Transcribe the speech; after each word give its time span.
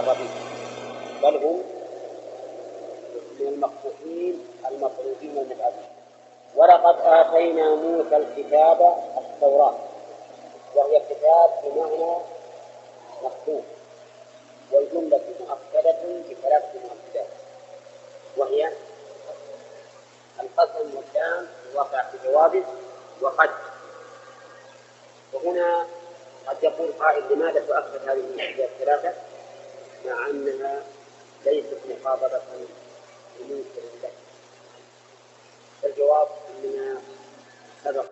المقربين 0.00 0.42
بل 1.22 1.36
هم 1.36 1.62
من 3.40 3.46
المقبوحين 3.48 4.46
المطرودين 4.70 5.38
المبعثين 5.38 5.86
ولقد 6.56 6.96
آتينا 7.04 7.74
موسى 7.74 8.16
الكتاب 8.16 8.96
التوراة 9.18 9.74
وهي 10.74 11.00
كتاب 11.10 11.50
بمعنى 11.64 12.14
مكتوب 13.22 13.64
والجملة 14.72 15.20
مؤكدة 15.40 15.96
بثلاثة 16.30 16.78
مؤكدات 16.84 17.26
وهي 18.36 18.72
القسم 20.40 20.96
واللام 20.96 21.46
الواقع 21.72 22.02
في 22.02 22.18
جوابه 22.24 22.64
وقد 23.20 23.50
وهنا 25.32 25.86
قد 26.46 26.56
يقول 26.64 26.92
قائل 26.92 27.32
لماذا 27.32 27.60
تؤكد 27.60 28.08
هذه 28.08 28.64
الثلاثة؟ 28.64 29.12
مع 30.06 30.30
أنها 30.30 30.84
ليست 31.46 31.80
مقابلة 31.90 32.40
لمنكر 33.40 33.80
لك 34.02 34.12
الجواب 35.84 36.28
أننا 36.48 37.00
سبق 37.84 38.04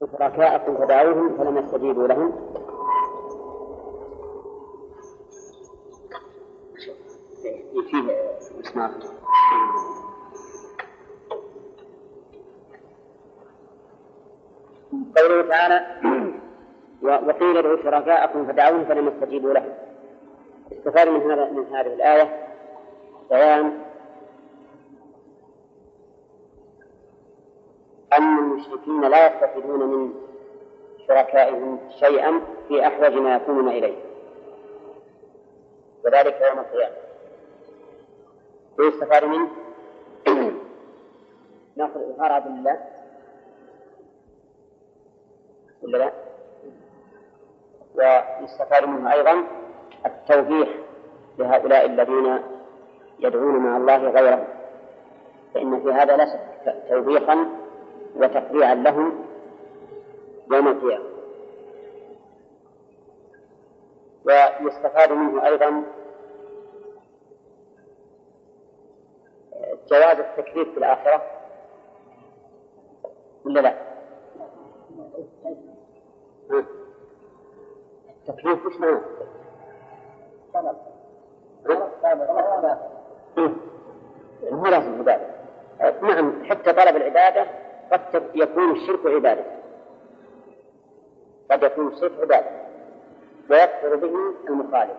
شركاءكم 0.00 0.76
فدعوهم 0.76 1.38
فلم 1.38 1.58
يستجيبوا 1.58 2.08
لهم 2.08 2.56
قوله 15.16 15.48
تعالى 15.48 15.86
وقيل 17.02 17.56
ادعوا 17.56 17.82
شركاءكم 17.82 18.46
فدعوهم 18.52 18.84
فلم 18.84 19.08
يستجيبوا 19.08 19.52
لهم 19.54 19.85
يستفاد 20.86 21.08
من 21.08 21.30
هذا 21.32 21.50
من 21.50 21.66
هذه 21.76 21.94
الآية 21.94 22.46
بيان 23.30 23.78
أن 28.12 28.38
المشركين 28.38 29.00
لا 29.00 29.34
يستفيدون 29.34 29.80
من 29.88 30.14
شركائهم 31.08 31.78
شيئا 32.00 32.40
في 32.68 32.86
أحوج 32.86 33.12
ما 33.14 33.34
يكونون 33.36 33.68
إليه 33.68 33.96
وذلك 36.04 36.40
يوم 36.40 36.58
القيامة 36.58 36.96
ويستفاد 38.78 39.24
منه 39.24 39.48
ناخذ 41.76 42.00
إظهار 42.00 42.42
الله 42.46 42.80
ولا 45.82 45.98
لا؟ 45.98 46.12
ويستفاد 48.40 48.84
منه 48.84 49.12
أيضا 49.12 49.65
التوبيخ 50.06 50.68
لهؤلاء 51.38 51.86
الذين 51.86 52.38
يدعون 53.18 53.56
مع 53.56 53.76
الله 53.76 53.96
غيره 54.10 54.46
فإن 55.54 55.80
في 55.82 55.92
هذا 55.92 56.16
لا 56.16 56.26
شك 56.26 56.82
توبيخا 56.90 57.46
وتقريعا 58.16 58.74
لهم 58.74 59.24
يوم 60.52 60.68
القيامة 60.68 61.04
ويستفاد 64.24 65.12
منه 65.12 65.46
أيضا 65.46 65.82
جواز 69.90 70.18
التكليف 70.18 70.68
في 70.70 70.78
الآخرة 70.78 71.22
ولا 73.44 73.60
لا؟ 73.60 73.74
التكليف 78.06 78.66
ايش 78.66 78.76
معناه؟ 78.80 79.00
ما 80.56 80.76
لازم 84.68 84.98
عبادة 84.98 85.26
نعم 86.02 86.44
حتى 86.44 86.72
طلب 86.72 86.96
العبادة 86.96 87.46
قد 87.92 88.00
يكون 88.34 88.70
الشرك 88.70 89.06
عبادة 89.06 89.44
قد 91.50 91.62
يكون 91.62 91.88
الشرك 91.92 92.12
عبادة 92.20 92.48
ويكفر 93.50 93.96
به 93.96 94.16
المخالف 94.48 94.96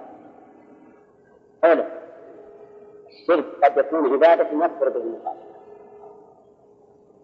أولا 1.64 1.86
الشرك 3.10 3.46
قد 3.64 3.78
يكون 3.78 4.14
عبادة 4.14 4.66
يكفر 4.66 4.90
به 4.90 4.98
المخالف 5.02 5.48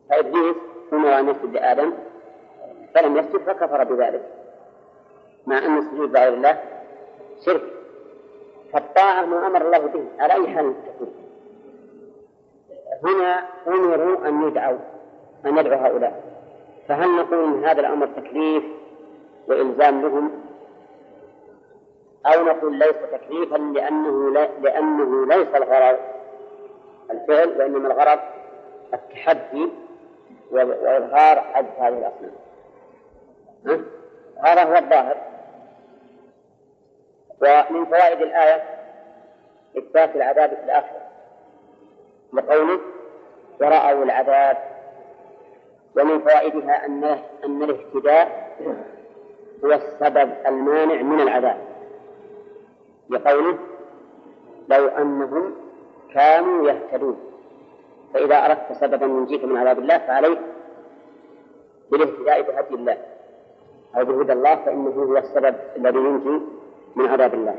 فإبليس 0.10 0.56
هنا 0.92 1.20
أن 1.20 1.30
يسجد 1.30 1.54
لآدم 1.54 1.94
فلم 2.96 3.18
يسجد 3.18 3.40
فكفر 3.44 3.84
بذلك 3.84 4.26
مع 5.48 5.58
أن 5.58 5.78
السجود 5.78 6.12
لغير 6.16 6.34
الله 6.34 6.60
شرك 7.46 7.74
فالطاعة 8.74 9.26
ما 9.26 9.48
أمر 9.48 9.62
الله 9.62 9.78
به 9.78 10.06
على 10.20 10.34
أي 10.34 10.48
حال 10.54 10.74
تكون 10.86 11.14
هنا 13.04 13.46
أمروا 13.68 14.28
أن 14.28 14.48
يدعوا 14.48 14.78
أن 15.46 15.58
يدعو 15.58 15.80
هؤلاء 15.80 16.24
فهل 16.88 17.16
نقول 17.16 17.44
إن 17.44 17.66
هذا 17.66 17.80
الأمر 17.80 18.08
تكليف 18.08 18.64
وإلزام 19.48 20.02
لهم 20.02 20.32
أو 22.26 22.44
نقول 22.44 22.76
ليس 22.80 22.96
تكليفا 23.12 23.58
لأنه 23.58 24.32
لا 24.32 24.48
لأنه 24.62 25.26
ليس 25.26 25.48
الغرض 25.48 25.98
الفعل 27.12 27.50
وإنما 27.60 27.88
الغرض 27.94 28.20
التحدي 28.94 29.70
وإظهار 30.52 31.40
حد 31.42 31.66
هذه 31.80 32.12
الأصنام 33.68 33.86
هذا 34.44 34.64
هو 34.64 34.76
الظاهر 34.78 35.33
ومن 37.42 37.86
فوائد 37.86 38.22
الآية 38.22 38.64
إثبات 39.78 40.16
العذاب 40.16 40.50
في 40.50 40.64
الآخرة 40.66 41.04
لقوله 42.34 42.80
ورأوا 43.62 44.04
العذاب 44.06 44.58
ومن 45.98 46.20
فوائدها 46.20 46.86
أن 46.86 47.04
أن 47.46 47.64
الاهتداء 47.64 48.54
هو 49.66 49.72
السبب 49.74 50.32
المانع 50.48 51.02
من 51.02 51.20
العذاب 51.22 51.58
لقوله 53.10 53.58
لو 54.70 54.88
أنهم 54.88 55.54
كانوا 56.14 56.70
يهتدون 56.70 57.20
فإذا 58.14 58.46
أردت 58.46 58.72
سببا 58.82 59.06
ينجيك 59.06 59.44
من 59.44 59.58
عذاب 59.58 59.80
الله 59.80 59.98
فعليك 59.98 60.40
بالاهتداء 61.92 62.42
بهدي 62.42 62.76
الله 62.76 62.98
أو 63.98 64.06
بهدى 64.06 64.34
الله 64.34 64.56
فإنه 64.56 64.90
هو 64.90 65.18
السبب 65.18 65.56
الذي 65.78 65.98
ينجي 65.98 66.40
من 66.96 67.08
عذاب 67.10 67.34
الله 67.34 67.56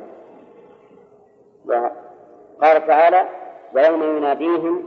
وقال 1.69 2.87
تعالى 2.87 3.28
ويوم 3.75 4.03
يناديهم 4.03 4.84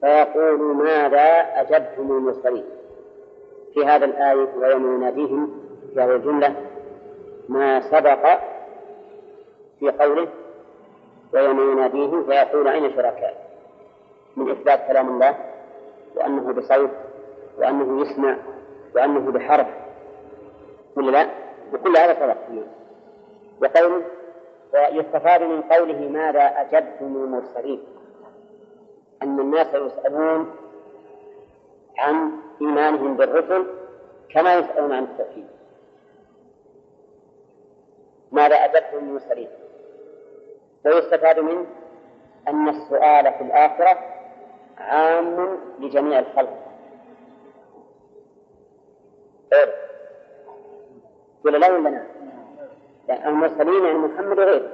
فيقول 0.00 0.60
ماذا 0.76 1.38
أجبتم 1.60 2.12
المرسلين 2.12 2.64
في 3.74 3.84
هذا 3.86 4.04
الآية 4.04 4.48
ويوم 4.58 4.94
يناديهم 4.94 5.60
في 5.94 6.00
هذه 6.00 6.16
الجملة 6.16 6.54
ما 7.48 7.80
سبق 7.80 8.26
في 9.80 9.90
قوله 9.90 10.28
ويوم 11.34 11.60
يناديهم 11.72 12.24
فيقول 12.24 12.68
أين 12.68 12.90
شركائي 12.96 13.34
من 14.36 14.50
إثبات 14.50 14.88
كلام 14.88 15.08
الله 15.08 15.36
وأنه 16.16 16.52
بصوت 16.52 16.90
وأنه 17.58 18.00
يسمع 18.02 18.36
وأنه 18.94 19.32
بحرف 19.32 19.66
ولا 20.96 21.10
لا؟ 21.10 21.26
وكل 21.74 21.96
هذا 21.96 22.14
سبق 22.14 22.64
وقوله 23.62 24.02
ويستفاد 24.72 25.42
من 25.42 25.62
قوله 25.62 26.08
ماذا 26.08 26.42
أجبتم 26.60 27.04
المرسلين 27.06 27.80
أن 29.22 29.40
الناس 29.40 29.74
يسألون 29.74 30.50
عن 31.98 32.32
إيمانهم 32.60 33.16
بالرسل 33.16 33.66
كما 34.30 34.54
يسألون 34.54 34.92
عن 34.92 35.04
التوحيد 35.04 35.46
ماذا 38.32 38.56
أجبتم 38.56 38.98
المرسلين 38.98 39.48
ويستفاد 40.84 41.38
منه 41.40 41.66
أن 42.48 42.68
السؤال 42.68 43.32
في 43.32 43.40
الآخرة 43.40 43.98
عام 44.78 45.58
لجميع 45.80 46.18
الخلق 46.18 46.58
إيه؟ 49.52 49.74
ولا 51.44 51.58
لا 51.58 51.72
ولا 51.72 51.90
نعم؟ 51.90 52.13
المرسلين 53.10 53.84
يعني 53.84 53.98
محمد 53.98 54.38
وغيره 54.38 54.68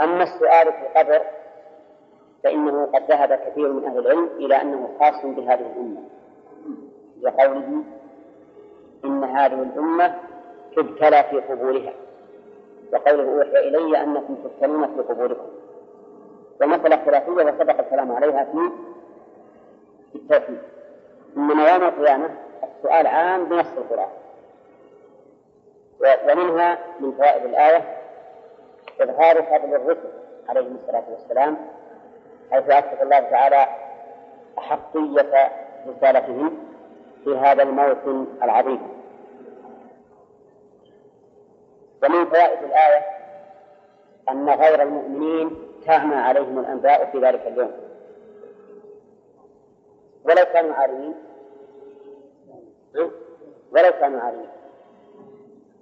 أما 0.00 0.22
السؤال 0.22 0.72
في 0.72 0.80
القبر 0.86 1.22
فإنه 2.44 2.84
قد 2.86 3.02
ذهب 3.10 3.32
كثير 3.46 3.72
من 3.72 3.84
أهل 3.84 3.98
العلم 3.98 4.28
إلى 4.36 4.60
أنه 4.62 4.88
خاص 5.00 5.22
بهذه 5.24 5.72
الأمة 5.72 6.00
لقوله 7.22 7.82
إن 9.04 9.24
هذه 9.24 9.62
الأمة 9.62 10.14
تبتلى 10.76 11.24
في 11.30 11.40
قبورها 11.40 11.92
وقوله 12.92 13.32
أوحي 13.38 13.68
إلي 13.68 14.02
أنكم 14.02 14.34
تبتلون 14.34 14.86
في 14.86 15.00
قبوركم 15.02 15.46
ومسألة 16.62 16.96
خلافية 17.04 17.32
وسبق 17.32 17.78
الكلام 17.80 18.12
عليها 18.12 18.44
في 20.12 20.18
التوحيد 20.18 20.58
إنما 21.36 21.70
يوم 21.72 21.82
القيامة 21.84 22.30
السؤال 22.64 23.06
عام 23.06 23.44
بنص 23.44 23.66
القرآن 23.76 24.08
ومنها 26.00 26.78
من 27.00 27.12
فوائد 27.12 27.44
الآية 27.44 27.96
إظهار 29.00 29.42
فضل 29.42 29.74
الرسل 29.74 30.08
عليهم 30.48 30.76
الصلاة 30.82 31.04
والسلام 31.10 31.56
حيث 32.50 32.70
أثبت 32.70 33.02
الله 33.02 33.18
تعالى 33.20 33.66
أحقية 34.58 35.52
رسالتهم 35.86 36.58
في 37.24 37.36
هذا 37.36 37.62
الموسم 37.62 38.26
العظيم 38.42 38.82
ومن 42.02 42.26
فوائد 42.30 42.62
الآية 42.62 43.02
أن 44.28 44.48
غير 44.50 44.82
المؤمنين 44.82 45.50
تهمى 45.86 46.14
عليهم 46.16 46.58
الأنباء 46.58 47.04
في 47.12 47.18
ذلك 47.18 47.46
اليوم 47.46 47.72
ولو 50.24 50.44
كانوا 50.52 50.74
عاريين 50.74 51.14
ولو 53.72 53.90
كانوا 54.00 54.20
عاريين 54.20 54.55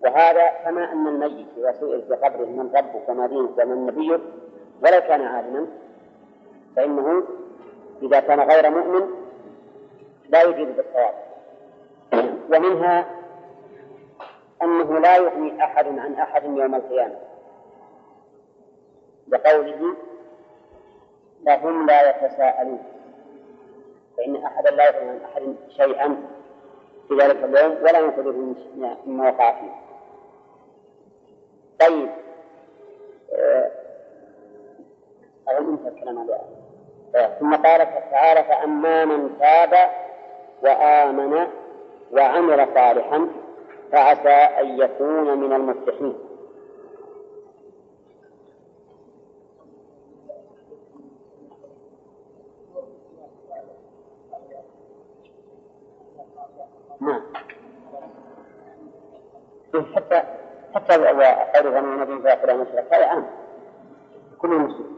وهذا 0.00 0.48
كما 0.64 0.92
أن 0.92 1.06
الميت 1.06 1.46
إذا 1.58 1.72
سئل 1.80 2.02
في 2.08 2.14
قبره 2.14 2.46
من 2.46 2.76
ربك 2.76 3.08
وما 3.08 3.26
دينك 3.26 3.50
ومن 3.58 3.86
نبيك 3.86 4.20
ولو 4.82 5.00
كان 5.00 5.22
عالما 5.22 5.66
فإنه 6.76 7.24
إذا 8.02 8.20
كان 8.20 8.40
غير 8.40 8.70
مؤمن 8.70 9.08
لا 10.28 10.42
يجيب 10.42 10.76
بالصواب 10.76 11.14
ومنها 12.54 13.06
أنه 14.62 14.98
لا 14.98 15.16
يغني 15.16 15.64
أحد 15.64 15.86
عن 15.98 16.14
أحد 16.14 16.44
يوم 16.44 16.74
القيامة 16.74 17.16
بقوله 19.26 19.94
فهم 21.46 21.86
لا 21.86 22.10
يتساءلون 22.10 22.78
فإن 24.16 24.36
أحدا 24.36 24.70
لا 24.70 24.84
يغني 24.90 25.10
عن 25.10 25.20
أحد 25.24 25.54
شيئا 25.68 26.33
في 27.08 27.14
ذلك 27.14 27.36
اليوم 27.44 27.72
ولا 27.72 27.98
ينفذ 27.98 28.24
مما 28.28 28.56
نعم، 29.06 29.20
وقع 29.20 29.54
فيه 29.60 29.74
طيب 31.86 32.08
أظن 35.48 35.48
آه، 35.48 35.58
انتهى 35.60 35.88
الكلام 35.88 36.18
هذا 36.18 36.40
آه، 37.14 37.38
ثم 37.40 37.54
قال 37.54 37.88
تعالى 38.10 38.44
فأما 38.44 39.04
من 39.04 39.38
تاب 39.38 39.74
وآمن 40.62 41.46
وعمل 42.12 42.66
صالحا 42.74 43.28
فعسى 43.92 44.30
أن 44.60 44.68
يكون 44.78 45.38
من 45.40 45.52
المفلحين 45.52 46.18
حتى 59.82 60.22
حتى 60.74 60.96
وقالوا 61.02 61.76
غني 61.76 61.86
نبي 62.04 62.22
فاقل 62.22 62.60
مشرك 62.60 62.94
هذا 62.94 63.06
عام 63.06 63.26
كل 64.38 64.52
المسلمين 64.52 64.94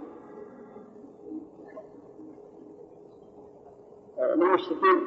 للمشركين 4.18 5.00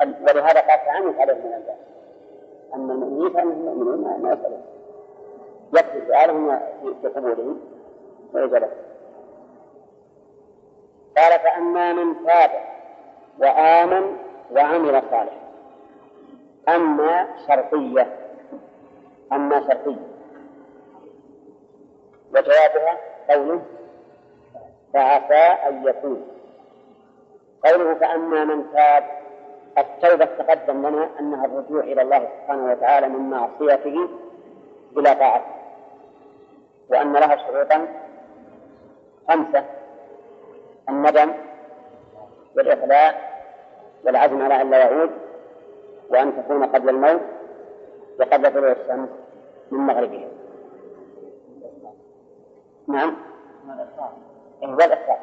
ولهذا 0.00 0.60
قال 0.60 0.66
تعالى 0.66 1.06
يسألون 1.08 1.36
من 1.36 1.54
الباس 1.54 1.76
أما 2.74 2.92
المؤمنين 2.92 3.32
فإنهم 3.32 3.62
مؤمنون 3.64 4.22
ما 4.22 4.32
يسألون 4.32 4.62
يكفي 5.74 6.06
سؤالهم 6.06 6.58
بقبولهم 7.02 7.60
وإجابتهم 8.34 8.70
قال 11.16 11.40
فأما 11.40 11.92
من 11.92 12.26
تاب 12.26 12.50
وآمن 13.38 14.16
وعمل 14.52 15.02
صالحا 15.10 15.41
أما 16.68 17.26
شرطية 17.46 18.16
أما 19.32 19.60
شرطية 19.60 20.06
وجوابها 22.34 22.98
قوله 23.30 23.62
فعسى 24.92 25.34
أن 25.38 25.84
يكون 25.86 26.24
قوله 27.66 27.94
فأما 27.94 28.44
من 28.44 28.72
تاب 28.72 29.04
التوبة 29.78 30.24
تقدم 30.24 30.86
لنا 30.86 31.08
أنها 31.20 31.46
الرجوع 31.46 31.80
إلى 31.82 32.02
الله 32.02 32.28
سبحانه 32.42 32.64
وتعالى 32.70 33.08
من 33.08 33.30
معصيته 33.30 34.08
إلى 34.96 35.14
طاعته 35.14 35.46
وأن 36.88 37.12
لها 37.12 37.36
شروطا 37.36 37.88
خمسة 39.28 39.64
الندم 40.88 41.32
والإخلاء 42.56 43.32
والعزم 44.04 44.42
على 44.42 44.60
أن 44.62 44.70
لا 44.70 44.78
يعود 44.78 45.10
وأن 46.12 46.36
تكون 46.44 46.64
قبل 46.64 46.88
الموت 46.88 47.20
وقبل 48.20 48.52
طلوع 48.52 48.72
الشمس 48.72 49.08
من 49.70 49.78
مغربها 49.78 50.28
نعم 52.86 53.16
والإخراج 54.62 55.18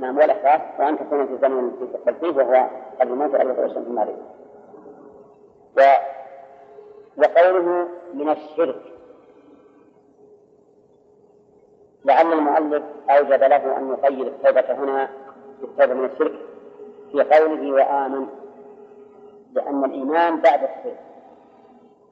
نعم 0.00 0.16
والإخراج 0.18 0.60
وأن 0.78 0.98
تكون 0.98 1.26
في 1.26 1.38
زمن 1.42 1.88
التكليف 2.04 2.36
وهو 2.36 2.66
قبل 3.00 3.12
الموت 3.12 3.34
وقبل 3.34 3.54
طلوع 3.54 3.64
الشمس 3.66 3.86
من 3.88 3.94
مغربها 3.94 4.28
و... 5.76 5.80
وقوله 7.18 7.88
من 8.14 8.28
الشرك 8.28 8.82
لعل 12.04 12.32
المؤلف 12.32 12.82
أوجب 13.10 13.42
له 13.42 13.76
أن 13.78 13.88
يقيد 13.90 14.20
التوبة 14.26 14.72
هنا 14.74 15.08
بالتوبة 15.60 15.94
من 15.94 16.04
الشرك 16.04 16.32
في 17.12 17.22
قوله 17.22 17.72
وآمن 17.72 18.26
لأن 19.52 19.84
الإيمان 19.84 20.40
بعد 20.40 20.62
الكفر 20.62 20.94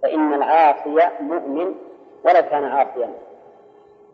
فإن 0.03 0.35
العاصي 0.35 0.99
مؤمن 1.21 1.75
ولو 2.25 2.43
كان 2.43 2.65
عاصيا 2.65 3.11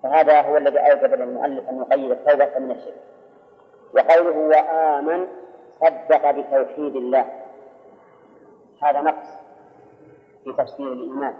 فهذا 0.03 0.41
هو 0.41 0.57
الذي 0.57 0.79
أوجب 0.79 1.15
للمؤلف 1.15 1.69
أن 1.71 1.79
يقيد 1.81 2.11
التوبة 2.11 2.59
من 2.59 2.71
الشرك 2.71 3.01
وقوله 3.95 4.37
وآمن 4.39 5.27
صدق 5.81 6.31
بتوحيد 6.31 6.97
الله 6.97 7.27
هذا 8.83 9.01
نقص 9.01 9.27
في 10.45 10.53
تفسير 10.53 10.93
الإيمان 10.93 11.35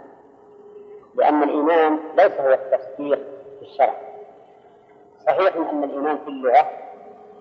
لأن 1.15 1.43
الإيمان 1.43 1.99
ليس 2.17 2.31
هو 2.39 2.53
التصديق 2.53 3.19
في 3.59 3.61
الشرع 3.61 3.93
صحيح 5.25 5.55
أن 5.73 5.83
الإيمان 5.83 6.17
في 6.17 6.27
اللغة 6.27 6.69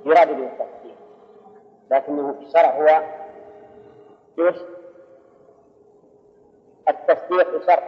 يراد 0.05 0.29
به 0.29 0.45
التصديق 0.45 0.97
لكنه 1.91 2.33
في 2.33 2.45
الشرع 2.47 2.71
هو 2.81 3.03
ايش؟ 4.39 4.57
التصديق 6.89 7.51
شرط 7.67 7.83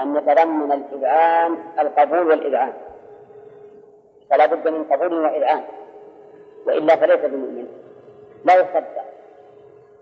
أن 0.00 0.16
يتضمن 0.16 0.72
الإذعان 0.72 1.56
القبول 1.78 2.30
والإذعان 2.30 2.72
فلا 4.30 4.46
بد 4.46 4.68
من 4.68 4.84
قبول 4.84 5.14
وإذعان 5.14 5.62
وإلا 6.66 6.96
فليس 6.96 7.20
بمؤمن 7.20 7.68
لا 8.44 8.54
يصدق 8.56 9.04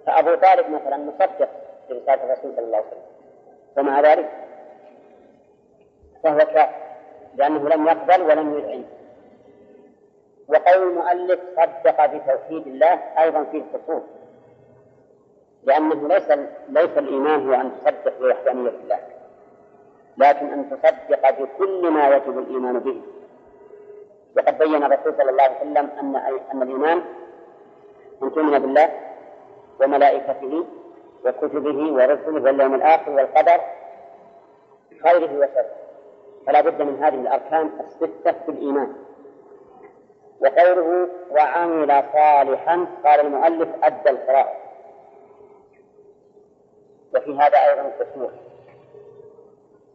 فأبو 0.06 0.34
طالب 0.34 0.70
مثلا 0.70 0.96
مصدق 0.96 1.48
برسالة 1.90 2.24
الرسول 2.24 2.52
صلى 2.56 2.64
الله 2.64 2.76
عليه 2.78 2.86
وسلم 2.86 3.04
ومع 3.76 4.00
ذلك 4.00 4.28
فهو 6.22 6.38
كافر 6.38 6.74
لأنه 7.36 7.68
لم 7.68 7.86
يقبل 7.86 8.22
ولم 8.22 8.58
يذعن 8.58 8.84
وقول 10.48 10.82
المؤلف 10.88 11.40
صدق 11.56 12.06
بتوحيد 12.06 12.66
الله 12.66 12.94
أيضا 13.18 13.44
فيه 13.44 13.62
خصوص 13.74 14.02
لأنه 15.64 16.08
ليس 16.08 16.28
ليس 16.68 16.98
الإيمان 16.98 17.48
هو 17.48 17.54
أن 17.60 17.70
تصدق 17.84 18.18
بوحدانية 18.20 18.68
الله 18.68 19.00
لكن 20.18 20.46
أن 20.46 20.70
تصدق 20.70 21.38
بكل 21.40 21.90
ما 21.90 22.08
يجب 22.16 22.38
الإيمان 22.38 22.78
به 22.78 23.02
وقد 24.36 24.58
بين 24.58 24.84
الرسول 24.84 25.14
صلى 25.16 25.30
الله 25.30 25.42
عليه 25.42 25.56
وسلم 25.56 25.76
أن 26.00 26.16
أن 26.54 26.62
الإيمان 26.62 27.02
أن 28.22 28.32
تؤمن 28.32 28.58
بالله 28.58 28.90
وملائكته 29.80 30.64
وكتبه 31.24 31.92
ورسله 31.92 32.42
واليوم 32.44 32.74
الآخر 32.74 33.10
والقدر 33.10 33.60
خيره 35.02 35.38
وشره 35.38 35.66
فلا 36.46 36.60
بد 36.60 36.82
من 36.82 37.02
هذه 37.02 37.14
الأركان 37.14 37.70
الستة 37.80 38.32
في 38.32 38.48
الإيمان 38.48 38.92
وقوله 40.40 41.08
وعمل 41.30 42.02
صالحا 42.12 42.86
قال 43.04 43.20
المؤلف 43.20 43.68
أدى 43.82 44.10
القراءة 44.10 44.52
وفي 47.14 47.38
هذا 47.38 47.58
أيضا 47.66 47.80
التشويق 47.82 48.32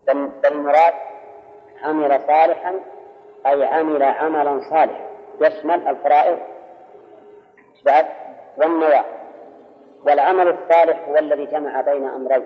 بل 0.07 0.29
المراد 0.45 0.93
عمل 1.83 2.21
صالحا 2.27 2.79
أي 3.45 3.65
عمل 3.65 4.03
عملا 4.03 4.61
صالحا 4.69 5.07
يشمل 5.41 5.87
الفرائض 5.87 6.37
بعد 7.85 8.05
والنوافل 8.57 9.07
والعمل 10.05 10.47
الصالح 10.47 11.07
هو 11.09 11.17
الذي 11.17 11.45
جمع 11.45 11.81
بين 11.81 12.07
أمرين 12.07 12.45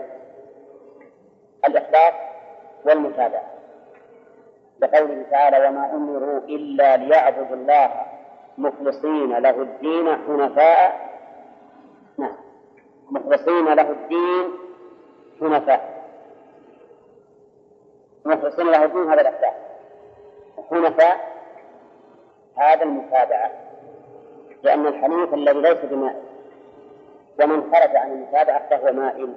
الإخلاص 1.66 2.14
والمتابعة 2.86 3.52
لقوله 4.80 5.24
تعالى 5.32 5.68
وما 5.70 5.92
أمروا 5.94 6.40
إلا 6.40 6.98
ليعبدوا 6.98 7.56
الله 7.56 7.92
مخلصين 8.58 9.38
له 9.38 9.62
الدين 9.62 10.08
حنفاء 10.28 11.10
نعم 12.18 12.36
مخلصين 13.12 13.66
له 13.66 13.90
الدين 13.92 14.52
حنفاء 15.40 16.04
مخلصين 18.26 18.68
له 18.68 18.84
الدين 18.86 19.10
هذا 19.12 19.22
الأحداث 19.22 19.54
حنفاء 20.70 21.38
هذا 22.56 22.84
المتابعة 22.84 23.52
لأن 24.64 24.88
الحنيف 24.88 25.34
الذي 25.34 25.62
ليس 25.62 25.78
بمائل 25.86 26.22
ومن 27.42 27.62
خرج 27.74 27.96
عن 27.96 28.12
المتابعة 28.12 28.70
فهو 28.70 28.94
مائل 28.94 29.34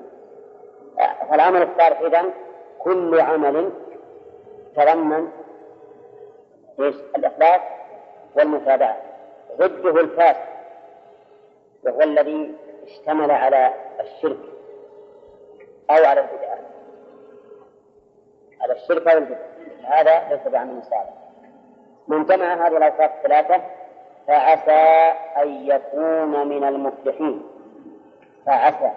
فالعمل 1.31 1.63
الصالح 1.63 2.01
إذا 2.01 2.25
كل 2.79 3.21
عمل 3.21 3.71
تضمن 4.77 5.29
ايش؟ 6.81 6.95
الإخلاص 7.17 7.61
والمتابعة 8.37 8.97
ضده 9.59 10.01
الفاسد 10.01 10.51
وهو 11.85 12.01
الذي 12.01 12.55
اشتمل 12.91 13.31
على 13.31 13.73
الشرك 14.01 14.39
أو 15.91 16.05
على 16.05 16.21
البدعة 16.21 16.59
على 18.61 18.73
الشرك 18.73 19.09
أو 19.09 19.19
البدعة 19.19 19.51
هذا 19.83 20.29
ليس 20.35 20.49
بعمل 20.49 20.83
صالح 20.85 21.13
من 22.09 22.25
جمع 22.25 22.55
هذه 22.55 22.77
الأوصاف 22.77 23.11
الثلاثة 23.19 23.63
فعسى 24.27 25.13
أن 25.43 25.49
يكون 25.67 26.49
من 26.49 26.65
المفلحين 26.65 27.43
فعسى 28.47 28.91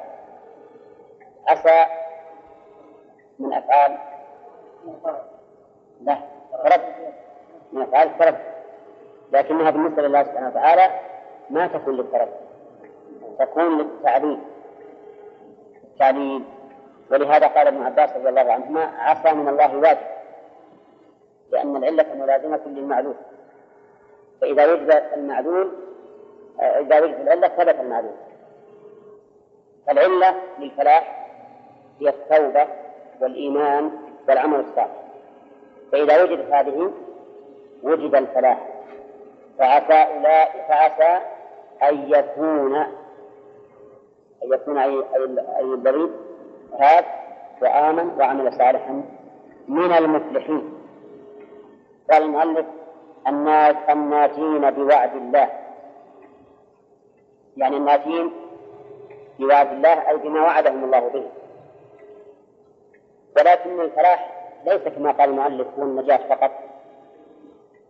عسى 1.48 1.86
من 3.40 3.54
أفعال 3.54 3.98
لا 6.02 6.18
رد 6.66 6.82
من 7.74 7.82
أفعال 7.82 8.08
الترد 8.08 8.38
لكنها 9.32 9.72
بالنسبة 9.72 10.02
لله 10.02 10.24
سبحانه 10.24 10.48
وتعالى 10.50 11.00
ما 11.50 11.68
تكون 11.68 11.96
للتردد 11.98 12.52
تكون 13.40 13.78
للتعليم 13.78 14.40
التعليم 15.84 16.46
ولهذا 17.12 17.48
قال 17.48 17.68
ابن 17.68 17.82
عباس 17.84 18.10
رضي 18.18 18.30
الله 18.30 18.54
عنهما 18.54 18.82
عفا 18.98 19.32
من 19.34 19.48
الله 19.48 19.78
واجب 19.78 20.00
لأن 21.52 21.75
العلة 21.75 22.16
ملازمة 22.16 22.62
للمعلول 22.66 23.16
فإذا 24.42 24.74
وجد 24.74 25.04
المعلول 25.18 25.72
آه، 26.60 26.80
إذا 26.80 27.00
وجد 27.02 27.13
العلة 27.22 27.48
ثبت 27.48 27.80
المعلول 27.80 28.13
فالعلة 29.88 30.36
للفلاح 30.60 31.30
هي 32.00 32.10
التوبة 32.10 32.68
والإيمان 33.22 33.92
والعمل 34.30 34.60
الصالح 34.60 34.90
فإذا 35.92 36.24
وجدت 36.24 36.52
هذه 36.52 36.92
وجد 37.84 38.16
الفلاح 38.16 38.68
فعسى 39.60 40.13
أولئك 40.13 40.52
فعسى 40.68 41.22
أن 41.84 42.06
يكون 42.10 42.88
أن 44.44 44.54
يكون 44.54 44.78
أي 44.78 45.04
أي 45.58 45.62
البريد 45.62 46.12
تاب 46.80 47.06
وآمن 47.62 48.12
وعمل 48.20 48.54
صالحا 48.58 49.04
من 49.68 49.92
المفلحين 49.92 50.74
قال 52.12 52.24
المؤلف 52.24 52.66
الناس 53.28 53.76
الناجين 53.90 54.62
بوعد 54.70 55.16
الله 55.16 55.50
يعني 57.58 57.78
الناجين 57.78 58.32
بوعد 59.40 59.68
الله 59.72 60.10
أي 60.10 60.18
بما 60.18 60.42
وعدهم 60.42 60.84
الله 60.84 61.00
به 61.08 61.30
ولكن 63.38 63.82
الفلاح 63.82 64.50
ليس 64.66 64.82
كما 64.84 65.12
قال 65.12 65.30
المؤلف 65.30 65.68
هو 65.80 65.84
النجاة 65.84 66.28
فقط 66.36 66.52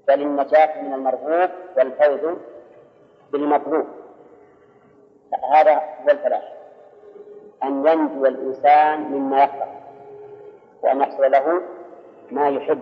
بل 0.07 0.21
النجاة 0.21 0.81
من 0.81 0.93
المرغوب 0.93 1.49
والفوز 1.77 2.35
بالمطلوب 3.31 3.85
هذا 5.41 5.71
هو 5.75 6.09
الفلاح 6.09 6.43
أن 7.63 7.87
ينجو 7.87 8.25
الإنسان 8.25 8.99
مما 9.01 9.43
يكره 9.43 9.81
وأن 10.83 11.01
يحصل 11.01 11.31
له 11.31 11.61
ما 12.31 12.49
يحب 12.49 12.81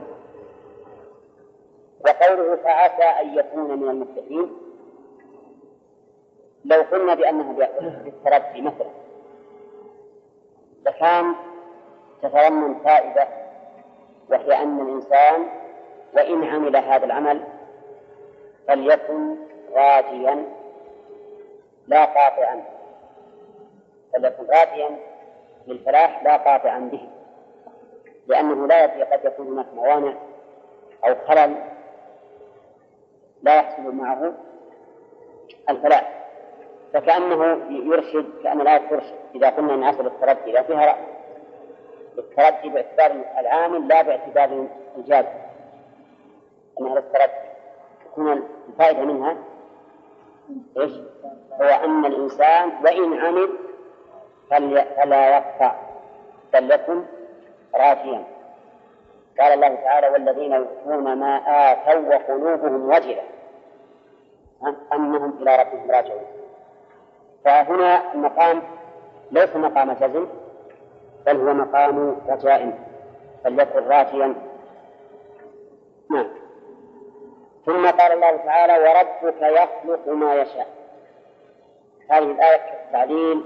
وقوله 2.05 2.55
فعسى 2.55 3.03
أن 3.03 3.35
يكون 3.37 3.79
من 3.79 3.89
المتقين 3.89 4.57
لو 6.65 6.81
قلنا 6.81 7.13
بأنها 7.15 7.53
بالتربي 8.03 8.61
مثلا 8.61 8.89
لكان 10.85 11.33
تتضمن 12.21 12.75
فائدة 12.75 13.27
وهي 14.29 14.63
أن 14.63 14.79
الإنسان 14.79 15.47
وإن 16.13 16.43
عمل 16.43 16.75
هذا 16.75 17.05
العمل 17.05 17.41
فليكن 18.67 19.35
راجيا 19.73 20.45
لا 21.91 22.05
قاطعا 22.05 22.63
فليكن 24.13 24.43
راديا 24.45 24.97
للفلاح 25.67 26.23
لا 26.23 26.37
قاطعا 26.37 26.79
به 26.79 27.09
لأنه 28.27 28.67
لا 28.67 28.83
يدري 28.83 29.03
قد 29.03 29.25
يكون 29.25 29.47
هناك 29.47 29.65
موانع 29.75 30.13
أو 31.05 31.15
خلل 31.27 31.55
لا 33.43 33.55
يحصل 33.55 33.95
معه 33.95 34.33
الفلاح 35.69 36.25
فكأنه 36.93 37.43
يرشد 37.69 38.25
كأن 38.43 38.57
لا 38.61 38.77
ترشد 38.77 39.15
إذا 39.35 39.49
قلنا 39.49 39.73
أن 39.73 39.83
أصل 39.83 40.05
التردي 40.07 40.51
لا 40.51 40.63
فيها 40.63 40.85
رأي 40.85 41.03
التردي 42.17 42.69
باعتبار 42.69 43.23
العامل 43.39 43.87
لا 43.87 44.01
باعتبار 44.01 44.67
الجاد 44.97 45.25
أنها 46.81 46.95
للتردي 46.95 47.33
تكون 48.05 48.45
الفائدة 48.69 49.01
منها 49.05 49.37
إيش؟ 50.77 50.91
هو 51.61 51.67
أن 51.85 52.05
الإنسان 52.05 52.71
وإن 52.83 53.19
عمل 53.19 53.49
فلا 54.97 55.29
يقطع 55.37 55.75
بل 56.53 56.71
يكن 56.71 57.01
راجيا 57.75 58.23
قال 59.39 59.53
الله 59.53 59.75
تعالى 59.75 60.07
والذين 60.07 60.51
يؤتون 60.51 61.15
ما 61.19 61.35
آتوا 61.71 62.15
وقلوبهم 62.15 62.89
وجلة 62.89 63.23
أنهم 64.93 65.33
إلى 65.41 65.55
ربهم 65.55 65.91
راجعون 65.91 66.21
فهنا 67.45 68.13
المقام 68.13 68.61
ليس 69.31 69.55
مقام 69.55 69.91
جزم 69.91 70.27
بل 71.25 71.47
هو 71.47 71.53
مقام 71.53 72.15
رجاء 72.29 72.79
فليكن 73.43 73.87
راجيا 73.87 74.33
نعم 76.09 76.40
ثم 77.65 77.87
قال 77.89 78.11
الله 78.11 78.35
تعالى 78.45 78.73
وربك 78.79 79.35
يخلق 79.43 80.09
ما 80.09 80.35
يشاء 80.35 80.67
هذه 82.09 82.23
الآية 82.31 82.79
تعليل 82.91 83.41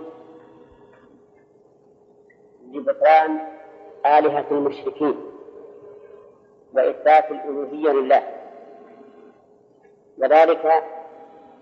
لبطلان 2.72 3.40
آلهة 4.06 4.46
المشركين 4.52 5.22
وإثبات 6.74 7.32
الألوهية 7.32 7.92
لله 7.92 8.24
وذلك 10.18 10.84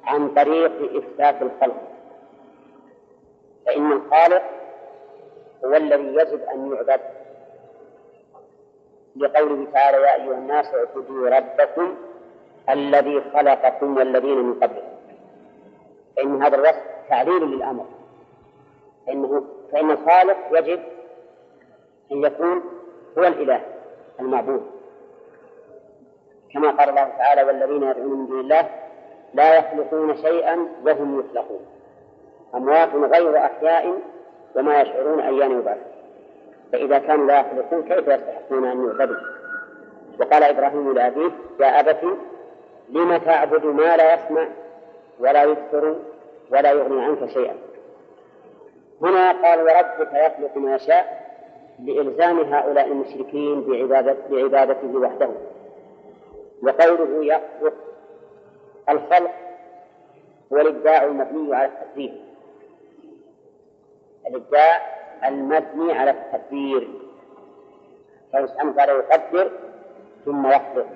عن 0.04 0.30
طريق 0.34 0.96
إثبات 0.98 1.42
الخلق 1.42 1.82
فإن 3.66 3.92
الخالق 3.92 4.44
هو 5.66 5.76
الذي 5.76 6.04
يجب 6.04 6.42
أن 6.44 6.72
يعبد 6.74 7.02
لقوله 9.16 9.68
تعالى 9.74 9.98
يا 9.98 10.14
أيها 10.16 10.34
الناس 10.34 10.66
اعبدوا 10.76 11.30
ربكم 11.30 11.96
الذي 12.70 13.22
خلقكم 13.34 13.98
والذين 13.98 14.38
من 14.46 14.54
قبلكم 14.54 14.88
فإن 16.18 16.44
هذا 16.44 16.56
الرسم 16.56 16.80
تعليل 17.10 17.44
للأمر 17.44 17.86
فإنه 19.08 19.44
فإن 19.72 19.92
الخالق 19.92 20.38
يجب 20.52 20.80
أن 22.12 22.24
يكون 22.24 22.62
هو 23.18 23.24
الإله 23.28 23.62
المعبود 24.20 24.66
كما 26.54 26.72
قال 26.72 26.90
الله 26.90 27.10
تعالى 27.18 27.44
والذين 27.44 27.84
يدعون 27.84 28.20
من 28.20 28.28
دون 28.28 28.40
الله 28.40 28.70
لا 29.34 29.56
يخلقون 29.58 30.18
شيئا 30.18 30.68
وهم 30.86 31.20
يخلقون 31.20 31.66
أموات 32.56 32.96
غير 32.96 33.38
أحياء 33.38 33.98
وما 34.56 34.82
يشعرون 34.82 35.20
أيان 35.20 35.52
يبعثون 35.52 35.84
فإذا 36.72 37.00
كانوا 37.00 37.26
لا 37.28 37.40
يخلقون 37.40 37.82
كيف 37.84 38.08
يستحقون 38.08 38.66
أن 38.66 38.86
يعبدوا 38.88 39.18
وقال 40.20 40.44
إبراهيم 40.44 40.94
لأبيه 40.94 41.32
يا 41.60 41.80
أبت 41.80 42.18
لم 42.90 43.18
تعبد 43.18 43.66
ما 43.66 43.98
لا 43.98 44.14
يسمع 44.14 44.48
ولا 45.20 45.44
يكثر 45.44 45.96
ولا 46.52 46.72
يغني 46.72 47.04
عنك 47.06 47.30
شيئا 47.30 47.56
هنا 49.02 49.32
قال 49.32 49.62
وربك 49.62 50.12
يخلق 50.14 50.58
ما 50.58 50.76
يشاء 50.76 51.24
لإلزام 51.80 52.40
هؤلاء 52.54 52.88
المشركين 52.88 53.62
بعبادة 53.64 54.18
بعبادته 54.30 54.88
وحده 54.98 55.30
وقوله 56.64 57.26
يخلق 57.26 57.74
الخلق 58.90 59.32
هو 60.54 60.58
الإبداع 60.58 61.04
المبني 61.04 61.56
على 61.56 61.66
التقدير 61.70 62.14
الإبداع 64.28 64.82
المبني 65.26 65.94
على 65.94 66.12
التقدير 66.12 66.88
فالإنسان 68.34 68.74
قال 68.74 68.90
يقدر 68.90 69.52
ثم 70.26 70.48
يخلق 70.48 70.88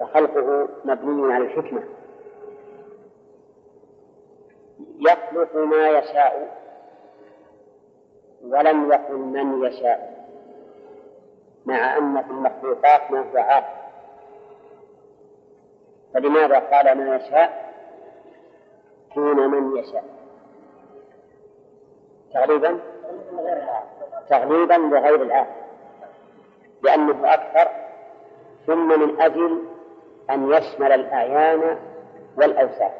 فخلقه 0.00 0.68
مبني 0.84 1.32
على 1.34 1.44
الحكمة 1.44 1.82
يخلق 4.98 5.56
ما 5.56 5.88
يشاء 5.88 6.64
ولم 8.44 8.92
يقل 8.92 9.14
من 9.14 9.62
يشاء 9.66 10.14
مع 11.66 11.96
أن 11.98 12.22
في 12.22 12.30
المخلوقات 12.30 13.10
ما 13.10 13.20
هو 13.32 13.36
عاقل 13.38 13.74
فلماذا 16.14 16.58
قال 16.58 16.98
ما 16.98 17.16
يشاء 17.16 17.74
دون 19.16 19.50
من 19.50 19.76
يشاء 19.76 20.04
تغليبا 22.34 22.80
تغليبا 24.30 24.72
لغير 24.74 25.22
العاقل 25.22 25.64
لأنه 26.82 27.34
أكثر 27.34 27.70
ثم 28.66 28.88
من 29.00 29.20
أجل 29.20 29.73
أن 30.30 30.50
يشمل 30.52 30.92
الأعيان 30.92 31.76
والأوساخ 32.36 32.92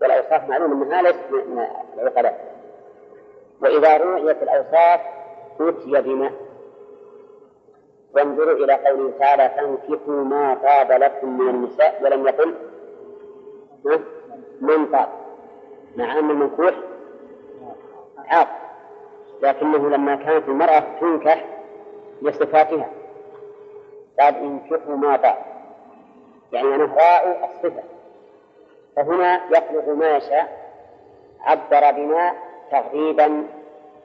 والأوصاف 0.00 0.48
معلوم 0.48 0.82
أنها 0.82 1.02
ليست 1.02 1.20
من 1.30 1.62
العقلاء 1.98 2.54
وإذا 3.62 3.96
رؤيت 3.96 4.42
الأوصاف 4.42 5.00
أوتي 5.60 6.00
بما 6.00 6.30
وانظروا 8.14 8.52
إلى 8.64 8.72
قوله 8.72 9.12
تعالى 9.18 9.48
فانكحوا 9.50 10.14
ما 10.24 10.54
طاب 10.54 10.92
لكم 10.92 11.38
من 11.38 11.48
النساء 11.48 12.00
ولم 12.02 12.26
يقل 12.26 12.54
من 14.60 14.86
طاب 14.86 15.08
مع 15.96 16.18
أن 16.18 16.30
المنكوح 16.30 16.74
عاق 18.28 18.48
لكنه 19.42 19.88
لما 19.90 20.14
كانت 20.16 20.48
المرأة 20.48 20.82
تنكح 21.00 21.44
لصفاتها 22.22 22.90
قال 24.20 24.34
انكحوا 24.36 24.96
ما 24.96 25.16
طاب 25.16 25.53
يعني 26.54 26.76
نفاء 26.76 27.40
الصفة 27.54 27.82
فهنا 28.96 29.40
يخلق 29.50 29.88
ما 29.88 30.16
يشاء 30.16 30.64
عبر 31.40 31.90
بما 31.90 32.32
تغريبا 32.70 33.46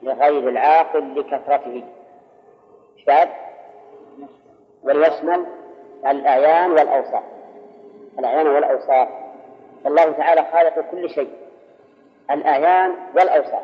لغير 0.02 0.48
العاقل 0.48 1.20
لكثرته 1.20 1.84
شاب 3.06 3.28
وليشمل 4.82 5.44
الأعيان 6.06 6.70
والأوصاف 6.70 7.22
الأعيان 8.18 8.46
والأوصاف 8.46 9.08
فالله 9.84 10.10
تعالى 10.12 10.44
خالق 10.52 10.90
كل 10.90 11.10
شيء 11.10 11.30
الأعيان 12.30 12.94
والأوصاف 13.14 13.62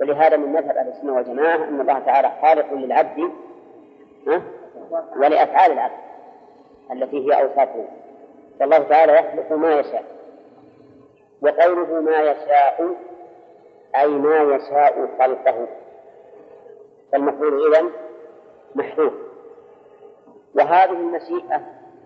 ولهذا 0.00 0.36
من 0.36 0.52
مذهب 0.52 0.76
أهل 0.76 0.88
السنة 0.88 1.14
والجماعة 1.14 1.54
أن 1.54 1.80
الله 1.80 1.98
تعالى 1.98 2.30
خالق 2.42 2.72
للعبد 2.72 3.30
ولأفعال 5.16 5.72
العبد 5.72 6.04
التي 6.92 7.28
هي 7.32 7.42
أوصافه 7.42 7.84
فالله 8.60 8.78
تعالى 8.78 9.12
يخلق 9.12 9.52
ما 9.52 9.80
يشاء 9.80 10.04
وقوله 11.42 12.00
ما 12.00 12.22
يشاء 12.30 12.94
أي 13.96 14.06
ما 14.08 14.42
يشاء 14.56 15.16
خلقه 15.18 15.66
فالمفعول 17.12 17.74
إذا 17.74 17.86
محذوف 18.74 19.12
وهذه 20.54 20.90
المشيئة 20.92 21.60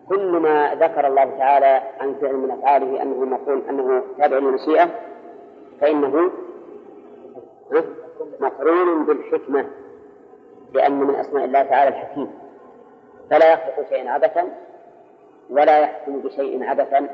كل 0.08 0.32
ما 0.38 0.74
ذكر 0.74 1.06
الله 1.06 1.36
تعالى 1.38 1.82
عن 2.00 2.14
فعل 2.14 2.34
من 2.36 2.50
أفعاله 2.50 3.02
أنه 3.02 3.24
مفعول 3.24 3.62
أنه 3.70 4.02
تابع 4.18 4.36
للمشيئة 4.36 4.88
فإنه 5.80 6.30
مقرون 8.40 9.04
بالحكمة 9.04 9.66
لأن 10.74 10.92
من 11.00 11.14
أسماء 11.14 11.44
الله 11.44 11.62
تعالى 11.62 11.88
الحكيم 11.88 12.30
فلا 13.30 13.52
يخلق 13.52 13.88
شيئا 13.88 14.10
عبثا 14.10 14.48
ولا 15.50 15.78
يحكم 15.78 16.20
بشيء 16.20 16.64
عبثا 16.64 17.06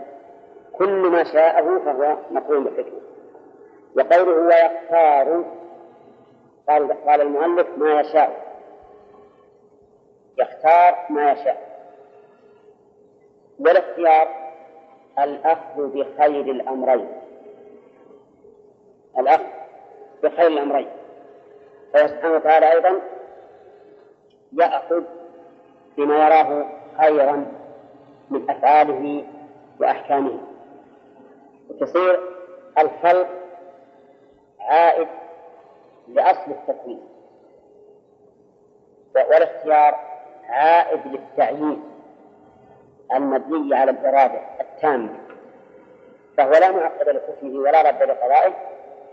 كل 0.73 0.93
ما 1.07 1.25
شاءه 1.25 1.79
فهو 1.85 2.17
مقوم 2.31 2.64
بالحكمة 2.64 3.00
وقوله 3.97 4.33
ويختار 4.47 5.45
قال 6.69 7.05
قال 7.07 7.21
المؤلف 7.21 7.69
ما 7.79 8.00
يشاء 8.00 8.45
يختار 10.38 10.95
ما 11.11 11.33
يشاء 11.33 11.75
والاختيار 13.61 14.29
الأخذ 15.18 15.77
بخير 15.88 16.40
الأمرين 16.51 17.09
الأخذ 19.18 19.44
بخير 20.23 20.47
الأمرين 20.47 20.88
فهو 21.92 22.07
سبحانه 22.09 22.35
وتعالى 22.35 22.73
أيضا 22.73 23.01
يأخذ 24.53 25.03
بما 25.97 26.27
يراه 26.27 26.64
خيرا 27.01 27.47
من 28.31 28.51
أفعاله 28.51 29.25
وأحكامه 29.81 30.39
وتصير 31.71 32.21
الخلق 32.79 33.29
عائد 34.61 35.09
لأصل 36.09 36.51
التكوين 36.51 37.01
والاختيار 39.15 39.99
عائد 40.49 41.01
للتعيين 41.07 41.83
المبني 43.15 43.75
على 43.77 43.91
الإرادة 43.91 44.41
التامة 44.61 45.09
فهو 46.37 46.51
لا 46.51 46.71
معقد 46.71 47.09
لحكمه 47.09 47.59
ولا 47.61 47.83
رد 47.83 48.03
لقضائه 48.03 48.53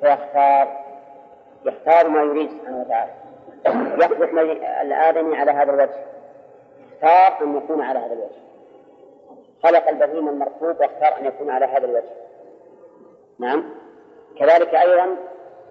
فيختار 0.02 0.82
يختار 1.66 2.08
ما 2.10 2.22
يريد 2.24 2.50
سبحانه 2.52 2.82
وتعالى 2.82 3.12
يخلق 4.04 4.40
الآدمي 4.82 5.36
على 5.38 5.52
هذا 5.52 5.74
الوجه 5.74 5.96
اختار 6.94 7.44
أن 7.48 7.56
يكون 7.58 7.82
على 7.82 8.00
هذا 8.00 8.14
الوجه 8.14 8.42
خلق 9.64 9.88
البهيم 9.90 10.28
المركوب 10.28 10.76
واختار 10.80 11.18
أن 11.20 11.26
يكون 11.26 11.50
على 11.50 11.66
هذا 11.66 11.86
الوجه 11.86 12.10
نعم 13.40 13.64
كذلك 14.40 14.76
أيضا 14.76 15.16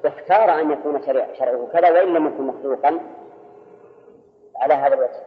واختار 0.04 0.60
أن 0.60 0.70
يكون 0.70 1.02
شرعه 1.36 1.66
كذا 1.72 1.90
وإن 1.90 2.08
لم 2.14 2.26
يكن 2.26 2.42
مخلوقا 2.46 3.00
على 4.56 4.74
هذا 4.74 4.94
الوجه 4.94 5.20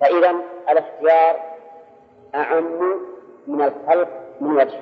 فإذا 0.00 0.34
الاختيار 0.70 1.40
أعم 2.34 3.00
من 3.46 3.62
الخلق 3.62 4.08
من 4.40 4.56
وجه 4.56 4.80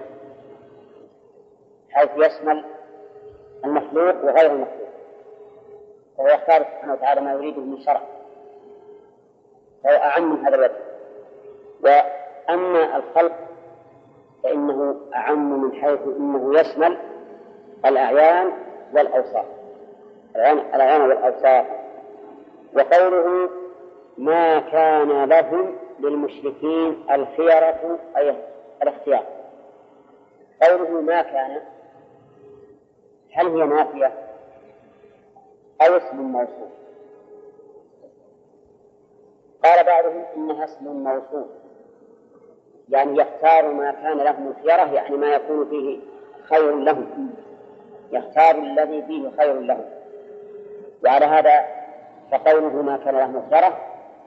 حيث 1.90 2.10
يشمل 2.16 2.64
المخلوق 3.64 4.16
وغير 4.24 4.50
المخلوق 4.50 4.84
فهو 6.18 6.28
يختار 6.28 6.60
سبحانه 6.62 6.92
وتعالى 6.92 7.20
ما 7.20 7.32
يريده 7.32 7.60
من 7.60 7.80
شرع 7.80 8.00
فهو 9.84 9.92
أعم 9.96 10.32
من 10.32 10.46
هذا 10.46 10.54
الوجه 10.54 10.74
أما 12.50 12.96
الخلق 12.96 13.36
فإنه 14.42 14.96
أعم 15.14 15.62
من 15.62 15.72
حيث 15.72 16.00
أنه 16.16 16.60
يشمل 16.60 16.96
الأعيان 17.86 18.52
والأوصاف 18.94 19.44
الأعيان 20.36 21.02
والأوصاف 21.02 21.66
وقوله 22.76 23.50
ما 24.18 24.58
كان 24.60 25.24
لهم 25.24 25.74
للمشركين 26.00 26.96
الخيرة 27.10 27.98
أي 28.16 28.34
الاختيار 28.82 29.24
قوله 30.62 30.90
ما 31.00 31.22
كان 31.22 31.62
هل 33.32 33.46
هي 33.46 33.66
نافية 33.66 34.06
أو 35.80 35.96
اسم 35.96 36.16
موصوف 36.16 36.74
قال 39.64 39.86
بعضهم 39.86 40.24
إنها 40.36 40.64
اسم 40.64 40.84
موصوف 40.84 41.46
يعني 42.88 43.18
يختار 43.20 43.72
ما 43.74 43.90
كان 43.90 44.18
لهم 44.18 44.48
الخيرة 44.48 44.92
يعني 44.92 45.16
ما 45.16 45.26
يكون 45.34 45.68
فيه 45.70 45.98
خير 46.44 46.74
لهم 46.78 47.30
يختار 48.12 48.56
الذي 48.58 49.02
فيه 49.02 49.30
خير 49.38 49.60
لهم 49.60 49.84
وعلى 51.04 51.24
هذا 51.26 51.64
فقوله 52.30 52.82
ما 52.82 52.96
كان 52.96 53.16
لهم 53.16 53.36
الخيرة 53.36 53.78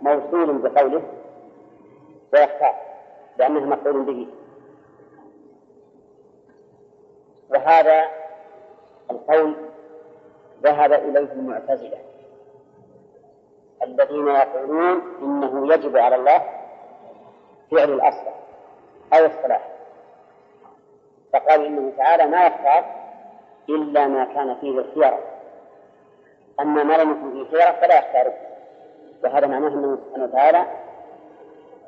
موصول 0.01 0.57
بقوله 0.57 1.01
ويختار 2.33 2.75
لأنه 3.39 3.65
مفعول 3.65 4.01
به 4.03 4.27
وهذا 7.49 8.05
القول 9.11 9.55
ذهب 10.63 10.93
إليه 10.93 11.31
المعتزلة 11.33 11.97
الذين 13.83 14.27
يقولون 14.27 15.01
إنه 15.21 15.73
يجب 15.73 15.97
على 15.97 16.15
الله 16.15 16.39
فعل 17.71 17.89
الأصلح 17.93 18.46
أو 19.13 19.25
الصلاح 19.25 19.67
فقال 21.33 21.65
إنه 21.65 21.91
تعالى 21.97 22.25
ما 22.27 22.45
يختار 22.47 22.85
إلا 23.69 24.07
ما 24.07 24.25
كان 24.25 24.55
فيه 24.55 24.71
الخيار 24.79 25.19
أما 26.59 26.83
ما 26.83 26.93
لم 26.97 27.11
يكن 27.11 27.31
فيه 27.31 27.41
الخيار 27.41 27.73
فلا 27.73 27.97
يختاره 27.97 28.33
وهذا 29.23 29.47
معناه 29.47 29.67
أنه 29.67 29.95
سبحانه 30.05 30.23
وتعالى 30.23 30.65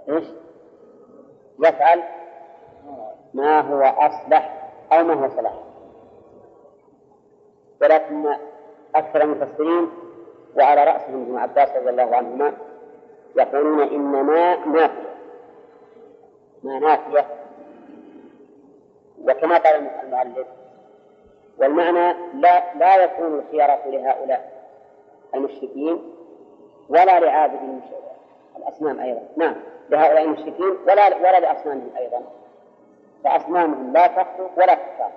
إيش 0.09 0.23
يفعل 1.59 2.03
ما 3.33 3.59
هو 3.61 3.83
أصلح 3.97 4.69
أو 4.91 5.03
ما 5.03 5.13
هو 5.13 5.29
صلاح 5.29 5.53
ولكن 7.81 8.35
أكثر 8.95 9.21
المفسرين 9.21 9.89
وعلى 10.57 10.83
رأسهم 10.83 11.21
ابن 11.21 11.37
عباس 11.37 11.69
رضي 11.69 11.89
الله 11.89 12.15
عنهما 12.15 12.53
يقولون 13.37 13.79
إنما 13.79 14.55
نافية 14.55 14.93
ما 16.63 16.79
نافية 16.79 17.25
وكما 19.23 19.57
قال 19.57 19.89
المؤلف 20.03 20.47
والمعنى 21.57 22.13
لا 22.33 22.73
لا 22.75 23.03
يكون 23.03 23.39
الخيار 23.39 23.79
لهؤلاء 23.89 24.63
المشركين 25.35 26.15
ولا 26.89 27.19
لعابد 27.19 27.81
الأصنام 28.57 28.99
أيضا 28.99 29.21
نعم 29.37 29.55
لهؤلاء 29.89 30.23
المشركين 30.23 30.65
ولا 30.87 31.07
ولا 31.15 31.39
لأصنامهم 31.39 31.91
أيضا 31.97 32.21
فأصنامهم 33.23 33.93
لا 33.93 34.07
تخلق 34.07 34.51
ولا 34.57 34.73
تختار 34.73 35.11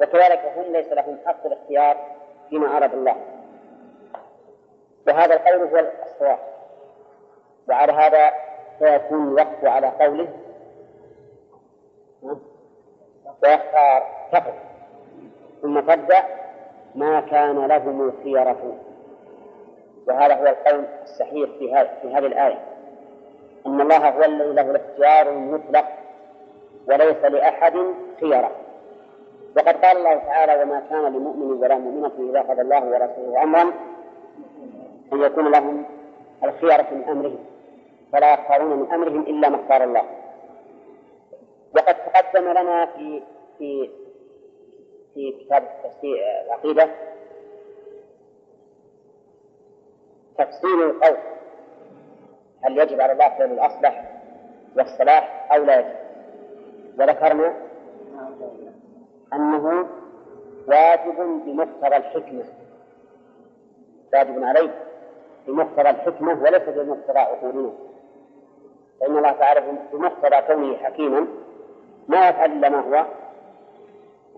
وكذلك 0.00 0.52
هم 0.56 0.72
ليس 0.72 0.88
لهم 0.92 1.18
حق 1.26 1.46
الاختيار 1.46 1.96
فيما 2.50 2.76
أراد 2.76 2.92
الله 2.94 3.16
وهذا 5.08 5.34
القول 5.34 5.62
هو 5.78 5.90
الصواب 6.16 6.38
وعلى 7.68 7.92
هذا 7.92 8.32
فيكون 8.80 9.28
الوقت 9.28 9.64
على 9.64 9.86
قوله 10.00 10.28
ويختار 13.42 14.02
تقف 14.32 14.54
ثم 15.62 15.80
تبدأ 15.80 16.24
ما 16.94 17.20
كان 17.20 17.64
لهم 17.66 18.00
الخيرة 18.00 18.76
وهذا 20.08 20.34
هو 20.34 20.46
القول 20.46 20.84
الصحيح 21.02 21.50
في 21.58 21.74
هذه 21.74 21.88
في 22.02 22.08
هذه 22.08 22.26
الآية 22.26 22.60
أن 23.66 23.80
الله 23.80 24.08
هو 24.08 24.24
الذي 24.24 24.48
له 24.52 24.70
الاختيار 24.70 25.28
المطلق 25.34 25.84
وليس 26.88 27.16
لأحد 27.24 27.74
خيرة 28.20 28.50
وقد 29.56 29.76
قال 29.84 29.96
الله 29.96 30.14
تعالى 30.16 30.62
وما 30.62 30.82
كان 30.90 31.04
لمؤمن 31.04 31.52
ولا 31.52 31.78
مؤمنة 31.78 32.30
إذا 32.30 32.40
قضى 32.42 32.60
الله 32.60 32.84
ورسوله 32.84 33.42
أمرا 33.42 33.62
أن 35.12 35.20
يكون 35.20 35.50
لهم 35.50 35.84
الخيرة 36.44 36.86
من 36.92 37.04
أمرهم 37.08 37.44
فلا 38.12 38.32
يختارون 38.34 38.78
من 38.78 38.92
أمرهم 38.92 39.20
إلا 39.20 39.48
ما 39.48 39.62
اختار 39.62 39.84
الله 39.84 40.02
وقد 41.76 41.94
تقدم 41.94 42.44
لنا 42.50 42.86
في 42.86 43.22
في 43.58 43.90
في 45.14 45.32
كتاب 45.32 45.64
تفسير 45.84 46.18
العقيدة 46.46 46.88
تفصيل 50.38 50.82
القول 50.82 51.16
هل 52.62 52.78
يجب 52.78 53.00
على 53.00 53.12
الله 53.12 53.28
فعل 53.28 53.52
الأصلح 53.52 54.10
والصلاح 54.76 55.52
أو 55.52 55.64
لا 55.64 55.78
يجب 55.80 55.96
وذكرنا 56.98 57.54
أنه 59.32 59.86
واجب 60.68 61.16
بمقتضى 61.44 61.96
الحكمة 61.96 62.44
واجب 64.12 64.42
عليه 64.44 64.84
بمقتضى 65.46 65.90
الحكمة 65.90 66.42
وليس 66.42 66.68
بمقتضى 66.68 67.18
عقولنا 67.18 67.70
فإن 69.00 69.16
الله 69.18 69.32
تعالى 69.32 69.62
بمقتضى 69.92 70.36
كونه 70.46 70.76
حكيما 70.76 71.26
ما 72.08 72.28
يفعل 72.28 72.52
إلا 72.52 72.68
ما 72.68 72.78
هو 72.80 73.04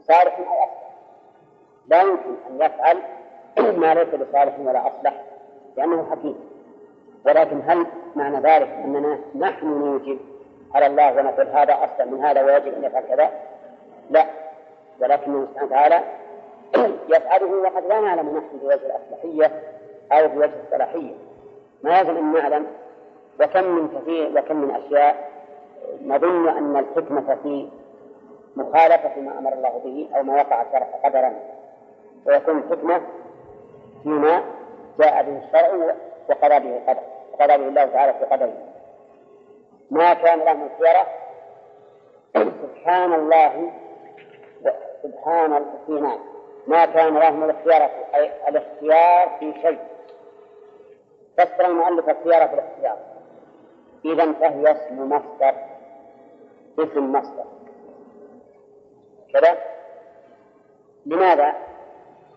صالح 0.09 0.39
أو 0.39 0.45
أصلح 0.45 0.93
لا 1.89 2.03
يمكن 2.03 2.35
أن 2.51 2.55
يفعل 2.61 2.99
ما 3.79 3.95
ليس 3.95 4.15
بصالح 4.15 4.59
ولا 4.61 4.81
أصلح 4.87 5.25
لأنه 5.77 6.11
حكيم 6.11 6.53
ولكن 7.27 7.63
هل 7.67 7.87
معنى 8.17 8.37
ذلك 8.41 8.69
أننا 8.69 9.19
نحن 9.35 9.67
نوجب 9.67 10.19
على 10.75 10.87
الله 10.87 11.13
ونقول 11.13 11.47
هذا 11.49 11.75
أصلح 11.75 12.07
من 12.07 12.25
هذا 12.25 12.43
ويجب 12.43 12.75
أن 12.75 12.85
يفعل 12.85 13.03
كذا 13.03 13.31
لا 14.11 14.27
ولكنه 15.01 15.47
سبحانه 15.53 15.67
وتعالى 15.67 16.01
يفعله 17.09 17.47
وقد 17.53 17.87
لا 17.87 18.01
نعلم 18.01 18.37
نحن 18.37 18.59
بوجه 18.63 18.75
الأصلحية 18.87 19.63
أو 20.13 20.29
بوجه 20.29 20.51
الصلاحية 20.67 21.15
ما 21.85 22.01
يجب 22.01 22.17
أن 22.17 22.33
نعلم 22.33 22.67
وكم 23.41 23.65
من 23.65 23.89
كثير 24.01 24.39
وكم 24.39 24.57
من 24.57 24.71
أشياء 24.71 25.31
نظن 26.05 26.49
أن 26.49 26.77
الحكمة 26.77 27.39
في 27.43 27.69
مخالفة 28.57 29.21
ما 29.21 29.39
أمر 29.39 29.53
الله 29.53 29.81
به 29.85 30.09
أو 30.17 30.23
ما 30.23 30.35
وقع 30.35 30.63
الشرع 30.63 30.89
قدرا 31.05 31.33
ويكون 32.27 32.59
الحكمة 32.59 33.01
فيما 34.03 34.43
جاء 34.99 35.23
به 35.23 35.43
الشرع 35.47 35.95
وقضى 36.31 36.61
به 36.69 36.77
القدر 36.77 37.01
وقضى 37.33 37.47
به 37.59 37.69
الله 37.69 37.85
تعالى 37.85 38.13
في 38.15 38.25
قدره 38.25 38.53
ما 39.91 40.15
كان 40.15 40.39
لهم 40.39 40.67
الخيرة 40.71 41.07
سبحان 42.63 43.13
الله 43.15 43.71
سبحان 45.03 45.53
الحكيم 45.57 46.11
ما 46.67 46.85
كان 46.87 47.15
لهم 47.15 47.43
الاختيار 47.45 47.91
أي 48.15 48.31
الاختيار 48.49 49.29
في 49.41 49.53
شيء 49.63 49.79
فسر 51.37 51.67
المؤلف 51.71 52.09
اختيار 52.09 52.49
في 52.49 52.55
الاختيار 52.55 52.97
إذا 54.05 54.33
فهي 54.33 54.71
اسم 54.71 55.09
مصدر 55.09 55.55
اسم 56.79 57.13
مصدر 57.13 57.45
كذا 59.33 59.59
لماذا؟ 61.07 61.55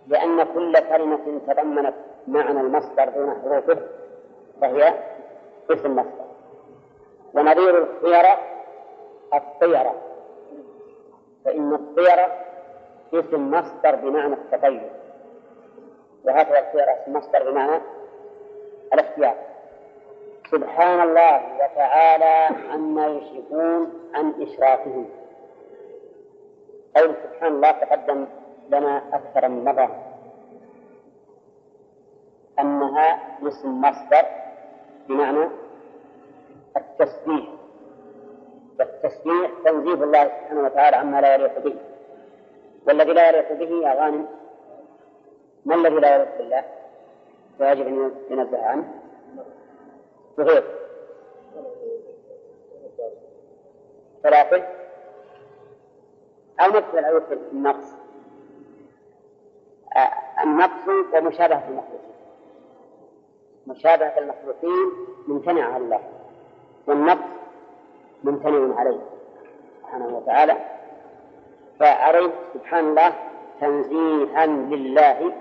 لأن 0.08 0.43
كل 0.43 0.80
كلمة 0.80 1.39
تضمنت 1.47 1.93
معنى 2.28 2.60
المصدر 2.62 3.10
دون 3.10 3.36
حروفه 3.43 3.78
فهي 4.62 4.93
اسم 5.71 5.95
مصدر 5.95 6.25
ونظير 7.34 7.84
الطيرة 7.84 8.39
الطيرة 9.34 9.95
فإن 11.45 11.73
الطيرة 11.73 12.32
اسم 13.13 13.51
مصدر 13.51 13.95
بمعنى 13.95 14.34
التطير 14.34 14.91
وهكذا 16.25 16.60
الطيرة 16.60 16.91
اسم 16.91 17.13
مصدر 17.13 17.51
بمعنى 17.51 17.82
الاختيار 18.93 19.36
سبحان 20.51 20.99
الله 21.01 21.39
وتعالى 21.62 22.36
عما 22.69 23.05
يشركون 23.08 23.81
عن 24.15 24.25
إشراكهم 24.41 25.05
قول 26.95 27.10
سبحان 27.23 27.51
الله 27.53 27.71
تقدم 27.71 28.21
لنا 28.69 28.93
أكثر 29.13 29.47
من 29.49 29.63
مرة 29.65 29.89
أنها 32.60 33.08
اسم 33.47 33.81
مصدر 33.81 34.21
بمعنى 35.10 35.45
التسبيح 36.77 37.45
والتسبيح 38.79 39.51
تنزيه 39.65 39.99
الله 40.03 40.23
سبحانه 40.25 40.62
وتعالى 40.63 40.95
عما 40.97 41.21
لا 41.21 41.34
يليق 41.36 41.60
به 41.60 41.75
والذي 42.88 43.13
لا 43.13 43.29
يليق 43.29 43.53
به 43.53 43.69
يا 43.88 43.93
غانم 43.93 44.25
ما 45.65 45.75
الذي 45.75 45.95
لا 45.95 46.15
يليق 46.15 46.38
بالله 46.38 46.63
ويجب 47.60 47.88
أن 47.88 48.12
ينزه 48.29 48.65
عنه 48.65 48.94
بغير 50.38 50.63
ثلاثي 54.24 54.63
أو 56.60 56.69
نفس 56.71 56.88
يدخل 56.98 57.21
في 57.28 57.34
النقص 57.52 57.86
آه، 59.95 60.41
النقص 60.43 60.88
ومشابهة 61.13 61.63
المخلوقين 61.67 62.12
مشابهة 63.67 64.13
المخلوقين 64.19 64.91
ممتنعة 65.28 65.74
عن 65.74 65.82
الله 65.82 66.00
والنقص 66.88 67.30
ممتنع 68.24 68.76
عليه 68.80 69.00
سبحانه 69.82 70.17
وتعالى 70.17 70.58
فعرف 71.80 72.32
سبحان 72.54 72.86
الله 72.89 73.13
تنزيها 73.62 74.45
لله 74.45 75.34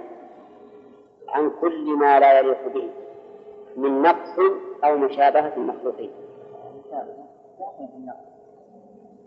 عن 1.29 1.51
كل 1.61 1.87
ما 1.97 2.21
لا 2.21 2.39
يليق 2.39 2.69
به 2.69 2.91
من 3.77 4.03
نقص 4.03 4.39
أو 4.85 4.97
مشابهة 4.99 5.53
المخلوقين 5.57 6.11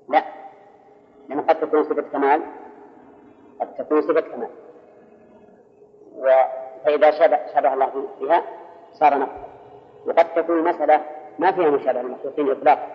لا 0.09 0.23
لأن 1.29 1.41
قد 1.41 1.59
تكون 1.59 1.83
صفة 1.83 2.01
كمال 2.01 2.41
قد 3.61 3.73
تكون 3.75 4.01
صفة 4.01 4.19
كمال 4.21 4.49
و... 6.17 6.27
فإذا 6.85 7.11
شبه, 7.11 7.39
شبه 7.55 7.73
الله 7.73 8.07
بها 8.21 8.43
صار 8.93 9.17
نقصا 9.17 9.47
وقد 10.07 10.33
تكون 10.33 10.63
مسألة 10.63 11.01
ما 11.39 11.51
فيها 11.51 11.69
مشابهة 11.69 12.01
المخلوقين 12.01 12.51
إطلاقا 12.51 12.87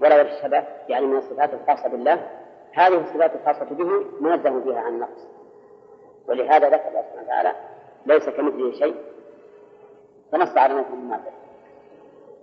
ولا 0.00 0.14
وجه 0.20 0.36
الشبه 0.38 0.64
يعني 0.88 1.06
من 1.06 1.16
الصفات 1.16 1.50
الخاصة 1.54 1.88
بالله 1.88 2.30
هذه 2.72 3.00
الصفات 3.00 3.30
الخاصة 3.34 3.74
به 3.74 3.88
منزه 4.20 4.60
فيها 4.60 4.80
عن 4.80 4.94
النقص 4.94 5.26
ولهذا 6.28 6.68
ذكر 6.68 6.88
الله 6.88 7.02
سبحانه 7.02 7.22
وتعالى 7.22 7.52
ليس 8.06 8.28
كمثله 8.28 8.72
شيء 8.72 8.94
فنص 10.32 10.56
على 10.56 10.74
نفي 10.74 10.92
المنافع 10.92 11.30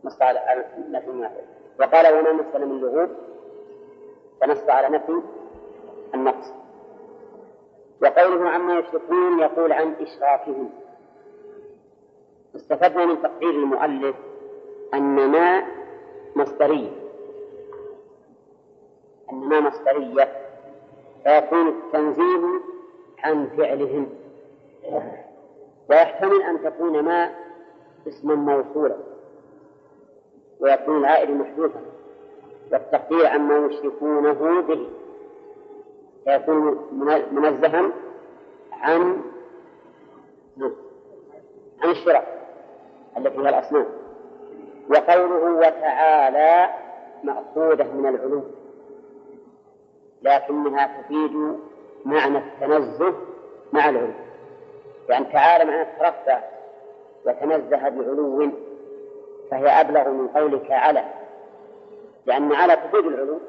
نص 0.04 0.22
على 0.22 0.44
نفي 0.90 1.08
المنافع 1.08 1.42
وقال 1.80 2.14
وما 2.14 2.32
مثل 2.34 2.66
من 2.66 2.80
لغوب 2.80 3.10
فنص 4.42 4.70
على 4.70 4.98
نفي 4.98 5.22
النقص 6.16 6.54
وقوله 8.02 8.50
عما 8.50 8.80
يشركون 8.80 9.40
يقول 9.40 9.72
عن 9.72 9.94
إشراكهم 10.02 10.70
استفدنا 12.56 13.06
من 13.06 13.22
تقرير 13.22 13.50
المؤلف 13.50 14.16
أن 14.94 15.30
ما 15.32 15.64
مصدرية 16.36 16.92
أن 19.32 19.36
ما 19.36 19.60
مصدرية 19.60 20.32
فيكون 21.24 21.68
التنزيه 21.68 22.48
عن 23.24 23.48
فعلهم 23.58 24.10
ويحتمل 25.90 26.42
أن 26.42 26.64
تكون 26.64 27.00
ما 27.04 27.45
اسما 28.08 28.36
موصولا 28.36 28.96
ويكون 30.60 30.98
العائد 30.98 31.30
محذوفا 31.32 31.82
والتقدير 32.72 33.28
عما 33.28 33.58
يشركونه 33.68 34.62
به 34.62 34.90
فيكون 36.26 36.78
منزها 37.32 37.92
عن 38.72 39.22
نعم، 40.58 40.72
عن 41.84 41.90
الشرك 41.90 42.28
التي 43.18 43.40
هي 43.40 43.50
الأصنام 43.50 43.86
وقوله 44.90 45.58
وتعالى 45.58 46.74
مأخوذة 47.24 47.84
من 47.94 48.08
العلو 48.10 48.42
لكنها 50.22 51.02
تفيد 51.02 51.58
معنى 52.06 52.38
التنزه 52.38 53.14
مع 53.74 53.90
العلو 53.90 54.14
يعني 55.10 55.26
تعالى 55.34 55.66
معنى 55.66 55.82
الترفع 55.82 56.40
وتنزه 57.26 57.90
بعلو 57.90 58.50
فهي 59.52 59.68
أبلغ 59.82 60.10
من 60.10 60.28
قولك 60.28 60.72
على 60.72 61.04
لأن 62.26 62.52
على 62.54 62.76
تفيد 62.76 63.06
العلو 63.06 63.40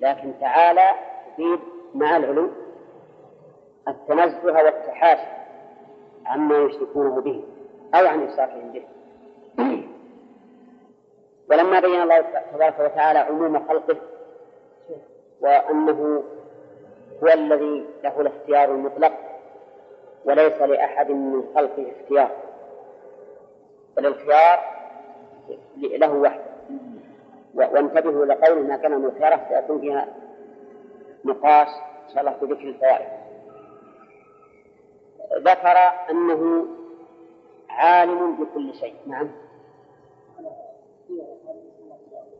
لكن 0.00 0.32
تعالى 0.40 0.88
تفيد 1.32 1.60
مع 1.94 2.16
العلو 2.16 2.48
التنزه 3.88 4.52
والتحاشي 4.64 5.28
عما 6.26 6.58
يشركونه 6.58 7.20
به 7.20 7.44
أو 7.94 8.06
عن 8.06 8.26
إشراكهم 8.28 8.72
به 8.72 8.82
ولما 11.50 11.80
بين 11.80 12.02
الله 12.02 12.20
تبارك 12.54 12.78
وتعالى 12.80 13.18
عموم 13.18 13.68
خلقه 13.68 13.96
وأنه 15.40 16.22
هو 17.22 17.28
الذي 17.28 17.86
له 18.04 18.20
الاختيار 18.20 18.70
المطلق 18.74 19.12
وليس 20.24 20.52
لأحد 20.62 21.10
من 21.10 21.42
خلقه 21.56 21.86
اختيار 22.00 22.30
الخيار 23.98 24.58
له 25.76 26.12
وحده 26.12 26.42
وانتبهوا 27.54 28.24
لقوله 28.26 28.62
ما 28.62 28.76
كان 28.76 28.98
من 29.00 29.04
الخيار 29.04 29.40
سيكون 29.48 29.80
فيها 29.80 30.08
نقاش 31.24 31.68
ان 32.04 32.14
شاء 32.14 32.20
الله 32.20 32.32
في 32.40 32.44
ذكر 32.44 32.68
الفوائد 32.68 33.06
ذكر 35.38 35.76
انه 36.10 36.66
عالم 37.68 38.32
بكل 38.36 38.74
شيء 38.74 38.94
نعم 39.06 39.28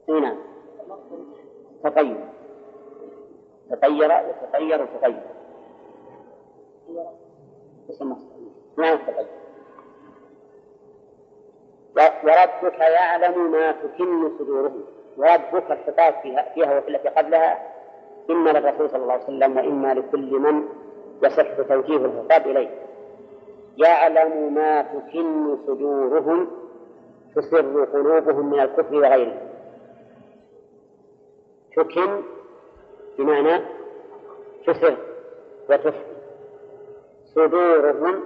اي 0.08 0.20
نعم 0.20 0.36
تطير 1.84 2.20
تطير 3.68 4.82
وتغير 4.82 4.86
نعم 8.78 8.98
تطير 8.98 9.41
وربك 11.96 12.78
يعلم 12.78 13.52
ما 13.52 13.72
تكن 13.72 14.38
صدورهم 14.38 14.82
وربك 15.16 15.64
الخطاب 15.70 16.14
فيها, 16.22 16.52
فيها 16.54 16.78
وفي 16.78 16.88
التي 16.88 17.08
قبلها 17.08 17.72
إما 18.30 18.50
للرسول 18.50 18.90
صلى 18.90 19.02
الله 19.02 19.12
عليه 19.12 19.22
وسلم 19.24 19.56
وإما 19.56 19.94
لكل 19.94 20.40
من 20.40 20.64
يصح 21.22 21.62
توجيه 21.68 21.96
الخطاب 21.96 22.46
إليه 22.46 22.68
يعلم 23.78 24.54
ما 24.54 24.82
تكن 24.82 25.56
صدورهم 25.66 26.48
تسر 27.36 27.84
قلوبهم 27.84 28.50
من 28.50 28.60
الكفر 28.60 28.94
وغيره 28.96 29.38
تكن 31.76 32.22
بمعنى 33.18 33.64
تسر 34.66 34.96
وتخفي 35.70 36.04
صدورهم 37.24 38.20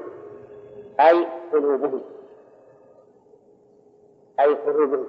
أي 1.00 1.26
قلوبهم 1.52 2.02
أي 4.40 4.56
خروجه 4.64 5.04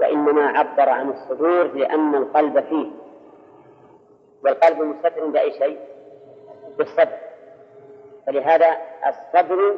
وإنما 0.00 0.46
عبر 0.58 0.88
عن 0.88 1.10
الصدور 1.10 1.62
لأن 1.62 2.14
القلب 2.14 2.60
فيه 2.60 2.86
والقلب 4.44 4.78
مستتر 4.78 5.26
بأي 5.26 5.52
شيء 5.52 5.78
بالصدر 6.78 7.18
فلهذا 8.26 8.66
الصدر 9.08 9.74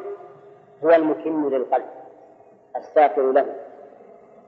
هو 0.83 0.89
المكن 0.91 1.49
للقلب 1.49 1.85
الساتر 2.75 3.31
له 3.31 3.55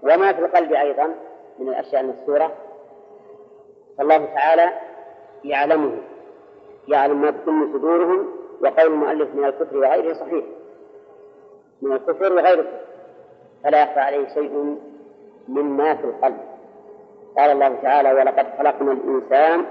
وما 0.04 0.34
في 0.34 0.40
القلب 0.40 0.72
أيضا 0.74 1.16
من 1.60 1.70
الأشياء 1.70 2.02
المستورة 2.02 2.52
فالله 3.98 4.26
تعالى 4.26 4.70
يعلمه 5.44 5.98
يعلم 6.88 7.22
ما 7.22 7.32
تكن 7.32 7.74
صدورهم 7.74 8.28
وقول 8.62 8.88
المؤلف 8.94 9.36
من 9.36 9.44
الكفر 9.46 9.78
وغيره 9.78 10.14
صحيح 10.14 10.46
من 11.82 11.92
الكفر 11.92 12.34
وغير 12.34 12.60
الكفر 12.60 12.91
فلا 13.64 13.84
يخفى 13.84 14.00
عليه 14.00 14.28
شيء 14.34 14.78
مما 15.48 15.94
في 15.96 16.04
القلب 16.04 16.38
قال 17.38 17.52
الله 17.52 17.76
تعالى 17.82 18.12
ولقد 18.14 18.46
خلقنا 18.58 18.92
الإنسان 18.92 19.66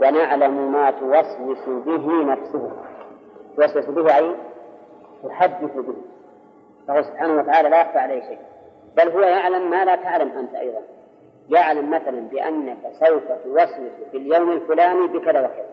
ونعلم 0.00 0.72
ما 0.72 0.90
توسوس 0.90 1.66
به 1.68 2.22
نفسه 2.24 2.70
توسوس 3.56 3.84
به 3.84 4.16
أي 4.16 4.34
تحدث 5.28 5.76
به 5.76 5.94
فهو 6.88 7.02
سبحانه 7.02 7.40
وتعالى 7.42 7.68
لا 7.68 7.80
يخفى 7.80 7.98
عليه 7.98 8.20
شيء 8.20 8.38
بل 8.96 9.08
هو 9.10 9.20
يعلم 9.20 9.70
ما 9.70 9.84
لا 9.84 9.96
تعلم 9.96 10.28
أنت 10.38 10.54
أيضا 10.54 10.78
يعلم 11.48 11.90
مثلا 11.90 12.20
بأنك 12.20 12.92
سوف 13.06 13.22
توسوس 13.44 13.74
في 14.10 14.16
اليوم 14.16 14.50
الفلاني 14.50 15.06
بكذا 15.06 15.40
وكذا 15.46 15.66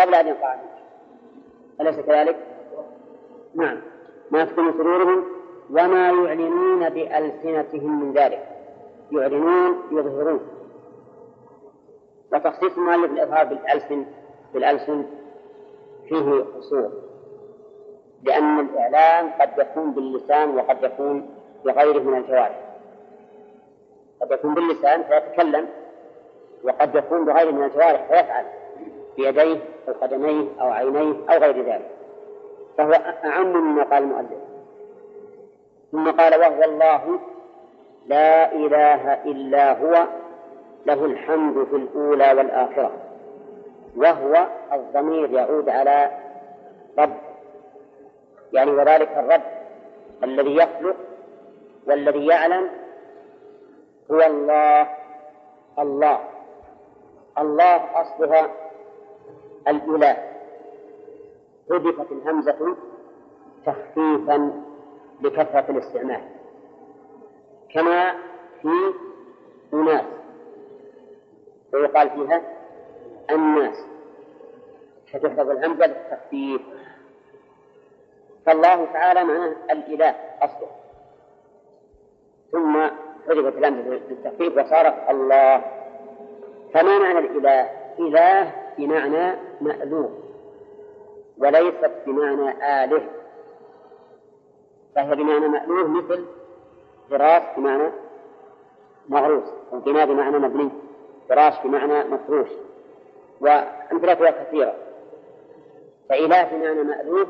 قبل 0.00 0.14
أن 0.14 0.26
يقع 0.26 0.54
أليس 1.80 1.96
كذلك؟ 1.96 2.36
نعم 3.54 3.80
ما 4.30 4.44
تكون 4.44 4.72
سرورهم 4.72 5.24
وما 5.70 6.10
يعلنون 6.10 6.88
بألسنتهم 6.90 8.02
من 8.02 8.12
ذلك 8.12 8.48
يعلنون 9.12 9.78
يظهرون 9.92 10.40
وتخصيص 12.32 12.76
المؤلف 12.76 13.10
الإظهار 13.12 13.44
بالألسن 13.46 14.04
بالألسن 14.54 15.04
فيه 16.08 16.44
قصور 16.58 16.92
لأن 18.22 18.60
الإعلان 18.60 19.30
قد 19.40 19.50
يكون 19.58 19.90
باللسان 19.90 20.56
وقد 20.56 20.82
يكون 20.82 21.28
بغيره 21.64 22.02
من 22.02 22.18
الجوارح 22.18 22.60
قد 24.20 24.30
يكون 24.32 24.54
باللسان 24.54 25.02
فيتكلم 25.02 25.66
وقد 26.64 26.94
يكون 26.94 27.24
بغيره 27.24 27.50
من 27.50 27.64
الجوارح 27.64 28.02
فيفعل 28.06 28.44
بيديه 29.16 29.58
أو 29.88 29.92
قدميه 30.00 30.46
أو 30.60 30.68
عينيه 30.70 31.14
أو 31.30 31.38
غير 31.38 31.62
ذلك 31.64 31.90
فهو 32.78 32.92
أعم 33.24 33.52
مما 33.56 33.82
قال 33.84 34.02
المؤلف 34.02 34.30
ثم 35.92 36.10
قال 36.10 36.40
وهو 36.40 36.62
الله 36.62 37.18
لا 38.06 38.52
إله 38.52 39.14
إلا 39.24 39.72
هو 39.78 40.06
له 40.86 41.04
الحمد 41.04 41.64
في 41.66 41.76
الأولى 41.76 42.32
والآخرة 42.32 42.92
وهو 43.96 44.46
الضمير 44.72 45.30
يعود 45.32 45.68
على 45.68 46.10
رب 46.98 47.12
يعني 48.52 48.70
وذلك 48.70 49.08
الرب 49.16 49.42
الذي 50.24 50.56
يخلق 50.56 50.96
والذي 51.86 52.26
يعلم 52.26 52.68
هو 54.10 54.22
الله 54.22 54.86
الله 55.78 56.20
الله 57.38 58.00
أصلها 58.02 58.50
الإله 59.68 60.16
حذفت 61.70 62.12
الهمزة 62.12 62.76
تخفيفا 63.66 64.62
لكثرة 65.20 65.64
الاستعمال 65.70 66.20
كما 67.74 68.12
في 68.62 68.70
أناس 69.74 70.04
ويقال 71.72 72.10
فيها 72.10 72.42
الناس 73.30 73.76
فتحفظ 75.12 75.50
الهمزة 75.50 75.86
للتخفيف 75.86 76.60
فالله 78.46 78.84
تعالى 78.92 79.24
معناه 79.24 79.56
الإله 79.70 80.14
أصله 80.42 80.68
ثم 82.52 82.82
حجبت 83.28 83.54
الهمزة 83.56 83.88
للتخفيف 84.08 84.56
وصارت 84.58 85.10
الله 85.10 85.62
فما 86.74 86.98
معنى 86.98 87.18
الإله؟ 87.18 87.70
إله 87.98 88.52
بمعنى 88.78 89.36
مألوف 89.60 90.10
وليست 91.38 91.90
بمعنى 92.06 92.84
آله 92.84 93.06
فهي 94.96 95.14
بمعنى 95.16 95.48
مألوه 95.48 95.86
مثل 95.88 96.24
فراس 97.10 97.42
بمعنى 97.56 97.90
مغروس 99.08 99.44
وبناء 99.72 100.06
بمعنى 100.06 100.38
مبني 100.38 100.68
فراش 101.28 101.52
بمعنى 101.64 102.04
مفروش 102.04 102.48
وأمثلتها 103.40 104.30
كثيرة 104.30 104.74
فإله 106.08 106.42
بمعنى 106.42 106.82
مألوه 106.82 107.26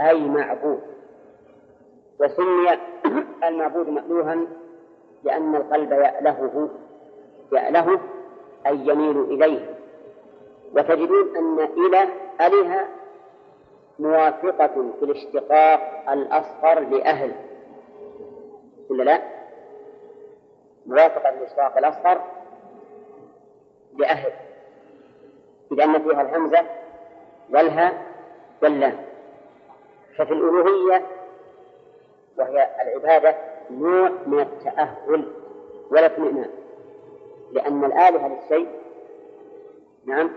أي 0.00 0.20
معبود 0.28 0.80
وسمي 2.20 2.68
المعبود 3.48 3.88
مألوها 3.88 4.36
لأن 5.24 5.54
القلب 5.54 5.92
يألهه 5.92 6.68
يأله 7.52 8.00
أي 8.66 8.78
يميل 8.88 9.20
إليه 9.22 9.74
وتجدون 10.74 11.36
أن 11.36 11.62
إله 11.86 12.08
أله 12.40 12.84
موافقة 13.98 14.66
في 14.98 15.02
الاشتقاق 15.02 16.10
الأصغر 16.12 16.80
لأهل 16.80 17.32
ولا 18.90 19.02
لا؟ 19.02 19.20
موافقة 20.86 21.30
في 21.32 21.38
الاشتقاق 21.38 21.78
الأصغر 21.78 22.20
لأهل 23.98 24.32
لأن 25.70 26.02
فيها 26.02 26.22
الهمزة 26.22 26.58
والهاء 27.50 28.02
واللام 28.62 29.04
ففي 30.18 30.32
الألوهية 30.32 31.06
وهي 32.38 32.68
العبادة 32.82 33.36
نوع 33.70 34.10
من 34.26 34.40
التأهل 34.40 35.32
والاطمئنان 35.90 36.50
لأن 37.52 37.84
الآلهة 37.84 38.28
للشيء 38.28 38.68
نعم 40.06 40.30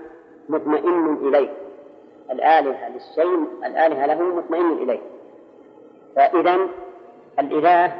مطمئن 0.49 1.15
إليه 1.27 1.66
الآلهة 2.31 2.89
للشيء 2.89 3.47
الآلهة 3.65 4.05
له 4.05 4.23
مطمئن 4.35 4.71
إليه 4.71 4.99
فإذا 6.15 6.57
الإله 7.39 7.93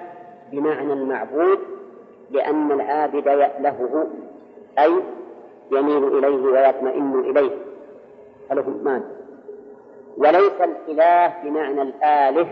بمعنى 0.51 0.93
المعبود 0.93 1.59
لأن 2.31 2.71
العابد 2.71 3.25
يألهه 3.27 4.07
أي 4.79 5.01
يميل 5.71 6.07
إليه 6.19 6.43
ويطمئن 6.61 7.19
إليه 7.19 7.51
فله 8.49 8.81
معنى 8.83 9.03
وليس 10.17 10.53
الإله 10.61 11.33
بمعنى 11.43 11.81
الآله 11.81 12.47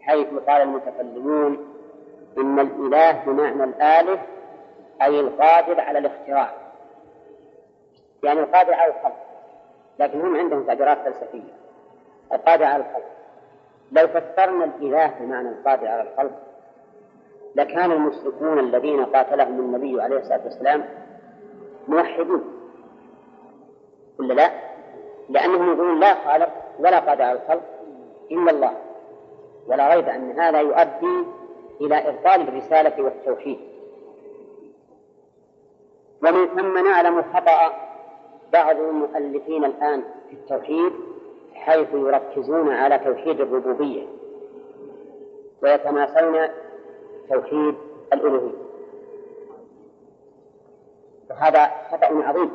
حيث 0.00 0.26
قال 0.48 0.62
المتكلمون 0.62 1.66
إن 2.38 2.58
الإله 2.58 3.12
بمعنى 3.26 3.64
الآله 3.64 4.18
أي 5.02 5.20
القادر 5.20 5.80
على 5.80 5.98
الاختراع 5.98 6.52
يعني 8.22 8.40
القادر 8.40 8.74
على 8.74 8.88
الخلق 8.90 9.25
لكن 9.98 10.20
هم 10.20 10.36
عندهم 10.36 10.62
تعبيرات 10.64 10.98
فلسفية 11.04 11.54
القادر 12.32 12.64
على 12.64 12.84
الخلق 12.88 13.10
لو 13.92 14.06
فسرنا 14.08 14.64
الإله 14.64 15.12
بمعنى 15.20 15.48
القادر 15.48 15.88
على 15.88 16.10
الخلق 16.10 16.32
لكان 17.54 17.92
المشركون 17.92 18.58
الذين 18.58 19.04
قاتلهم 19.04 19.58
النبي 19.60 20.02
عليه 20.02 20.18
الصلاة 20.18 20.40
والسلام 20.44 20.84
موحدون 21.88 22.44
ولا 24.18 24.34
لا؟ 24.34 24.50
لأنهم 25.28 25.72
يقولون 25.74 26.00
لا 26.00 26.14
خالق 26.14 26.48
ولا 26.78 26.98
قادر 27.00 27.22
على 27.22 27.40
الخلق 27.44 27.62
إلا 28.30 28.50
الله 28.50 28.72
ولا 29.66 29.94
ريب 29.94 30.08
أن 30.08 30.40
هذا 30.40 30.60
يؤدي 30.60 31.26
إلى 31.80 32.08
إبطال 32.08 32.48
الرسالة 32.48 33.02
والتوحيد 33.04 33.58
ومن 36.22 36.46
ثم 36.46 36.86
نعلم 36.86 37.22
خطأ 37.34 37.72
بعض 38.62 38.78
المؤلفين 38.80 39.64
الآن 39.64 40.02
في 40.30 40.34
التوحيد 40.36 40.92
حيث 41.54 41.88
يركزون 41.94 42.72
على 42.72 42.98
توحيد 42.98 43.40
الربوبية 43.40 44.06
ويتناسون 45.62 46.48
توحيد 47.28 47.74
الألوهية 48.12 48.54
وهذا 51.30 51.70
خطأ 51.92 52.06
عظيم 52.28 52.50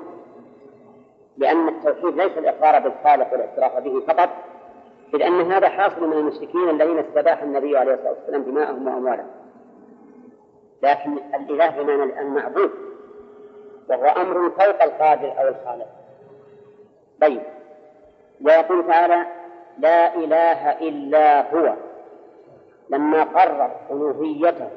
لأن 1.37 1.67
التوحيد 1.69 2.13
ليس 2.21 2.37
الإقرار 2.37 2.81
بالخالق 2.89 3.31
والاعتراف 3.31 3.83
به 3.83 3.99
فقط 3.99 4.29
إذ 5.13 5.21
أن 5.21 5.51
هذا 5.51 5.69
حاصل 5.69 6.07
من 6.07 6.13
المشركين 6.17 6.69
الذين 6.69 6.97
استباح 6.99 7.43
النبي 7.43 7.77
عليه 7.77 7.93
الصلاة 7.93 8.11
والسلام 8.11 8.43
دماءهم 8.43 8.87
وأموالهم 8.87 9.27
لكن 10.83 11.17
الإله 11.35 11.83
بمعنى 11.83 12.21
المعبود 12.21 12.71
وهو 13.91 14.05
أمر 14.07 14.49
فوق 14.49 14.83
القادر 14.83 15.33
أو 15.41 15.47
الخالق 15.47 15.87
طيب 17.21 17.41
ويقول 18.41 18.87
تعالى 18.87 19.25
لا 19.79 20.15
إله 20.15 20.71
إلا 20.79 21.53
هو 21.55 21.73
لما 22.89 23.23
قرر 23.23 23.71
ألوهيته 23.91 24.69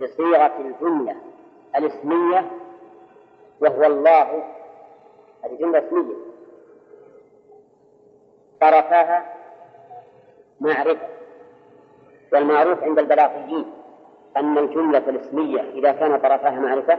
بصيغة 0.00 0.52
الجملة 0.60 1.16
الاسمية 1.76 2.50
وهو 3.60 3.84
الله 3.84 4.22
هذه 5.44 5.54
جملة 5.60 5.78
اسمية 5.78 6.14
طرفها 8.60 9.32
معرفة 10.60 11.06
والمعروف 12.32 12.82
عند 12.82 12.98
البلاغيين 12.98 13.72
أن 14.36 14.58
الجملة 14.58 14.98
الاسمية 14.98 15.60
إذا 15.60 15.92
كان 15.92 16.20
طرفها 16.20 16.60
معرفة 16.60 16.98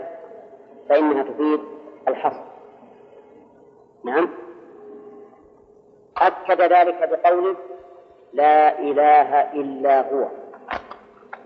فإنها 0.90 1.24
تفيد 1.24 1.60
الحصر 2.08 2.42
نعم 4.04 4.30
أكد 6.18 6.62
ذلك 6.62 7.10
بقوله 7.10 7.56
لا 8.34 8.80
إله 8.80 9.52
إلا 9.54 10.14
هو 10.14 10.28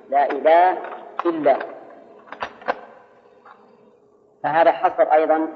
لا 0.09 0.31
إله 0.31 0.77
إلا 1.25 1.55
هو 1.55 1.65
فهذا 4.43 4.71
حصر 4.71 5.03
أيضا 5.13 5.47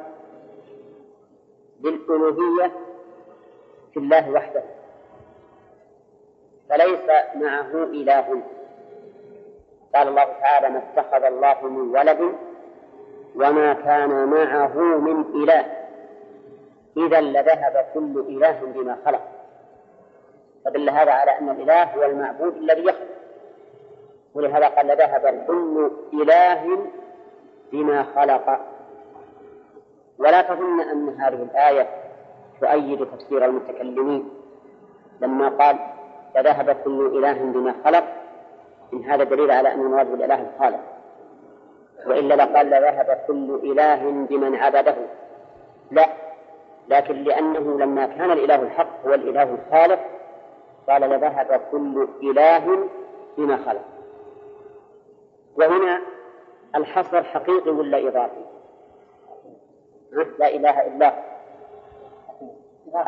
بالألوهية 1.80 2.72
في 3.94 4.00
الله 4.00 4.30
وحده 4.30 4.64
فليس 6.70 7.00
معه 7.36 7.84
إله 7.84 8.42
قال 9.96 10.08
الله 10.08 10.24
تعالى 10.42 10.70
ما 10.70 10.84
اتخذ 10.98 11.24
الله 11.24 11.58
من 11.64 11.90
ولد 11.96 12.34
وما 13.36 13.74
كان 13.74 14.10
معه 14.26 14.98
من 14.98 15.22
إله 15.44 15.66
إذا 16.98 17.22
لذهب 17.22 17.86
كل 17.94 18.26
إله 18.30 18.58
بما 18.66 18.98
خلق 19.06 19.22
فدل 20.66 20.90
هذا 20.90 21.12
على 21.12 21.38
أن 21.40 21.50
الإله 21.50 21.84
هو 21.84 22.04
المعبود 22.06 22.56
الذي 22.58 22.82
يخلق 22.82 23.08
ولهذا 24.34 24.68
قال 24.68 24.88
لذهب 24.88 25.44
كل 25.48 25.92
إله 26.14 26.80
بما 27.72 28.04
خلق 28.04 28.60
ولا 30.20 30.42
تظن 30.42 30.80
أن 30.82 31.10
هذه 31.10 31.44
الآية 31.52 31.88
تؤيد 32.62 33.06
تفسير 33.06 33.46
المتكلمين 33.46 34.30
لما 35.22 35.50
قال 35.50 35.78
لذهب 36.36 36.72
كل 36.84 37.12
إله 37.18 37.34
بما 37.44 37.76
خلق 37.86 38.04
إن 38.94 39.04
هذا 39.06 39.24
دليل 39.24 39.52
على 39.52 39.74
أن 39.74 39.80
المراد 39.82 40.12
بالإله 40.12 40.42
الخالق 40.56 40.80
وإلا 42.06 42.34
لقال 42.34 42.68
لذهب 42.70 43.20
كل 43.28 43.60
إله 43.64 44.12
بمن 44.30 44.56
عبده 44.56 44.96
لا 45.92 46.10
لكن 46.88 47.24
لأنه 47.24 47.78
لما 47.80 48.06
كان 48.06 48.32
الإله 48.32 48.56
الحق 48.56 49.06
هو 49.08 49.14
الإله 49.14 49.44
الخالق 49.44 50.00
قال 50.90 51.02
لذهب 51.02 51.62
كل 51.72 52.08
إله 52.24 52.90
بما 53.38 53.58
خلق 53.58 53.82
وهنا 55.56 56.02
الحصر 56.76 57.24
حقيقي 57.24 57.72
ولا 57.72 58.08
إضافي؟ 58.08 58.46
لا 60.40 60.48
إله 60.56 60.88
إلا 60.88 61.14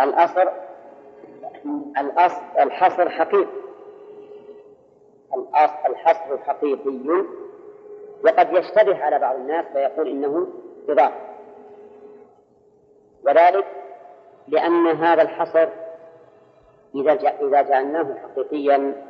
الأصر 0.03 0.41
الأصل 1.67 1.71
الأصل 1.97 2.41
الحصر 2.59 3.09
حقيقي 3.09 3.65
الأصل 5.35 5.89
الحصر 5.91 6.37
حقيقي 6.37 6.75
وقد 8.25 8.53
يشتبه 8.53 9.03
على 9.03 9.19
بعض 9.19 9.35
الناس 9.35 9.65
فيقول 9.73 10.07
إنه 10.07 10.47
إضافة 10.89 11.15
وذلك 13.23 13.65
لأن 14.47 14.87
هذا 14.87 15.21
الحصر 15.21 15.67
إذا 16.95 17.11
إذا 17.41 17.61
جعلناه 17.61 18.17
حقيقيا 18.23 19.01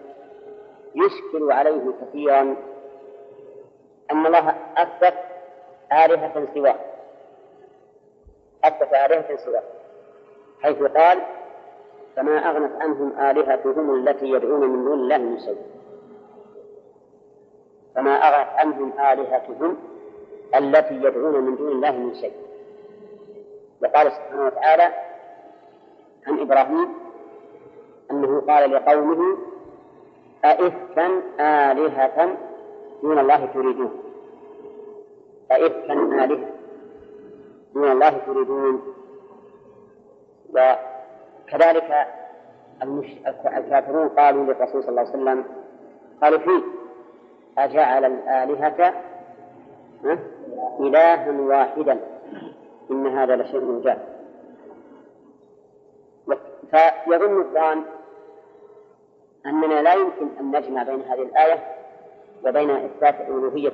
يشكل 0.95 1.51
عليه 1.51 1.91
كثيرا 2.01 2.41
أن 4.11 4.25
الله 4.25 4.55
أثبت 4.77 5.17
آلهة 6.05 6.47
سواه 6.53 6.75
أثبت 8.63 8.93
آلهة 8.93 9.35
سواه 9.37 9.63
حيث 10.61 10.83
قال 10.83 11.21
فما 12.15 12.49
أغنت 12.49 12.81
عنهم 12.81 13.19
آلهتهم 13.19 13.95
التي 13.95 14.25
يدعون 14.25 14.69
من 14.69 14.85
دون 14.85 14.93
الله 14.99 15.17
من 15.17 15.39
شيء 15.39 15.57
فما 17.95 18.11
أغنت 18.15 18.53
عنهم 18.59 18.93
آلهتهم 18.99 19.77
التي 20.55 20.93
يدعون 20.95 21.43
من 21.43 21.55
دون 21.55 21.71
الله 21.71 21.91
من 21.91 22.15
شيء 22.15 22.33
وقال 23.83 24.11
سبحانه 24.11 24.45
وتعالى 24.45 24.83
عن 26.27 26.39
إبراهيم 26.39 26.87
أنه 28.11 28.39
قال 28.47 28.71
لقومه 28.71 29.37
أئفكا 30.45 31.07
آلهة 31.71 32.37
دون 33.01 33.19
الله 33.19 33.45
تريدون 33.45 33.91
أئفكا 35.51 35.93
آلهة 35.93 36.49
دون 37.73 37.91
الله 37.91 38.09
تريدون 38.09 38.81
وكذلك 40.49 42.07
الكافرون 43.45 44.09
قالوا 44.09 44.43
للرسول 44.43 44.81
صلى 44.83 44.89
الله 44.89 45.01
عليه 45.01 45.09
وسلم 45.21 45.45
قالوا 46.21 46.39
فيه 46.39 46.63
أجعل 47.57 48.05
الآلهة 48.05 48.93
إلها 50.79 51.27
واحدا 51.39 51.99
إن 52.91 53.07
هذا 53.07 53.35
لشيء 53.35 53.81
جاد 53.83 53.97
فيظن 57.05 57.41
الظان 57.41 57.81
أننا 59.45 59.81
لا 59.81 59.93
يمكن 59.93 60.27
أن 60.39 60.51
نجمع 60.55 60.83
بين 60.83 61.01
هذه 61.01 61.21
الآية 61.23 61.59
وبين 62.45 62.69
إثبات 62.69 63.21
ألوهية 63.21 63.73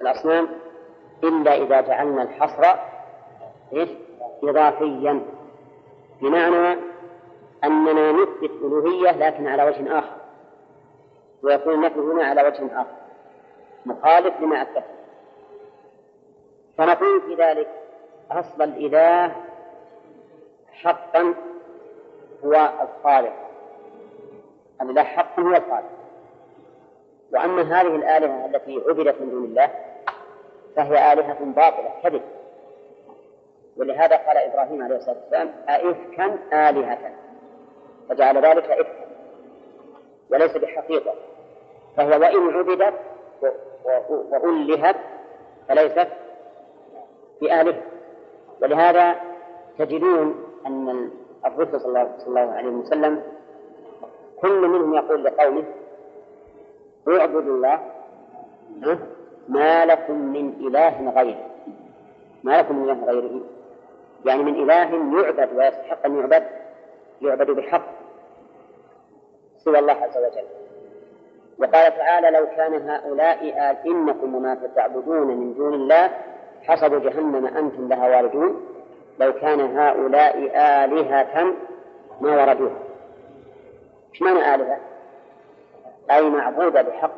الأصنام 0.00 0.48
إلا 1.24 1.54
إذا 1.54 1.80
جعلنا 1.80 2.22
الحصر 2.22 2.78
إيش؟ 3.72 3.88
إضافيا 4.44 5.20
بمعنى 6.22 6.76
أننا 7.64 8.12
نثبت 8.12 8.50
ألوهية 8.64 9.10
لكن 9.12 9.46
على 9.46 9.62
وجه 9.64 9.98
آخر 9.98 10.21
ويكون 11.42 11.74
النفي 11.74 11.98
هنا 12.00 12.24
على 12.24 12.42
وجه 12.42 12.80
آخر 12.80 12.88
مخالف 13.86 14.40
لما 14.40 14.62
أثبت 14.62 14.84
فنقول 16.78 17.20
في 17.22 17.34
ذلك 17.34 17.68
أصل 18.30 18.62
الإله 18.62 19.36
حقا 20.72 21.34
هو 22.44 22.72
الخالق 22.82 23.32
الإله 24.82 25.02
حقا 25.02 25.42
هو 25.42 25.48
الخالق 25.48 25.88
وأما 27.32 27.62
هذه 27.62 27.96
الآلهة 27.96 28.46
التي 28.46 28.80
عبدت 28.88 29.20
من 29.20 29.30
دون 29.30 29.44
الله 29.44 29.70
فهي 30.76 31.12
آلهة 31.12 31.44
باطلة 31.44 31.90
كذب 32.02 32.22
ولهذا 33.76 34.16
قال 34.16 34.36
إبراهيم 34.36 34.82
عليه 34.82 34.96
الصلاة 34.96 35.16
والسلام 35.20 35.52
أئفكا 35.68 36.38
آلهة 36.70 37.12
فجعل 38.08 38.38
ذلك 38.38 38.70
إفكا 38.70 39.02
وليس 40.30 40.56
بحقيقة 40.56 41.14
فهي 41.96 42.08
وإن 42.16 42.54
عبدت 42.56 42.94
وألهت 44.32 44.96
فليست 45.68 46.08
بآله 47.40 47.82
ولهذا 48.62 49.14
تجدون 49.78 50.34
أن 50.66 51.10
الرسول 51.46 51.80
صلى 51.80 52.12
الله 52.26 52.52
عليه 52.52 52.68
وسلم 52.68 53.22
كل 54.42 54.68
منهم 54.68 54.94
يقول 54.94 55.24
لقومه 55.24 55.64
اعبدوا 57.08 57.40
الله 57.40 57.80
ما 59.48 59.84
لكم 59.86 60.32
من 60.32 60.48
إله 60.60 61.10
غيره 61.10 61.48
ما 62.44 62.58
لكم 62.62 62.78
من 62.78 62.88
إله 62.90 63.04
غيره 63.04 63.40
يعني 64.24 64.42
من 64.42 64.54
إله 64.54 65.14
يعبد 65.20 65.56
ويستحق 65.56 66.06
أن 66.06 66.16
يعبد 66.18 66.44
يعبد 67.22 67.50
بحق 67.50 67.84
سوى 69.58 69.78
الله 69.78 69.92
عز 70.04 70.16
وجل 70.18 70.61
وقال 71.58 71.96
تعالى 71.96 72.30
لو 72.30 72.46
كان 72.56 72.90
هؤلاء 72.90 73.42
آل 73.70 73.86
إنكم 73.90 74.34
وما 74.34 74.58
تعبدون 74.76 75.26
من 75.26 75.54
دون 75.54 75.74
الله 75.74 76.10
حصبوا 76.66 76.98
جهنم 76.98 77.46
أنتم 77.46 77.88
لها 77.88 78.08
واردون 78.08 78.64
لو 79.20 79.32
كان 79.32 79.60
هؤلاء 79.78 80.38
آلهة 80.84 81.44
ما 82.20 82.44
وردوها 82.46 82.78
ايش 84.12 84.22
معنى 84.22 84.54
آلهة؟ 84.54 84.78
أي 86.10 86.30
معبودة 86.30 86.82
بحق 86.82 87.12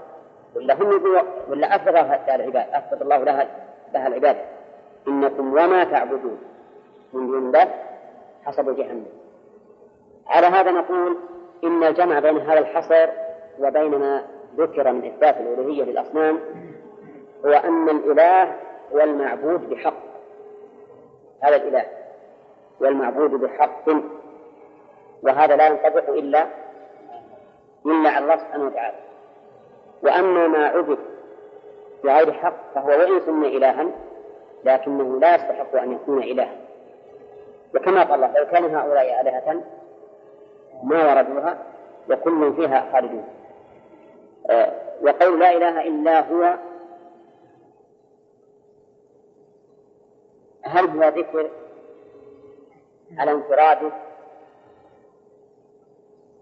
ولا 0.56 0.74
هم 0.74 1.02
ولا 1.48 1.76
أفرض 1.76 1.96
العباد 2.34 2.66
أفرض 2.72 3.02
الله 3.02 3.18
لها 3.24 3.46
لها 3.94 4.06
العباد 4.06 4.36
إنكم 5.08 5.48
وما 5.52 5.84
تعبدون 5.84 6.38
من 7.12 7.26
دون 7.26 7.38
الله 7.46 7.68
حصبوا 8.44 8.72
جهنم 8.74 9.06
على 10.26 10.46
هذا 10.46 10.70
نقول 10.70 11.16
إن 11.64 11.84
الجمع 11.84 12.20
بين 12.20 12.36
هذا 12.38 12.58
الحصر 12.58 13.06
وبين 13.58 13.90
ما 13.98 14.22
ذكر 14.56 14.92
من 14.92 15.04
إثبات 15.04 15.36
الألوهية 15.36 15.84
للأصنام 15.84 16.38
هو 17.46 17.52
أن 17.52 17.88
الإله 17.88 18.44
هو 18.92 19.00
المعبود 19.00 19.68
بحق 19.70 19.94
هذا 21.40 21.56
الإله 21.56 21.84
والمعبود 22.80 23.30
بحق 23.30 23.86
وهذا 25.22 25.56
لا 25.56 25.66
ينطبق 25.68 26.08
إلا 26.08 26.46
إلا 27.86 28.10
على 28.10 28.18
الله 28.24 28.36
سبحانه 28.36 28.66
وتعالى 28.66 28.96
وأما 30.02 30.48
ما 30.48 30.66
عبد 30.66 30.98
بغير 32.04 32.32
حق 32.32 32.74
فهو 32.74 32.88
وإن 32.88 33.20
سمي 33.26 33.56
إلها 33.56 33.86
لكنه 34.64 35.20
لا 35.20 35.34
يستحق 35.34 35.76
أن 35.76 35.92
يكون 35.92 36.18
إلها 36.22 36.56
وكما 37.74 38.04
قال 38.04 38.14
الله 38.24 38.38
لو 38.40 38.46
كان 38.46 38.64
هؤلاء 38.74 39.20
آلهة 39.20 39.62
ما 40.82 41.14
وردوها 41.14 41.58
وكل 42.10 42.52
فيها 42.52 42.88
خالدون 42.92 43.24
آه، 44.50 44.72
وقول 45.02 45.40
لا 45.40 45.50
إله 45.50 45.80
إلا 45.86 46.28
هو 46.32 46.58
هل 50.62 50.88
هو 50.90 51.08
ذكر 51.08 51.50
على 53.18 53.32
انفراده 53.32 53.92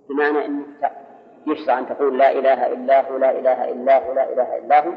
بمعنى 0.09 0.45
أن 0.45 0.67
يشرع 1.47 1.79
أن 1.79 1.87
تقول 1.89 2.19
لا 2.19 2.33
إله 2.33 2.67
إلا 2.73 3.11
هو 3.11 3.17
لا 3.17 3.31
إله 3.39 3.71
إلا 3.71 4.07
هو 4.09 4.13
لا 4.13 4.33
إله 4.33 4.59
إلا 4.59 4.87
هو 4.89 4.93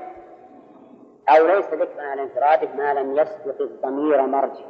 أو 1.29 1.47
ليس 1.47 1.65
ذكرا 1.65 2.01
على 2.01 2.23
انفراده 2.23 2.73
ما 2.73 2.93
لم 2.93 3.11
يسبق 3.17 3.61
الضمير 3.61 4.21
مرجع 4.21 4.65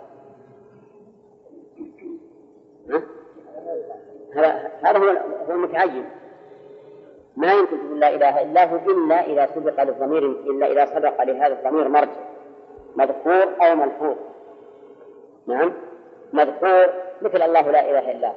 هذا 4.81 4.97
هو 4.97 5.09
المتعين 5.51 6.05
ما 7.37 7.53
يمكن 7.53 7.77
تقول 7.79 7.99
لا 7.99 8.09
إله 8.15 8.41
إلا 8.41 8.65
هو 8.69 8.75
إلا 8.75 9.25
إذا 9.25 9.47
سبق 9.55 9.83
للضمير 9.83 10.25
إلا 10.25 10.65
إذا 10.67 10.85
سبق 10.85 11.23
لهذا 11.23 11.47
الضمير 11.53 11.87
مرجع 11.89 12.11
مذكور 12.95 13.47
أو 13.61 13.75
ملحوظ 13.75 14.15
نعم 15.47 15.73
مذكور 16.33 16.89
مثل 17.21 17.41
الله 17.41 17.61
لا 17.61 17.89
إله 17.89 18.11
إلا 18.11 18.27
هو 18.27 18.33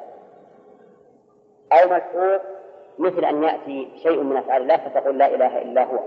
أو 1.73 1.89
ملحوظ 1.91 2.41
مثل 2.99 3.25
أن 3.25 3.43
يأتي 3.45 3.89
شيء 4.03 4.23
من 4.23 4.37
أفعال 4.37 4.63
الله 4.63 4.77
فتقول 4.77 5.19
لا 5.19 5.35
إله 5.35 5.63
إلا 5.63 5.85
هو 5.85 5.99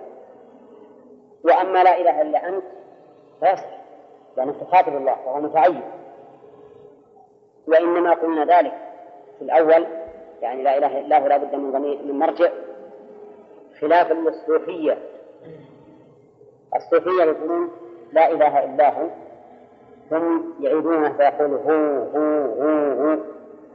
وأما 1.43 1.83
لا 1.83 2.01
إله 2.01 2.21
إلا 2.21 2.49
أنت 2.49 2.63
فيصح 3.39 3.67
لأنك 4.37 4.55
تخاطب 4.61 4.95
الله 4.95 5.15
وهو 5.25 5.41
متعين 5.41 5.81
وإنما 7.67 8.13
قلنا 8.13 8.45
ذلك 8.45 8.73
في 9.39 9.41
الأول 9.45 9.85
يعني 10.41 10.63
لا 10.63 10.77
إله 10.77 10.99
إلا 10.99 11.23
هو 11.23 11.27
لا 11.27 11.37
بد 11.37 11.55
من 11.55 11.71
ضمير 11.71 11.99
من 12.05 12.19
مرجع 12.19 12.49
خلافا 13.81 14.13
للصوفية 14.13 14.97
الصوفية 16.75 17.23
يقولون 17.23 17.71
لا 18.13 18.31
إله 18.31 18.63
إلا 18.65 18.99
هو 18.99 19.07
هم 20.11 20.53
يعيدونه 20.59 21.13
فيقول 21.17 21.53
هو 21.53 22.03
هو 22.15 22.53
هو 22.61 23.07
هو 23.07 23.17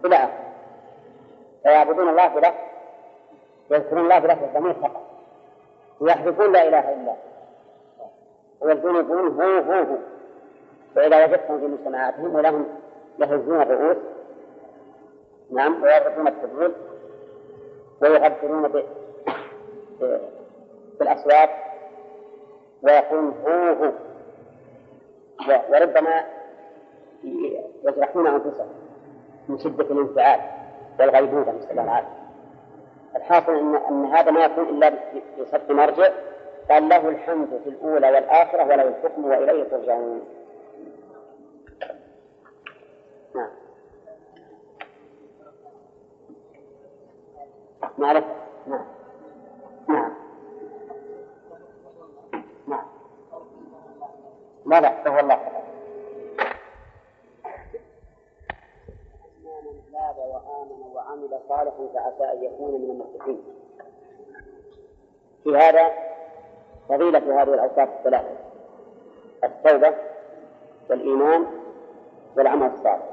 إلى 0.04 0.16
آخره 0.16 0.38
فيعبدون 1.62 2.08
الله 2.08 2.26
بلفظ 2.28 2.52
يذكرون 3.70 4.02
الله 4.04 4.18
بلفظ 4.18 4.42
الضمير 4.42 4.74
فقط 4.74 5.02
ويحذفون 6.00 6.52
لا 6.52 6.68
إله 6.68 6.92
إلا 6.94 7.10
هو 7.12 7.16
ويبدون 8.60 8.96
يقولون 8.96 9.40
هو 9.42 9.72
هو 9.72 9.72
هو 9.82 9.96
فإذا 10.94 11.24
وجدتهم 11.26 11.60
في 11.60 11.66
مجتمعاتهم 11.66 12.34
ولهم 12.36 12.66
يهزون 13.18 13.60
الرؤوس 13.62 13.96
نعم 15.52 15.82
ويربطون 15.82 16.28
التدبير 16.28 16.72
به 18.66 18.84
في 20.98 21.02
الأسواق 21.02 21.50
ويقول 22.82 23.32
هو 23.46 23.74
هو 23.74 23.92
وربما 25.70 26.24
يجرحون 27.84 28.26
أنفسهم 28.26 28.72
من 29.48 29.58
شدة 29.58 29.84
الانفعال 29.84 30.40
والغيبوبة 31.00 31.52
نسأل 31.52 31.78
العافية 31.78 32.08
الحاصل 33.16 33.52
أن 33.54 33.74
أن 33.74 34.04
هذا 34.04 34.30
ما 34.30 34.44
يكون 34.44 34.68
إلا 34.68 34.92
بصدق 35.40 35.70
مرجع 35.70 36.08
قال 36.70 36.88
له 36.88 37.08
الحمد 37.08 37.48
في 37.64 37.70
الأولى 37.70 38.10
والآخرة 38.10 38.62
وله 38.64 38.82
الحكم 38.88 39.24
وإليه 39.24 39.64
ترجعون 39.64 40.22
نعم 43.34 43.50
معرفة 47.98 48.34
نعم 48.66 48.95
ما 54.66 54.80
لا 54.80 55.08
هو 55.08 55.18
الله 55.18 55.34
تاب 59.92 60.18
وآمن 60.18 60.82
وعمل 60.94 61.40
صالحا 61.48 61.88
فعسى 61.94 62.32
أن 62.32 62.44
يكون 62.44 62.82
من 62.82 62.90
المتقين 62.90 63.42
في 65.44 65.56
هذا 65.56 65.92
فضيلة 66.88 67.42
هذه 67.42 67.54
الأوصاف 67.54 67.88
الثلاثة 67.88 68.32
التوبة 69.44 69.94
والإيمان 70.90 71.46
والعمل 72.36 72.66
الصالح 72.66 73.06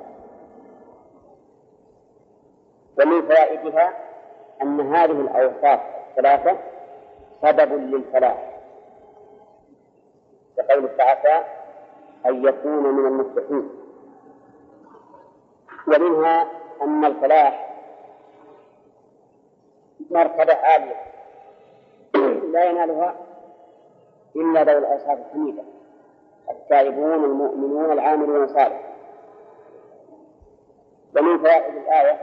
ومن 3.00 3.22
فوائدها 3.22 3.94
أن 4.62 4.80
هذه 4.96 5.12
الأوصاف 5.22 5.80
الثلاثة 6.12 6.58
سبب 7.42 7.74
للفلاح 7.74 8.53
كقول 10.58 10.86
التعافى 10.86 11.44
أن 12.26 12.46
يكون 12.46 12.84
من 12.88 13.06
المصلحين 13.08 13.70
ومنها 15.88 16.50
أن 16.82 17.06
الفلاح 17.06 17.70
مرتبة 20.12 20.56
عالية 20.56 20.96
لا 22.52 22.64
ينالها 22.66 23.16
إلا 24.36 24.64
ذوي 24.64 24.78
الأوصاف 24.78 25.18
الحميدة 25.26 25.64
التائبون 26.50 27.14
المؤمنون 27.26 27.92
العاملون 27.92 28.48
صالحا 28.48 28.94
ومن 31.18 31.38
فوائد 31.38 31.76
الآية 31.76 32.20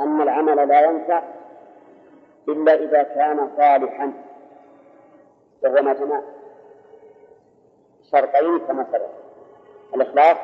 أن 0.00 0.20
العمل 0.20 0.68
لا 0.68 0.80
ينفع 0.80 1.22
إلا 2.48 2.74
إذا 2.74 3.02
كان 3.02 3.50
صالحا 3.56 4.12
وهو 5.62 5.82
ما 5.82 5.92
شرطين 8.12 8.58
كما 8.58 8.86
سبق 8.92 9.10
الإخلاص 9.94 10.36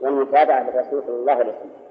والمتابعة 0.00 0.62
للرسول 0.62 1.02
صلى 1.06 1.16
الله 1.16 1.32
عليه 1.32 1.52
وسلم 1.54 1.82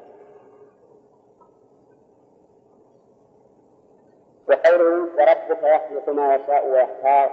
وقوله 4.49 4.99
وربك 4.99 5.59
يخلق 5.91 6.09
ما 6.09 6.36
يشاء 6.36 6.69
ويختار 6.69 7.32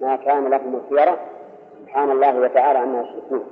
ما 0.00 0.16
كان 0.16 0.50
لهم 0.50 0.74
الخيرة 0.76 1.18
سبحان 1.82 2.10
الله 2.10 2.36
وتعالى 2.40 2.78
عما 2.78 3.00
يشركون 3.00 3.44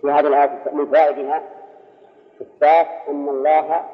في 0.00 0.06
هذه 0.10 0.26
الآية 0.26 0.62
من 0.72 0.86
فوائدها 0.86 1.42
إثبات 2.42 2.86
أن 3.08 3.28
الله 3.28 3.84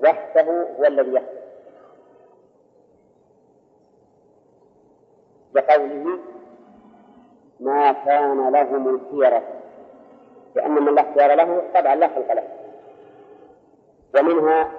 وحده 0.00 0.66
هو 0.78 0.84
الذي 0.86 1.10
يخلق 1.10 1.42
بقوله 5.54 6.18
ما 7.60 7.92
كان 7.92 8.50
لهم 8.52 8.88
الخيرة 8.88 9.42
لأن 10.54 10.70
من 10.70 10.94
لا 10.94 11.10
اختيار 11.10 11.34
له 11.34 11.62
طبعا 11.74 11.94
لا 11.94 12.08
خلق 12.08 12.32
له 12.32 12.48
ومنها 14.14 14.70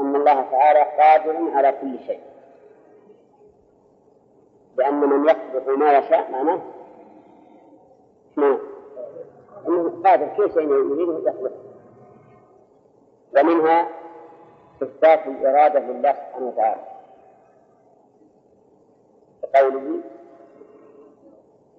أن 0.00 0.16
الله 0.16 0.42
تعالى 0.50 0.78
قادر 0.80 1.50
على 1.56 1.72
كل 1.80 1.98
شيء 1.98 2.20
لأن 4.78 4.94
من 5.00 5.28
يقدر 5.28 5.76
ما 5.76 5.98
يشاء 5.98 6.30
معناه 6.30 6.60
أنه 9.64 10.02
قادر 10.04 10.28
كل 10.36 10.48
شيء 10.54 10.60
يريده 10.62 11.30
يخلق 11.30 11.52
ومنها 13.36 13.88
إثبات 14.82 15.26
الإرادة 15.26 15.80
لله 15.80 16.12
سبحانه 16.12 16.46
وتعالى 16.48 16.78
بقوله 19.42 20.00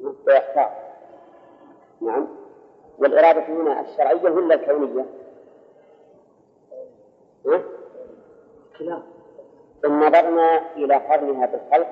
ويختار 0.01 0.71
نعم 2.01 2.27
والإرادة 2.99 3.41
هنا 3.45 3.81
الشرعية 3.81 4.15
ولا 4.31 4.53
الكونية؟ 4.55 5.05
ها؟ 7.47 7.61
كلام 8.79 9.03
إن 9.85 9.99
نظرنا 9.99 10.61
إلى 10.75 10.95
قرنها 10.95 11.45
بالخلق 11.45 11.87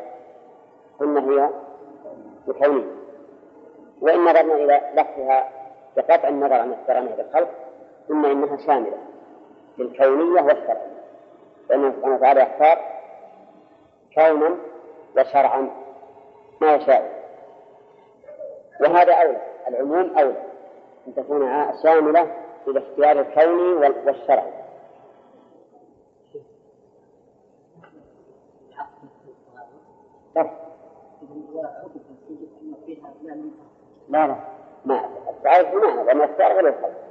قلنا 0.99 1.21
هي 1.21 1.49
الكونية 2.47 2.85
وإن 4.01 4.19
نظرنا 4.25 4.55
إلى 4.55 4.81
لفظها 4.93 5.49
بقطع 5.97 6.27
النظر 6.27 6.53
عن 6.53 6.73
اقترانها 6.73 7.15
بالخلق 7.15 7.49
قلنا 8.09 8.31
إنها 8.31 8.57
شاملة 8.57 8.97
للكونية 9.77 10.41
والشرعية 10.41 10.95
لأنه 11.69 11.91
سبحانه 11.91 12.15
وتعالى 12.15 12.41
يختار 12.41 12.81
كونا 14.15 14.55
وشرعا 15.17 15.69
ما 16.61 16.73
يشاء 16.75 17.24
وهذا 18.79 19.13
أولى 19.13 19.41
العموم 19.67 20.17
أولى 20.17 20.43
أن 21.07 21.15
تكون 21.15 21.73
شاملة 21.83 22.35
إلى 22.67 22.79
اختيار 22.79 23.19
الكوني 23.19 23.73
والشرعي 24.05 24.51
لا 34.09 34.27
لا 34.27 34.35
ما 34.87 35.09
ما 35.45 35.49
هذا 35.51 36.13
ما 36.13 36.23
يختار 36.23 36.57
ولا 36.57 36.69
الخلق 36.69 37.05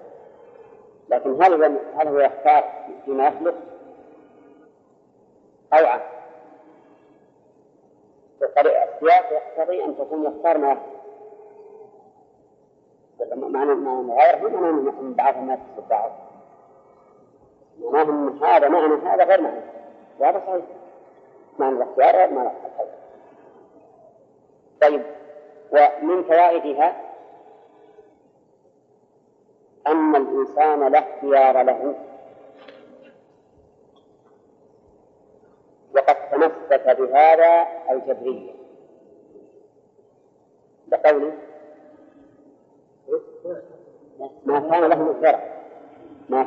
لكن 1.08 1.42
هل 1.42 1.64
هل 1.94 2.08
هو 2.08 2.18
يختار 2.18 2.64
فيما 3.04 3.26
يخلق 3.28 3.54
أو 5.72 5.86
عكس 5.86 6.04
السياق 8.58 9.32
يقتضي 9.32 9.84
أن 9.84 9.96
تكون 9.98 10.24
يختار 10.24 10.58
ما 10.58 10.70
يخلق 10.72 10.93
وسلم 13.26 13.52
معنى 13.52 13.74
معنى 13.74 14.02
مغايرة 14.02 14.48
مو 14.48 14.60
معنى 14.82 15.00
أن 15.00 15.14
بعضهم 15.14 15.46
ما 15.46 15.52
يقصد 15.54 15.88
بعض 15.88 16.10
معناه 17.80 18.02
أن 18.02 18.28
هذا 18.42 18.68
معنى 18.68 18.94
هذا 19.08 19.24
غير 19.24 19.40
معنى 19.42 19.60
وهذا 20.18 20.38
صحيح 20.46 20.64
معنى 21.58 21.76
الاختيار 21.76 22.16
غير 22.16 22.30
معنى 22.32 22.48
الاختيار 22.50 22.86
طيب 24.80 25.02
ومن 25.72 26.22
فوائدها 26.22 27.00
أن 29.86 30.16
الإنسان 30.16 30.92
لا 30.92 30.98
اختيار 30.98 31.62
له 31.62 31.94
وقد 35.94 36.28
تمسك 36.30 36.90
بهذا 37.00 37.66
الجبرية 37.90 38.52
بقوله 40.86 41.32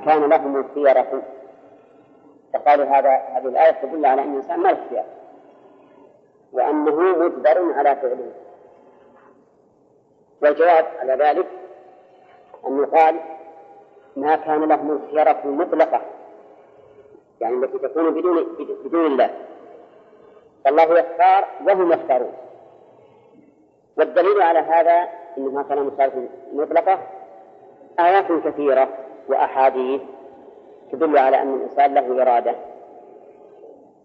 كان 0.07 0.29
لهم 0.29 0.57
الخيرة 0.57 1.23
فقالوا 2.53 2.85
هذا 2.85 3.09
هذه 3.09 3.47
الآية 3.47 3.71
تدل 3.71 4.05
على 4.05 4.21
أن 4.21 4.31
الإنسان 4.33 4.59
ما 4.59 4.69
له 4.69 4.79
خيار 4.89 5.05
وأنه 6.53 6.95
مجبر 7.01 7.73
على 7.73 7.95
فعله 7.95 8.31
والجواب 10.41 10.85
على 10.99 11.13
ذلك 11.13 11.47
أن 12.67 12.77
يقال 12.79 13.15
ما 14.15 14.35
كان 14.35 14.61
لهم 14.63 14.91
الخيرة 14.91 15.37
المطلقة 15.45 16.01
يعني 17.41 17.55
التي 17.55 17.79
تكون 17.79 18.09
بدون 18.13 18.43
بدون 18.85 19.05
الله 19.05 19.29
فالله 20.65 20.83
يختار 20.99 21.45
وهم 21.65 21.91
يختارون 21.91 22.33
والدليل 23.97 24.41
على 24.41 24.59
هذا 24.59 25.09
أن 25.37 25.43
ما 25.45 25.63
كان 25.63 25.91
مطلقة 26.53 26.97
آيات 27.99 28.27
كثيرة 28.31 28.89
وأحاديث 29.29 30.01
تدل 30.91 31.17
على 31.17 31.41
أن 31.41 31.53
الإنسان 31.53 31.93
له 31.93 32.21
إرادة 32.21 32.55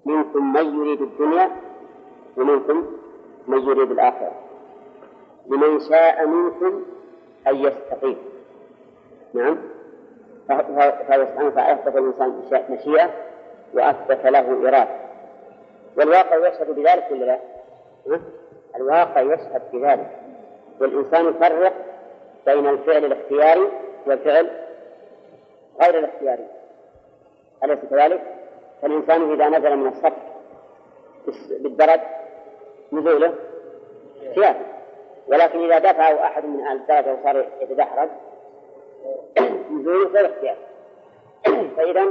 منكم 0.04 0.52
من 0.52 0.74
يريد 0.80 1.02
الدنيا 1.02 1.50
ومنكم 2.36 2.86
من 3.48 3.58
يريد 3.58 3.90
الآخرة 3.90 4.32
لمن 5.46 5.80
شاء 5.80 6.26
منكم 6.26 6.82
أن 7.48 7.56
يستقيم 7.56 8.16
نعم 9.34 9.58
فهو 10.48 10.92
سبحانه 11.00 11.50
فأثبت 11.50 11.96
الإنسان 11.96 12.42
مشيئة 12.70 13.10
وأثبت 13.74 14.26
له 14.26 14.52
إرادة 14.68 14.88
والواقع 15.96 16.36
يشهد 16.48 16.70
بذلك 16.74 17.04
ولا 17.10 17.24
لا؟ 17.24 17.38
الواقع 18.76 19.20
يشهد 19.20 19.62
بذلك 19.72 20.10
والإنسان 20.80 21.28
يفرق 21.28 21.72
بين 22.46 22.66
الفعل 22.66 23.04
الاختياري 23.04 23.68
والفعل 24.06 24.61
غير 25.80 25.98
الاختياري 25.98 26.46
أليس 27.64 27.78
كذلك؟ 27.90 28.22
فالإنسان 28.82 29.30
إذا 29.32 29.48
نزل 29.58 29.76
من 29.76 29.86
السطح 29.86 30.22
بالدرج 31.50 32.00
نزوله 32.92 33.34
اختياري 34.26 34.60
ولكن 35.28 35.58
إذا 35.58 35.78
دفعه 35.78 36.22
أحد 36.24 36.44
من 36.46 36.60
أهل 36.60 36.76
الدرجة 36.76 37.14
وصار 37.20 37.44
يتدحرج 37.60 38.08
نزوله 39.72 40.08
غير 40.20 40.26
اختياري 40.26 40.58
فإذا 41.76 42.06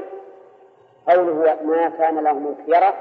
قوله 1.09 1.55
ما 1.63 1.89
كان 1.89 2.19
لهم 2.23 2.55
الخيرة 2.59 2.93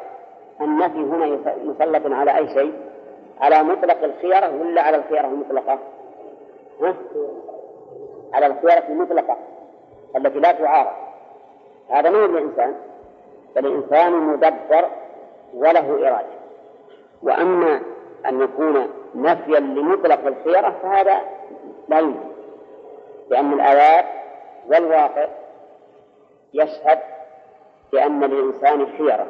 النفي 0.60 0.98
هنا 0.98 1.38
مسلط 1.64 2.12
على 2.12 2.36
أي 2.36 2.48
شيء 2.54 2.72
على 3.40 3.62
مطلق 3.62 4.04
الخيرة 4.04 4.60
ولا 4.60 4.82
على 4.82 4.96
الخيرة 4.96 5.26
المطلقة 5.26 5.78
ها؟ 6.82 6.94
على 8.32 8.46
الخيرة 8.46 8.84
المطلقة 8.88 9.36
التي 10.16 10.38
لا 10.40 10.52
تعارض 10.52 10.92
هذا 11.88 12.10
نوع 12.10 12.26
من 12.26 12.36
الإنسان 12.36 12.74
بل 13.56 13.66
الإنسان 13.66 14.12
مدبر 14.12 14.84
وله 15.54 16.08
إرادة 16.08 16.40
وأما 17.22 17.80
أن 18.26 18.40
يكون 18.40 18.88
نفيا 19.14 19.60
لمطلق 19.60 20.26
الخيرة 20.26 20.74
فهذا 20.82 21.18
لا 21.88 21.98
يمكن 21.98 22.30
لأن 23.30 23.52
الآيات 23.52 24.04
والواقع 24.68 25.26
يشهد 26.54 26.98
بأن 27.92 28.24
للإنسان 28.24 28.86
خيرة 28.98 29.26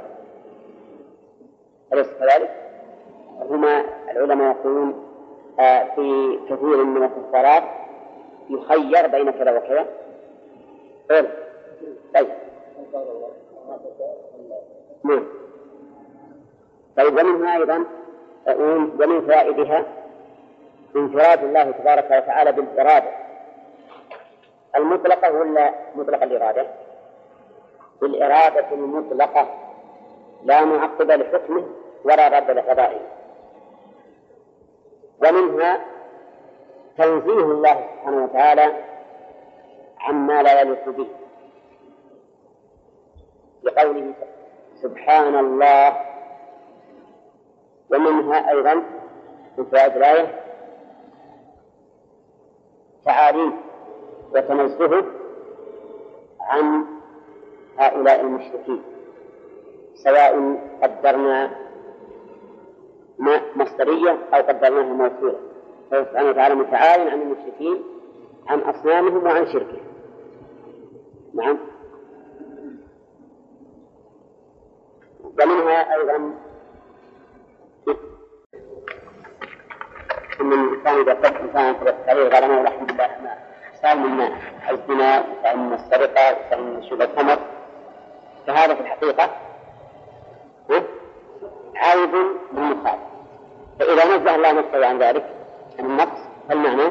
أليس 1.92 2.06
كذلك؟ 2.20 2.50
هما 3.50 3.84
العلماء 4.10 4.56
يقولون 4.56 5.06
آه، 5.60 5.84
في 5.96 6.38
كثير 6.50 6.84
من 6.84 7.02
الكفارات 7.02 7.62
يخير 8.50 9.06
بين 9.06 9.30
كذا 9.30 9.56
وكذا 9.56 9.86
طيب 11.10 11.26
نعم. 15.04 15.26
طيب 16.96 17.18
ومنها 17.18 17.56
أيضا 17.56 17.84
ومن 18.76 19.20
فوائدها 19.26 19.84
انفراد 20.96 21.44
الله 21.44 21.70
تبارك 21.70 22.04
وتعالى 22.04 22.52
بالإرادة 22.52 23.10
المطلقة 24.76 25.32
ولا 25.32 25.74
مطلق 25.94 26.22
الإرادة؟ 26.22 26.66
بالإرادة 28.00 28.72
المطلقة 28.72 29.46
لا 30.44 30.64
معقب 30.64 31.10
لحكمه 31.10 31.64
ولا 32.04 32.28
رد 32.28 32.50
لقضائه 32.50 33.00
ومنها 35.22 35.80
تنزيه 36.98 37.40
الله 37.44 37.84
سبحانه 37.96 38.24
وتعالى 38.24 38.72
عما 40.00 40.42
لا 40.42 40.60
يليق 40.62 40.90
به 40.90 41.06
لقوله 43.62 44.12
سبحان 44.82 45.36
الله 45.38 45.96
ومنها 47.90 48.50
أيضا 48.50 48.74
من 49.58 49.64
فوائد 49.64 49.96
الآية 49.96 50.40
تعاليم 53.04 53.52
وتنزه 54.34 55.04
عن 56.40 56.84
هؤلاء 57.78 58.20
المشركين 58.20 58.82
سواء 59.94 60.60
قدرنا 60.82 61.50
مصدرية 63.56 64.18
أو 64.34 64.38
قدرناها 64.42 64.82
موصولة 64.82 65.40
فهو 65.90 66.04
سبحانه 66.04 66.28
وتعالى 66.30 66.54
متعال 66.54 67.08
عن 67.08 67.22
المشركين 67.22 67.84
عن 68.48 68.58
أصنامهم 68.60 69.24
وعن 69.24 69.46
شركهم 69.46 69.89
نعم 71.34 71.58
ومنها 75.40 75.94
أيضا 75.94 76.32
أن 80.40 80.52
الإنسان 80.52 81.00
إذا 81.00 81.12
قد 81.14 81.34
إنسان 81.34 81.74
ثبت 81.74 81.96
عليه 82.08 82.28
غرامة 82.28 82.60
ورحمة 82.60 82.88
الله 82.90 83.34
صار 83.82 83.96
من 83.96 84.20
الزنا 84.70 85.18
وإحسان 85.20 85.58
من 85.66 85.72
السرقة 85.72 86.28
وإحسان 86.28 86.62
من 86.62 86.82
شرب 86.82 87.02
الخمر 87.02 87.38
فهذا 88.46 88.74
في 88.74 88.80
الحقيقة 88.80 89.30
عائد 91.76 92.14
للمصاب 92.52 92.98
فإذا 93.78 94.16
نزه 94.16 94.34
الله 94.36 94.52
نفسه 94.52 94.86
عن 94.86 94.98
ذلك 94.98 95.30
عن 95.78 95.84
النقص 95.84 96.18
فالمعنى 96.48 96.90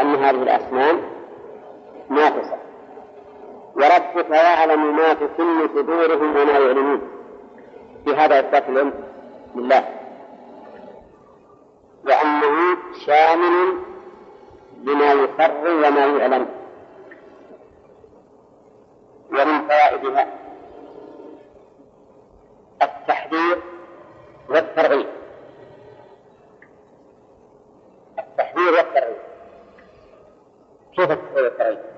أن 0.00 0.14
هذه 0.14 0.42
الأسنان 0.42 1.00
ناقصة 2.10 2.58
وربك 3.80 4.30
يعلم 4.30 4.96
ما 4.96 5.14
تكن 5.14 5.68
صدورهم 5.68 6.30
وما 6.36 6.50
يعلنون 6.52 7.00
في 8.04 8.14
هذا 8.16 8.40
إثبات 8.40 8.68
العلم 8.68 8.92
لله 9.56 9.84
وأنه 12.06 12.76
شامل 13.06 13.78
لما 14.84 15.12
يقر 15.12 15.70
وما 15.70 16.06
يعلم 16.06 16.46
ومن 19.30 19.68
فوائدها 19.68 20.26
التحذير 22.82 23.58
والترغيب 24.48 25.06
التحذير 28.18 28.72
والترغيب 28.72 29.20
كيف 30.96 31.10
التحذير 31.10 31.44
والترغيب؟ 31.44 31.89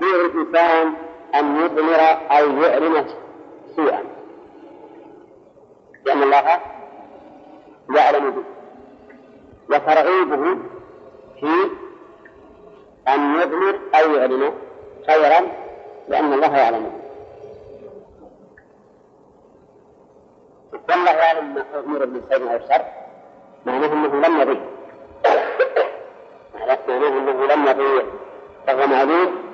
تحذير 0.00 0.26
الإنسان 0.26 0.92
أن 1.34 1.56
يضمر 1.56 2.00
أو 2.38 2.62
يعلن 2.62 3.06
سوءا 3.76 4.04
لأن 6.06 6.22
الله 6.22 6.58
يعلم 7.94 8.30
به 8.30 8.42
وترغيبه 9.70 10.44
في 11.40 11.52
أن 13.08 13.34
يضمر 13.40 13.78
أو 13.94 14.14
يعلن 14.14 14.52
خيرا 15.06 15.48
لأن 16.08 16.32
الله 16.32 16.56
يعلم 16.56 16.84
به 16.84 16.90
والله 20.90 21.10
يعلم 21.10 21.54
ما 21.54 21.62
أمر 21.86 22.06
من 22.06 22.22
خير 22.28 22.52
أو 22.54 22.58
شر 22.68 22.84
معناه 23.66 23.92
أنه 23.92 24.28
لم 24.28 24.40
يضيع 24.40 24.60
معناه 26.66 27.08
أنه 27.08 27.46
لم 27.46 27.66
يضيع 27.68 28.02
فهو 28.66 28.86
معلوم 28.86 29.47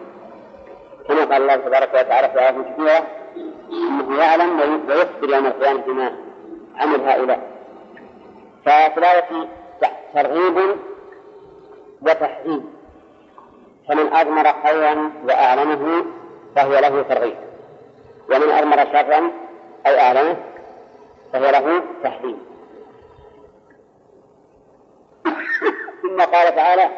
كما 1.25 1.35
قال 1.35 1.43
الله 1.43 1.57
تبارك 1.57 1.89
وتعالى 1.95 2.29
في 2.29 2.39
آيات 2.41 2.55
كثيرة 2.55 3.07
أنه 3.73 4.19
يعلم 4.25 4.61
ويخبر 4.61 5.35
يوم 5.35 5.47
القيامة 5.47 5.81
بما 5.81 6.17
عمل 6.77 7.01
هؤلاء 7.01 7.41
ففي 8.65 9.47
ترغيب 10.15 10.77
وتحذير 12.03 12.61
فمن 13.89 14.13
أضمر 14.15 14.53
خيرا 14.67 15.13
وأعلمه 15.25 16.05
فهو 16.57 16.71
له 16.79 17.03
ترغيب 17.03 17.37
ومن 18.31 18.51
أضمر 18.51 18.77
شرا 18.93 19.31
أو 19.87 19.93
أعلمه 19.93 20.37
فهو 21.33 21.45
له 21.51 21.83
تحذير 22.03 22.37
ثم 26.03 26.21
قال 26.21 26.55
تعالى 26.55 26.89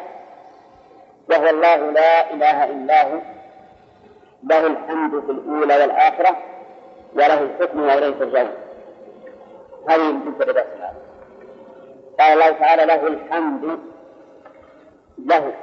وهو 1.29 1.49
الله 1.49 1.75
لا 1.91 2.31
إله 2.33 2.63
إلا 2.63 3.13
هو 3.13 3.19
له 4.49 4.67
الحمد 4.67 5.11
في 5.25 5.31
الأولى 5.31 5.77
والآخرة 5.81 6.37
وله 7.13 7.41
الحكم 7.41 7.79
وإليه 7.81 8.09
ترجعون 8.19 8.49
هذه 9.89 10.09
الجزء 10.09 10.39
بدأت 10.45 10.67
قال 12.19 12.33
الله 12.33 12.49
تعالى 12.51 12.85
له 12.85 13.07
الحمد 13.07 13.79
له 15.25 15.53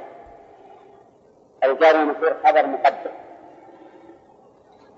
الجار 1.63 1.95
المشهور 1.95 2.35
خبر 2.45 2.67
مقدم 2.67 3.11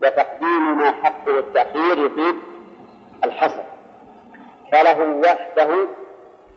وتقديم 0.03 0.77
ما 0.77 0.91
حقه 0.91 1.39
التأخير 1.39 1.97
يفيد 2.05 2.35
الحصر 3.23 3.63
فله 4.71 4.99
وحده 5.11 5.87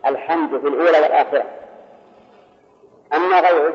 الحمد 0.06 0.60
في 0.60 0.68
الأولى 0.68 1.00
والآخرة 1.00 1.44
أما 3.12 3.40
غيره 3.40 3.74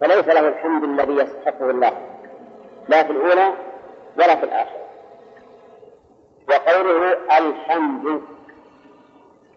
فليس 0.00 0.28
له 0.28 0.48
الحمد 0.48 0.84
الذي 0.84 1.12
يستحقه 1.12 1.70
الله 1.70 1.92
لا 2.88 3.02
في 3.02 3.12
الأولى 3.12 3.52
ولا 4.18 4.34
في 4.36 4.44
الآخرة 4.44 4.78
وقوله 6.50 7.14
الحمد 7.38 8.22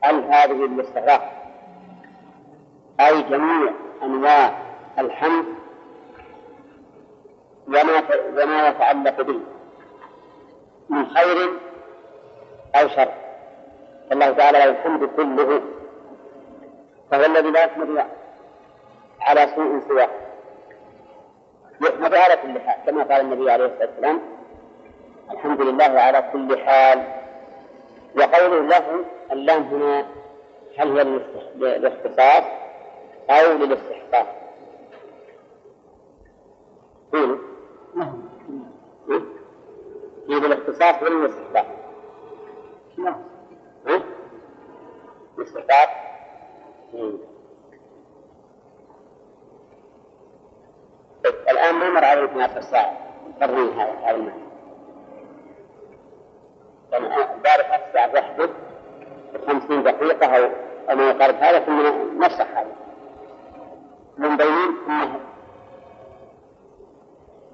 أل 0.05 0.15
هذه 0.31 0.65
الاستغراق 0.65 1.31
أي 2.99 3.21
جميع 3.23 3.71
أنواع 4.03 4.61
الحمد 4.99 5.45
وما 7.67 8.03
وما 8.37 8.67
يتعلق 8.67 9.21
به 9.21 9.39
من 10.89 11.05
خير 11.09 11.49
أو 12.75 12.87
شر 12.87 13.11
الله 14.11 14.31
تعالى 14.31 14.57
له 14.57 14.69
الحمد 14.69 15.09
كله 15.17 15.61
فهو 17.11 17.25
الذي 17.25 17.51
لا 17.51 17.63
يحمد 17.63 18.05
على 19.21 19.47
سوء 19.55 19.79
سواه 19.87 20.09
نحمد 21.83 22.13
على 22.15 22.35
كل 22.41 22.59
حال 22.65 22.81
كما 22.85 23.03
قال 23.03 23.21
النبي 23.21 23.51
عليه 23.51 23.65
الصلاة 23.65 23.87
والسلام 23.87 24.21
الحمد 25.31 25.61
لله 25.61 25.85
على 25.85 26.23
كل 26.33 26.57
حال 26.57 27.01
وقوله 28.17 28.61
له 28.61 29.05
اللام 29.31 29.63
هنا 29.71 30.05
هل 30.77 30.99
هي 30.99 31.03
للاختصاص 31.55 32.43
أو 33.29 33.51
للاستحقاق؟ 33.51 34.35
قولوا 37.13 37.37
هي 40.27 40.39
للاختصاص 40.43 41.03
ولا 41.03 41.15
للاستحقاق؟ 41.15 41.75
نعم 42.97 43.21
الاستحقاق 45.37 45.89
الآن 51.25 51.75
ما 51.75 51.89
مر 51.89 52.05
عليه 52.05 52.25
12 52.25 52.61
ساعة 52.61 52.97
قرنين 53.41 53.79
هذا 53.79 54.11
المعنى 54.11 54.41
ذلك 57.45 57.83
الساعة 57.87 58.13
وحده 58.13 58.49
بخمسين 59.33 59.83
دقيقة 59.83 60.35
أو 60.35 60.49
ما 60.95 61.09
يقارب 61.09 61.35
هذا 61.35 61.59
ثم 61.59 61.79
نشرح 62.23 62.57
هذا 62.57 62.75
من 64.17 64.37
بين 64.37 64.89
أنه 64.89 65.19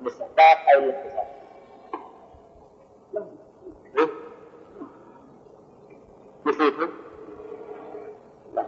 الاستحقاق 0.01 0.57
أو 0.75 0.79
الاختصاص 0.79 1.27
نسيته؟ 6.45 6.87
لا 8.55 8.65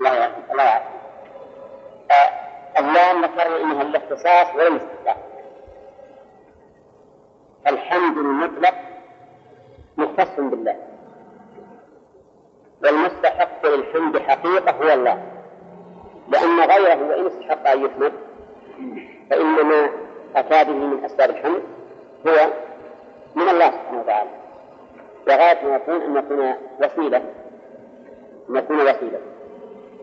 لا 0.00 0.14
يعرف 0.14 0.50
الله 0.50 0.62
يعرف 0.62 0.84
اللام 2.78 3.20
نقرر 3.24 3.56
انها 3.60 3.82
الاختصاص 3.82 4.54
ولا 4.56 4.78
الحمد 7.66 8.16
المطلق 8.18 8.74
مختص 9.96 10.34
بالله 10.40 10.76
والمستحق 12.82 13.66
للحمد 13.66 14.18
حقيقة 14.18 14.72
هو 14.82 14.92
الله 14.92 15.22
لأن 16.28 16.60
غيره 16.60 17.08
وإن 17.08 17.26
استحق 17.26 17.68
أن 17.68 17.84
يحمد 17.84 18.12
فإن 19.30 19.64
ما 19.66 19.88
أتى 20.36 20.64
به 20.64 20.74
من 20.78 21.04
أسباب 21.04 21.30
الحمد 21.30 21.62
هو 22.26 22.36
من 23.34 23.48
الله 23.48 23.70
سبحانه 23.70 24.00
وتعالى 24.00 24.30
وغايه 25.26 25.64
ما 25.66 25.76
يكون 25.76 26.00
أن 26.02 26.16
يكون 26.16 26.54
وسيلة 26.80 27.16
أن 28.48 28.56
يكون 28.56 28.76
وسيلة 28.80 29.20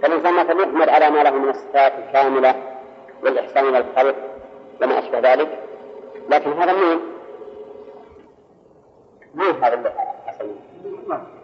فالإنسان 0.02 0.34
مثلا 0.34 0.62
يحمد 0.62 0.90
على 0.90 1.10
ما 1.10 1.24
له 1.24 1.30
من 1.32 1.50
الصفات 1.50 1.94
الكاملة 2.08 2.56
والإحسان 3.24 3.70
إلى 3.70 3.78
الخلق 3.78 4.16
وما 4.82 5.00
أشبه 5.00 5.20
ذلك 5.34 5.60
لكن 6.30 6.54
هذا 6.54 6.74
مين؟ 6.74 7.00
من 9.36 9.64
هذا 9.64 9.74
اللي 9.74 9.94
حصل 10.28 10.50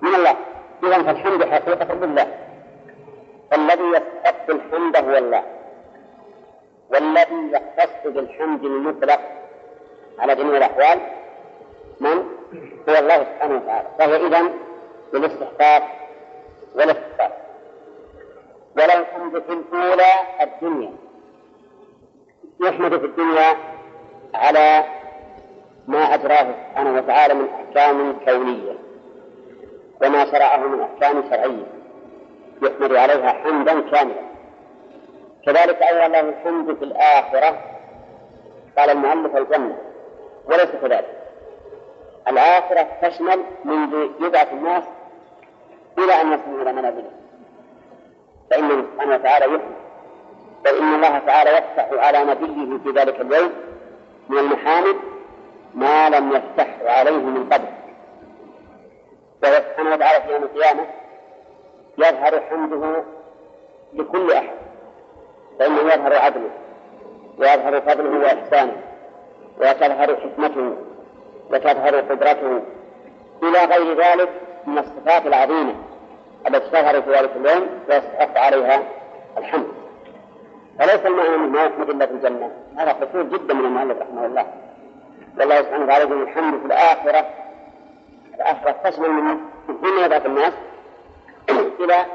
من 0.02 0.16
الله 0.16 0.36
إذا 0.84 1.04
فالحمد 1.04 1.44
حقيقة 1.44 1.94
لله 1.94 2.28
فالذي 3.52 3.84
يستحق 3.86 4.50
الحمد 4.50 4.96
هو 4.96 5.18
الله 5.18 5.44
والذي 6.92 7.52
يختص 7.52 7.94
بالحمد 8.06 8.64
المطلق 8.64 9.20
على 10.20 10.36
جميع 10.36 10.58
الأحوال 10.58 11.00
من؟ 12.00 12.14
هو 12.90 12.98
الله 13.00 13.18
سبحانه 13.18 13.56
وتعالى 13.56 13.88
فهو 14.00 14.28
إذا 14.28 14.50
بالاستحقاق 15.14 15.84
والاستحقاق 16.76 17.47
ولم 18.78 19.06
تنجح 19.16 19.44
الأولى 19.52 20.12
الدنيا 20.42 20.94
يحمد 22.62 22.98
في 23.00 23.06
الدنيا 23.06 23.58
على 24.34 24.84
ما 25.88 26.00
أجراه 26.14 26.46
سبحانه 26.72 26.94
وتعالى 26.98 27.34
من 27.34 27.48
أحكام 27.50 28.14
كونية 28.26 28.72
وما 30.02 30.26
شرعه 30.32 30.58
من 30.58 30.82
أحكام 30.82 31.24
شرعية 31.30 31.68
يحمد 32.64 32.94
عليها 32.94 33.30
حمدا 33.32 33.82
كاملا 33.82 34.28
كذلك 35.46 35.82
أيضا 35.82 36.08
له 36.08 36.20
الحمد 36.20 36.76
في 36.78 36.84
الآخرة 36.86 37.58
قال 38.78 38.90
المؤلف 38.90 39.38
الجنة 39.38 39.78
وليس 40.50 40.70
كذلك 40.82 41.18
الآخرة 42.28 42.88
تشمل 43.02 43.42
منذ 43.66 44.08
يبعث 44.22 44.54
الناس 44.54 44.84
إلى 45.98 46.22
أن 46.22 46.34
يصلوا 46.34 46.62
إلى 46.62 46.74
منازلهم 46.74 47.17
فإنه 48.52 48.82
سبحانه 48.82 49.16
وتعالى 49.16 49.46
يفتح 49.46 49.82
بل 50.64 50.78
إن 50.78 50.96
الله 50.96 51.20
تعالى 51.20 51.50
يفتح 51.52 51.90
على 52.06 52.24
نبيه 52.24 52.78
في 52.78 53.00
ذلك 53.00 53.22
اليوم 53.22 53.52
من 54.30 54.38
المحامد 54.38 54.96
ما 55.74 56.10
لم 56.10 56.32
يفتحه 56.32 56.90
عليه 56.90 57.18
من 57.18 57.50
قبل 57.54 57.68
فهو 59.42 59.54
سبحانه 59.56 59.94
وتعالى 59.96 60.24
في 60.26 60.34
يوم 60.34 60.44
القيامة 60.44 60.86
يظهر 61.98 62.42
حمده 62.50 63.04
لكل 63.94 64.32
أحد 64.32 64.58
فإنه 65.60 65.80
يظهر 65.94 66.16
عدله 66.16 66.50
ويظهر 67.38 67.82
فضله 67.82 68.20
وإحسانه 68.20 68.78
وتظهر 69.62 70.16
حكمته 70.16 70.74
وتظهر 71.52 71.96
قدرته 72.02 72.62
إلى 73.44 73.66
غير 73.66 73.98
ذلك 74.02 74.30
من 74.68 74.78
الصفات 74.78 75.26
العظيمة 75.26 75.76
التي 76.48 76.70
تظهر 76.70 77.02
في 77.02 77.12
ذلك 77.12 77.32
اليوم 77.36 77.70
ويستحق 77.90 78.38
عليها 78.38 78.84
الحمد 79.38 79.68
فليس 80.80 81.06
المعنى 81.06 81.38
ما 81.38 81.64
يحمد 81.64 81.90
الا 81.90 82.06
في 82.06 82.12
الجنه 82.14 82.52
هذا 82.78 82.92
قصير 82.92 83.24
جدا 83.24 83.54
من 83.54 83.66
المؤلف 83.66 84.02
رحمه 84.02 84.26
الله 84.26 84.46
والله 85.40 85.62
سبحانه 85.62 85.84
وتعالى 85.84 86.04
يقول 86.04 86.22
الحمد 86.22 86.60
في 86.60 86.66
الاخره 86.66 87.26
الاخره 88.36 88.76
تشمل 88.90 89.10
من 89.10 89.38
الدنيا 89.70 90.08
ذات 90.08 90.26
الناس 90.26 90.54
الى 91.82 92.06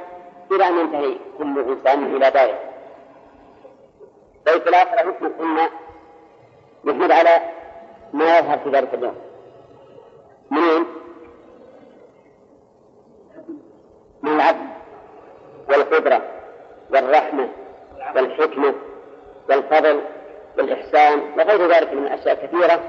الى 0.52 0.68
ان 0.68 0.78
ينتهي 0.78 1.16
كل 1.38 1.58
انسان 1.58 2.02
الى 2.02 2.30
دائره 2.30 2.58
بيت 4.46 4.68
الاخره 4.68 4.96
يحمد 5.10 5.32
ان 5.40 5.68
يحمد 6.84 7.10
على 7.10 7.30
ما 8.12 8.38
يظهر 8.38 8.58
في 8.58 8.70
ذلك 8.70 8.94
اليوم 8.94 9.14
منين؟ 10.50 10.84
من 14.22 14.30
العدل 14.34 14.66
والقدرة 15.68 16.22
والرحمة 16.90 17.48
والحكمة 18.16 18.74
والفضل 19.48 20.00
والإحسان 20.58 21.20
وغير 21.38 21.72
ذلك 21.74 21.92
من 21.92 22.06
الأشياء 22.06 22.34
كثيرة 22.46 22.80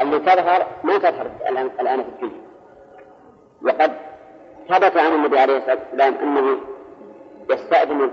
اللي 0.00 0.18
تظهر 0.18 0.66
ما 0.84 0.98
تظهر 0.98 1.26
الآن 1.80 2.04
في 2.04 2.08
الدنيا 2.08 2.40
وقد 3.62 3.92
ثبت 4.68 4.96
عن 4.96 5.12
النبي 5.14 5.38
عليه 5.38 5.56
الصلاة 5.56 5.78
والسلام 5.84 6.14
أنه 6.22 6.56
يستأذن 7.50 8.10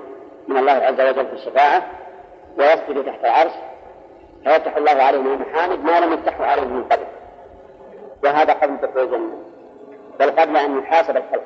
من 0.48 0.58
الله 0.58 0.72
عز 0.72 1.02
وجل 1.02 1.28
في 1.28 1.34
الشفاعة 1.34 1.82
ويسجد 2.58 3.06
تحت 3.06 3.26
العرش 3.26 3.52
فيفتح 4.44 4.76
الله 4.76 4.92
عليه 5.04 5.20
من 5.22 5.32
المحامد 5.34 5.84
ما 5.84 6.00
لم 6.00 6.14
يفتحه 6.14 6.46
عليه 6.46 6.62
من 6.64 6.84
قبل 6.84 7.04
وهذا 8.24 8.54
قبل 8.54 8.78
دخول 8.78 9.30
بل 10.20 10.30
قبل 10.32 10.58
أن 10.58 10.80
يحاسب 10.80 11.18
الخلق 11.18 11.44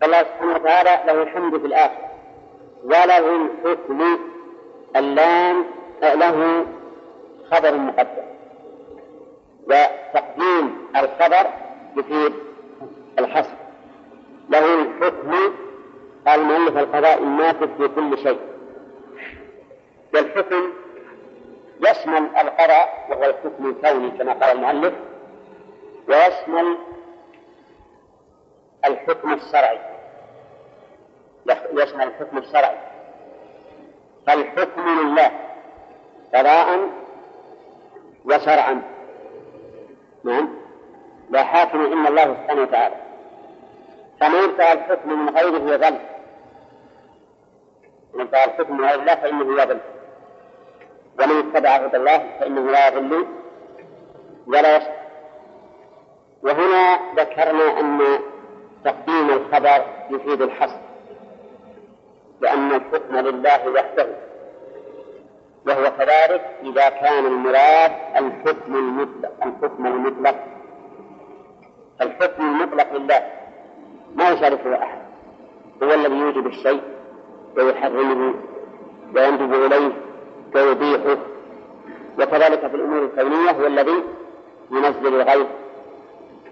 فالله 0.00 0.20
سبحانه 0.22 0.54
وتعالى 0.56 0.94
له 1.06 1.22
الحمد 1.22 1.60
في 1.60 1.66
الآخر 1.66 2.04
وله 2.84 3.26
الحكم 3.42 4.00
اللام 4.96 5.56
له 6.02 6.38
خبر 7.50 7.74
مقدم 7.74 8.26
وتقديم 9.68 10.64
الخبر 10.96 11.44
يفيد 11.96 12.32
الحصر 13.18 13.56
له 14.50 14.64
الحكم 14.82 15.40
قال 16.26 16.40
المؤلف 16.40 16.76
القضاء 16.78 17.18
النافذ 17.22 17.68
في 17.78 17.88
كل 17.88 18.18
شيء 18.18 18.40
والحكم 20.14 20.72
يشمل 21.90 22.28
القضاء 22.36 23.06
وهو 23.10 23.24
الحكم 23.24 23.64
الكوني 23.68 24.10
كما 24.10 24.32
قال 24.32 24.56
المؤلف 24.56 24.94
ويشمل 26.08 26.76
الحكم 28.84 29.32
الشرعي 29.32 29.78
يشمل 31.46 32.02
الحكم 32.02 32.38
الشرعي 32.38 32.76
فالحكم 34.26 34.88
لله 34.88 35.30
قضاء 36.34 36.88
وشرعا 38.24 38.82
نعم 40.24 40.48
لا 41.30 41.44
حاكم 41.44 41.80
الا 41.80 42.08
الله 42.08 42.34
سبحانه 42.42 42.62
وتعالى 42.62 42.94
فمن 44.20 44.34
ابتغى 44.38 44.72
الحكم 44.72 45.12
من 45.20 45.36
غيره 45.36 45.74
يظل 45.74 45.98
من 48.14 48.20
ابتغى 48.20 48.44
الحكم 48.44 48.76
من 48.78 48.84
غير 48.84 49.00
الله 49.00 49.14
فانه 49.16 49.62
يظل 49.62 49.80
ومن 51.18 51.38
اتبع 51.38 51.68
عبد 51.70 51.94
الله 51.94 52.18
فانه 52.40 52.70
لا 52.70 52.88
يظل 52.88 53.26
ولا 54.46 54.76
يشقى 54.76 55.00
وهنا 56.42 56.98
ذكرنا 57.16 57.80
ان 57.80 58.18
تقديم 58.84 59.28
الخبر 59.30 59.86
يفيد 60.10 60.42
الحصر 60.42 60.80
لأن 62.40 62.72
الحكم 62.74 63.16
لله 63.16 63.68
وحده 63.68 64.06
وهو 65.66 65.92
كذلك 65.98 66.40
إذا 66.64 66.88
كان 66.88 67.26
المراد 67.26 67.92
الحكم 68.16 68.74
المطلق 68.76 69.30
الحكم 69.46 69.86
المطلق 69.86 70.34
الحكم 72.02 72.42
المطلق 72.44 72.96
لله 72.96 73.22
ما 74.14 74.30
يشاركه 74.30 74.74
أحد 74.74 74.98
هو 75.82 75.94
الذي 75.94 76.14
يوجب 76.16 76.46
الشيء 76.46 76.80
ويحرمه 77.56 78.34
ويندب 79.16 79.54
إليه 79.54 79.92
ويبيحه 80.54 81.16
وكذلك 82.18 82.66
في 82.66 82.76
الأمور 82.76 83.04
الكونية 83.04 83.50
هو 83.50 83.66
الذي 83.66 84.04
ينزل 84.70 85.06
الغيث 85.14 85.46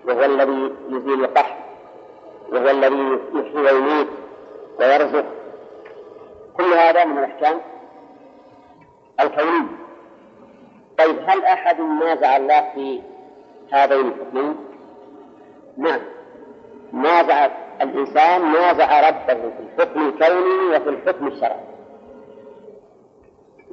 وهو 0.06 0.24
الذي 0.24 0.72
يزيل 0.88 1.24
القحط 1.24 1.54
وهو 2.52 2.68
الذي 2.70 3.18
يحيي 3.34 3.72
ويميت 3.74 4.06
ويرزق 4.80 5.24
كل 6.58 6.72
هذا 6.74 7.04
من 7.04 7.18
الأحكام 7.18 7.60
الكونية 9.20 9.68
طيب 10.98 11.16
هل 11.26 11.44
أحد 11.44 11.80
نازع 11.80 12.36
الله 12.36 12.70
في 12.74 13.00
هذين 13.72 14.00
الحكمين؟ 14.06 14.56
نعم 15.76 16.00
نازع 16.92 17.48
الإنسان 17.80 18.52
نازع 18.52 19.08
ربه 19.08 19.34
في 19.34 19.42
الحكم 19.60 20.00
الكوني 20.08 20.76
وفي 20.76 20.88
الحكم 20.88 21.26
الشرعي 21.26 21.60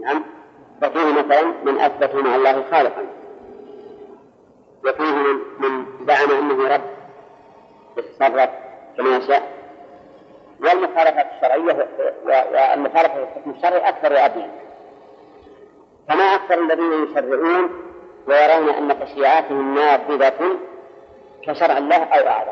نعم 0.01 0.23
ففيه 0.81 1.05
مثلا 1.13 1.41
من 1.63 1.79
أثبت 1.79 2.15
مع 2.15 2.36
الله 2.36 2.63
خالقا 2.71 3.03
وفيه 4.86 5.03
من, 5.03 5.33
من 5.59 5.86
زعم 6.07 6.29
أنه 6.31 6.67
رب 6.75 6.81
يتصرف 7.97 8.49
كما 8.97 9.15
يشاء 9.17 9.55
والمخالفات 10.60 11.28
الشرعية 11.36 11.88
والمخالفة 12.26 13.20
للحكم 13.20 13.51
الشرعي 13.51 13.89
أكثر 13.89 14.14
وأبين 14.14 14.51
فما 16.10 16.24
أكثر 16.24 16.53
الذين 16.64 16.93
يشرعون 17.03 17.70
ويرون 18.28 18.70
أن 18.70 18.99
تشريعاتهم 18.99 19.76
نافذة 19.76 20.43
كشرع 21.47 21.78
الله 21.78 22.03
أو 22.03 22.28
أعظم 22.28 22.51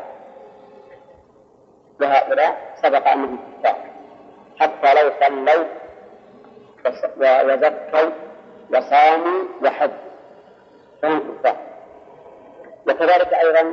وهؤلاء 2.00 2.72
سبق 2.82 3.08
أنهم 3.08 3.38
كفار 3.62 3.76
حتى 4.60 4.94
لو 4.94 5.10
صلوا 5.20 5.64
وزكوا 7.20 8.10
وصاموا 8.70 9.42
وحجوا 9.64 9.94
فهم 11.02 11.18
كفار 11.20 11.56
وكذلك 12.88 13.34
أيضا 13.34 13.72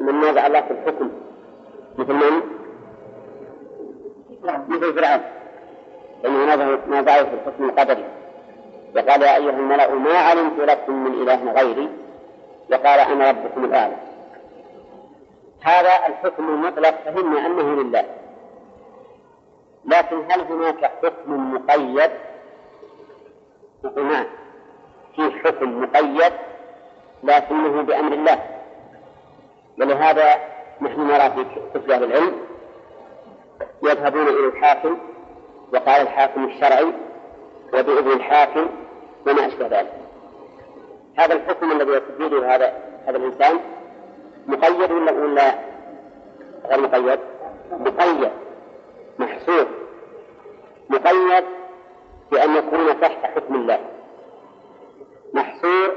من 0.00 0.20
نازع 0.20 0.46
الله 0.46 0.60
في 0.60 0.70
الحكم 0.70 1.10
مثل 1.98 2.12
من؟ 2.12 2.42
نعم، 4.44 4.64
مثل 4.68 4.94
فرعون 4.94 5.20
لأنه 6.22 6.44
نازعه 6.88 7.24
في 7.24 7.34
الحكم 7.34 7.64
القدري 7.68 8.04
وقال 8.96 9.22
يا 9.22 9.36
أيها 9.36 9.50
الملأ 9.50 9.94
ما 9.94 10.18
علمت 10.18 10.58
لكم 10.60 11.04
من 11.04 11.12
إله 11.22 11.52
غيري 11.52 11.88
وقال 12.70 13.00
أنا 13.00 13.30
ربكم 13.30 13.64
الأعلى 13.64 13.96
هذا 15.62 15.88
الحكم 16.08 16.48
المطلق 16.48 16.90
فهمنا 17.04 17.46
أنه 17.46 17.82
لله 17.82 18.04
لكن 19.84 20.16
هل 20.30 20.40
هناك 20.40 20.84
حكم 21.02 21.54
مقيد؟ 21.54 22.10
هناك 23.84 23.98
نعم، 23.98 24.26
في 25.16 25.30
حكم 25.44 25.80
مقيد 25.82 26.32
لكنه 27.24 27.82
بأمر 27.82 28.12
الله 28.12 28.38
ولهذا 29.78 30.57
نحن 30.80 31.00
نرى 31.00 31.30
في 31.30 31.44
كتب 31.78 31.90
أهل 31.90 32.04
العلم 32.04 32.32
يذهبون 33.82 34.28
إلى 34.28 34.44
الحاكم 34.46 34.98
وقال 35.72 36.02
الحاكم 36.02 36.44
الشرعي 36.44 36.92
وبإذن 37.74 38.10
الحاكم 38.12 38.66
وما 39.26 39.46
أشبه 39.46 39.66
ذلك 39.66 39.92
هذا 41.18 41.34
الحكم 41.34 41.72
الذي 41.72 41.90
يتبينه 41.92 42.46
هذا 42.54 42.66
هذا 43.06 43.16
الإنسان 43.16 43.58
مقيد 44.46 44.92
ولا 44.92 45.12
ولا 45.12 45.54
غير 46.66 46.78
مقيد؟ 46.80 47.18
مقيد 47.70 48.30
محصور 49.18 49.66
مقيد 50.88 51.44
بأن 52.32 52.56
يكون 52.56 53.00
تحت 53.00 53.26
حكم 53.26 53.54
الله 53.54 53.80
محصور 55.34 55.90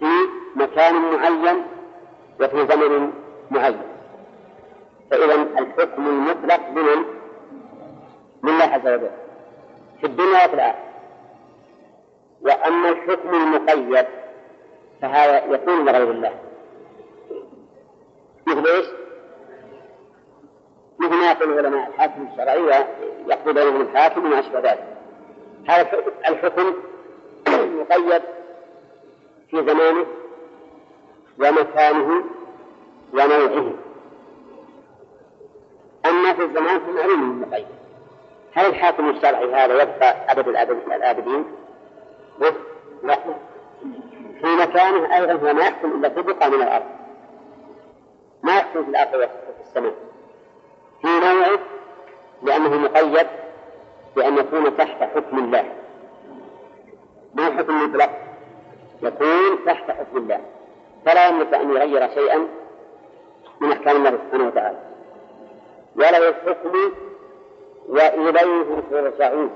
في 0.00 0.06
مكان 0.56 0.94
معين 1.14 1.62
وفي 2.40 2.66
زمن 2.66 3.12
معين 3.50 3.82
فإذا 5.10 5.34
الحكم 5.34 6.06
المطلق 6.06 6.68
بمن؟ 6.70 7.04
الله 8.44 8.64
عز 8.64 8.86
وجل 8.94 9.10
في 10.00 10.06
الدنيا 10.06 10.44
وفي 10.46 10.54
الآخرة 10.54 10.78
وأما 12.40 12.88
الحكم 12.88 13.34
المقيد 13.34 14.06
فهذا 15.02 15.44
يكون 15.44 15.84
لغير 15.84 16.10
الله 16.10 16.32
مثل 18.46 18.66
ايش؟ 18.66 18.86
مثل 20.98 21.14
ما 21.14 21.30
يقول 21.30 21.58
العلماء 21.58 21.88
الحاكم 21.88 22.28
الشرعي 22.32 22.62
ويقضي 22.62 23.52
بينهم 23.52 23.80
الحاكم 23.80 24.26
وما 24.26 24.40
أشبه 24.40 24.58
ذلك 24.58 24.84
هذا 25.68 25.90
الحكم 26.28 26.74
مقيد 27.56 28.22
في 29.50 29.56
زمانه 29.56 30.06
ومكانه 31.38 32.24
ونوعه 33.12 33.72
أما 36.06 36.32
في 36.34 36.42
الزمان 36.44 36.80
فمعلوم 36.80 37.40
مقيد 37.40 37.66
هل 38.52 38.66
الحاكم 38.66 39.08
الشرعي 39.10 39.54
هذا 39.54 39.82
يبقى 39.82 40.32
أبد 40.32 40.48
الآبدين؟ 40.48 41.44
لا 43.02 43.14
في 44.42 44.46
مكانه 44.62 45.16
أيضا 45.16 45.32
هو 45.32 45.54
ما 45.54 45.60
يحكم 45.60 45.90
إلا 45.90 46.08
في 46.08 46.22
بقعة 46.22 46.48
من 46.48 46.62
الأرض 46.62 46.84
ما 48.42 48.56
يحكم 48.56 48.84
في 48.84 48.90
الأرض 48.90 49.14
وفي 49.14 49.30
السماء 49.68 49.94
في 51.02 51.06
نوعه 51.20 51.58
لأنه 52.42 52.76
مقيد 52.78 53.26
بأن 54.16 54.38
يكون 54.38 54.76
تحت 54.76 55.02
حكم 55.02 55.38
الله 55.38 55.64
ما 57.34 57.44
حكم 57.44 57.84
مطلق 57.90 58.10
يكون 59.02 59.64
تحت 59.66 59.90
حكم 59.90 60.16
الله 60.16 60.40
فلا 61.06 61.28
يملك 61.28 61.54
أن 61.54 61.70
يغير 61.70 62.08
شيئا 62.08 62.48
من 63.60 63.72
أحكام 63.72 63.96
الله 63.96 64.10
سبحانه 64.24 64.46
وتعالى 64.46 64.78
ولو 65.96 66.28
الحكم 66.28 66.92
وإليه 67.88 68.68
ترجعون 68.90 69.50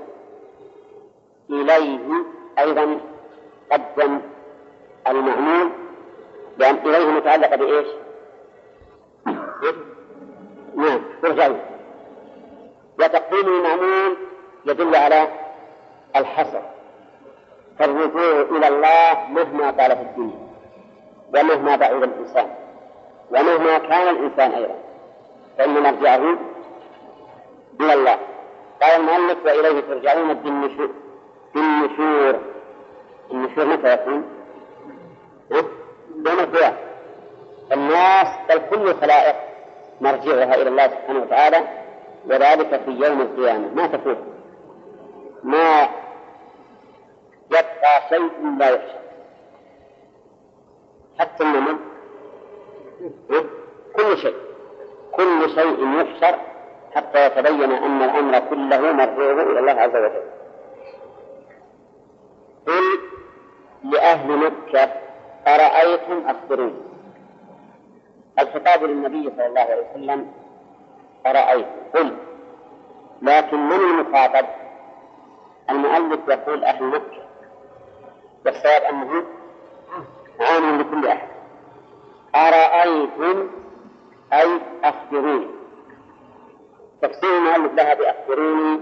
إليه 1.49 2.07
أيضا 2.59 2.97
قدم 3.71 4.19
المعمول 5.07 5.69
لأن 6.57 6.75
إليه 6.85 7.05
متعلقة 7.09 7.55
بإيش؟ 7.55 7.87
نعم 10.75 11.01
ترجعون 11.21 11.59
وتقديم 12.99 13.47
المعمول 13.47 14.17
يدل 14.65 14.95
على 14.95 15.27
الحصر 16.15 16.61
فالرجوع 17.79 18.41
إلى 18.41 18.67
الله 18.67 19.25
مهما 19.29 19.71
طالت 19.71 19.99
الدنيا 20.01 20.47
ومهما 21.33 21.75
بعيد 21.75 22.03
الإنسان 22.03 22.47
ومهما 23.31 23.77
كان 23.77 24.15
الإنسان 24.15 24.51
أيضا 24.51 24.75
فإن 25.57 25.73
مرجعه 25.83 26.37
إلى 27.81 27.93
الله 27.93 28.17
قال 28.81 28.91
المؤلف 28.99 29.45
وإليه 29.45 29.79
ترجعون 29.81 30.33
بالنشور 30.33 30.89
بالنشور 31.55 32.39
النشور 33.31 33.65
متى 33.65 33.87
يكون؟ 33.93 34.23
يوم 35.51 35.65
إيه؟ 36.27 36.33
القيامة 36.43 36.77
الناس 37.71 38.27
بل 38.49 38.61
كل 38.69 38.89
الخلائق 38.89 39.35
مرجعها 40.01 40.55
إلى 40.55 40.69
الله 40.69 40.87
سبحانه 40.87 41.19
وتعالى 41.21 41.57
وذلك 42.29 42.81
في 42.85 42.91
يوم 42.91 43.21
القيامة 43.21 43.67
ما 43.73 43.87
تفوت 43.87 44.17
ما 45.43 45.81
يبقى 47.49 48.01
شيء 48.09 48.57
لا 48.59 48.69
يحصى 48.69 48.97
حتى 51.19 51.43
النمل 51.43 51.77
كل 53.95 54.17
شيء 54.17 54.35
كل 55.11 55.49
شيء 55.49 56.01
يحشر 56.01 56.37
حتى 56.95 57.25
يتبين 57.25 57.71
أن 57.71 58.01
الأمر 58.01 58.39
كله 58.39 58.91
مرجوع 58.91 59.31
إلى 59.33 59.59
الله 59.59 59.71
عز 59.81 59.89
وجل 59.95 60.21
قل 62.67 62.99
لأهل 63.83 64.31
مكة 64.37 64.89
أرأيتم 65.47 66.27
أخبروني 66.27 66.73
الخطاب 68.39 68.83
للنبي 68.83 69.31
صلى 69.37 69.45
الله 69.47 69.61
عليه 69.61 69.85
وسلم 69.91 70.31
أرأيت 71.25 71.67
قل 71.93 72.15
لكن 73.21 73.57
من 73.69 73.75
المخاطب 73.75 74.45
المؤلف 75.69 76.19
يقول 76.27 76.63
أهل 76.63 76.83
مكة 76.83 77.21
والصواب 78.45 78.81
أنه 78.81 79.23
عام 80.39 80.81
لكل 80.81 81.07
أحد 81.07 81.31
أرأيتم 82.35 83.47
أي 84.33 84.61
أخبروني 84.83 85.47
تفسير 87.01 87.29
المؤلف 87.37 87.73
لها 87.73 87.93
بأخبروني 87.93 88.79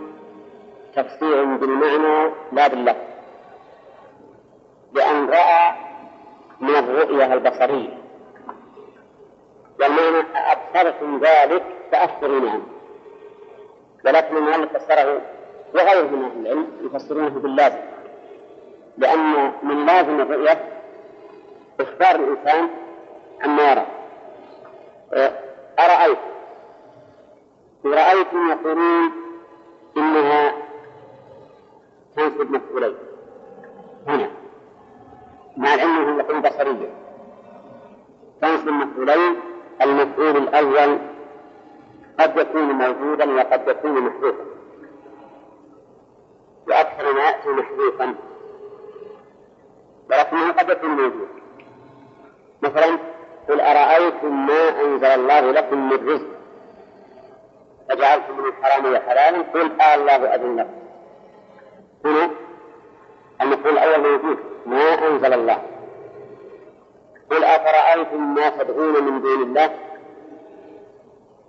تفسير 0.96 1.46
بالمعنى 1.56 2.32
لا 2.52 2.68
باللفظ 2.68 3.00
لأن 4.94 5.30
رأى 5.30 5.72
من 6.60 6.76
الرؤية 6.76 7.34
البصرية 7.34 7.98
والمعنى 9.80 10.24
أبصرتم 10.36 11.20
ذلك 11.20 11.64
فأخبروني 11.92 12.50
عنه 12.50 12.64
ولكن 14.06 14.38
المؤلف 14.38 14.78
فسره 14.78 15.22
وغيره 15.76 16.08
من 16.08 16.20
أهل 16.26 16.38
العلم 16.46 16.68
يفسرونه 16.82 17.30
باللازم 17.30 17.80
لأن 18.98 19.52
من 19.64 19.86
لازم 19.86 20.20
الرؤية 20.22 20.58
إخبار 21.80 22.16
الإنسان 22.16 22.70
عما 23.44 23.72
يرى 23.72 23.86
أه، 25.14 25.32
أرأيت 25.80 26.18
رأيتم 27.86 28.50
يقولون 28.50 29.12
إنها 29.98 30.54
تنسب 32.16 32.52
مفعولين 32.52 32.96
هنا 34.08 34.30
مع 35.58 35.74
العلم 35.74 35.98
أنهم 35.98 36.20
يقولون 36.20 36.42
بصريا 36.42 36.90
تنسب 38.42 38.68
مفعولين 38.70 39.36
المفعول 39.82 40.38
الأول 40.38 40.98
قد 42.20 42.38
يكون 42.38 42.62
موجودا 42.62 43.36
وقد 43.36 43.68
يكون 43.68 43.92
محذوفا 44.02 44.46
وأكثر 46.68 47.14
ما 47.14 47.20
يأتي 47.20 47.50
محذوفا 47.50 48.16
ولكنه 50.10 50.52
قد 50.52 50.70
يكون 50.70 50.90
موجودا 50.90 51.28
مثلا 52.62 52.98
قل 53.50 53.62
أرأيتم 53.62 54.46
ما 54.46 54.82
أنزل 54.84 55.06
الله 55.06 55.40
لكم 55.40 55.90
من 55.90 56.08
رزق 56.10 56.28
فجعلتم 57.90 58.38
من 58.38 58.46
الحرام 58.46 58.94
وحلالا 58.94 59.42
قل 59.54 59.82
آه 59.82 59.96
الله 59.96 60.16
أذن 60.16 60.56
لكم 60.60 60.74
هنا 62.06 62.30
المفعول 63.42 63.78
الأول 63.78 64.12
موجود 64.12 64.38
ما 64.66 65.08
أنزل 65.08 65.34
الله 65.34 65.62
قل 67.32 67.44
أفرأيتم 67.44 68.34
ما 68.34 68.50
تدعون 68.50 69.04
من 69.04 69.22
دون 69.22 69.42
الله 69.42 69.70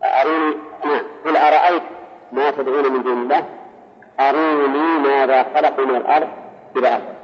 أروني 0.04 0.56
نعم 0.84 1.04
قل 1.24 1.36
أرأيت 1.36 1.82
ما 2.32 2.50
تدعون 2.50 2.92
من 2.92 3.02
دون 3.02 3.22
الله 3.22 3.44
أروني 4.20 4.98
ماذا 5.08 5.42
خلقوا 5.54 5.86
من 5.86 5.96
الأرض 5.96 6.28
إلى 6.76 6.88
آخره 6.88 7.14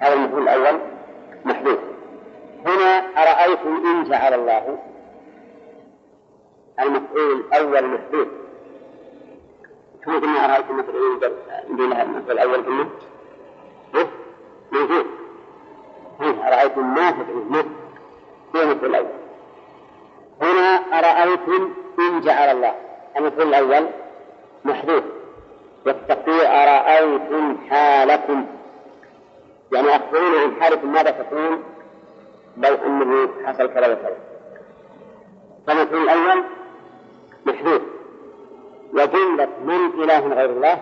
هذا 0.00 0.14
المفعول 0.14 0.42
الأول 0.48 0.80
محدود 1.44 1.93
هنا 2.66 2.98
أرأيتم 3.22 3.76
إن 3.86 4.04
جعل 4.04 4.34
الله 4.34 4.78
المفعول 6.80 7.44
أول 7.52 7.86
مفعول 7.86 8.28
كما 10.04 10.18
قلنا 10.18 10.44
أرأيتم 10.44 10.78
مفعول 10.78 11.32
بلا 11.68 12.02
المفعول 12.02 12.30
الأول 12.30 12.62
قلنا 12.66 12.86
إيه؟ 13.94 14.06
موجود 14.72 15.06
إيه؟ 16.22 16.48
أرأيتم 16.48 16.94
ما 16.94 17.10
تدعون 17.10 17.46
مفعول 17.48 17.64
هو 18.56 18.62
المفعول 18.62 18.90
الأول 18.94 19.06
هنا 20.42 20.98
أرأيتم 20.98 21.72
إن 21.98 22.20
جعل 22.20 22.48
الله 22.56 22.74
المفعول 23.16 23.54
الأول 23.54 23.88
محذوف 24.64 25.04
والتقدير 25.86 26.46
أرأيتم 26.46 27.58
حالكم 27.70 28.46
يعني 29.72 29.96
أخبرونا 29.96 30.40
عن 30.40 30.62
حالكم 30.62 30.92
ماذا 30.92 31.10
تكون 31.10 31.64
بل 32.56 32.74
انه 32.74 33.28
حصل 33.46 33.66
كذا 33.74 33.92
وكذا 33.94 34.16
فالمفهوم 35.66 36.02
الاول 36.02 36.44
محذوف 37.46 37.82
وجملة 38.92 39.48
من 39.64 39.90
إله 40.02 40.28
غير 40.28 40.50
الله 40.50 40.78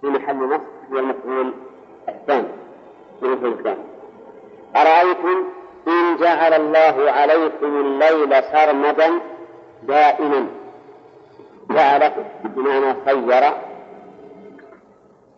في 0.00 0.06
محل 0.06 0.36
نصب 0.36 0.60
هي 0.92 0.98
المفعول 0.98 1.52
الثاني 2.08 2.48
في 3.20 3.26
المفهوم 3.26 3.52
الثاني 3.52 3.80
أرأيتم 4.76 5.44
إن 5.88 6.16
جعل 6.16 6.52
الله 6.52 7.10
عليكم 7.10 7.66
الليل 7.66 8.42
سرمدا 8.44 9.20
دائما 9.82 10.46
جعل 11.70 12.12
بمعنى 12.44 12.94
خير 13.06 13.42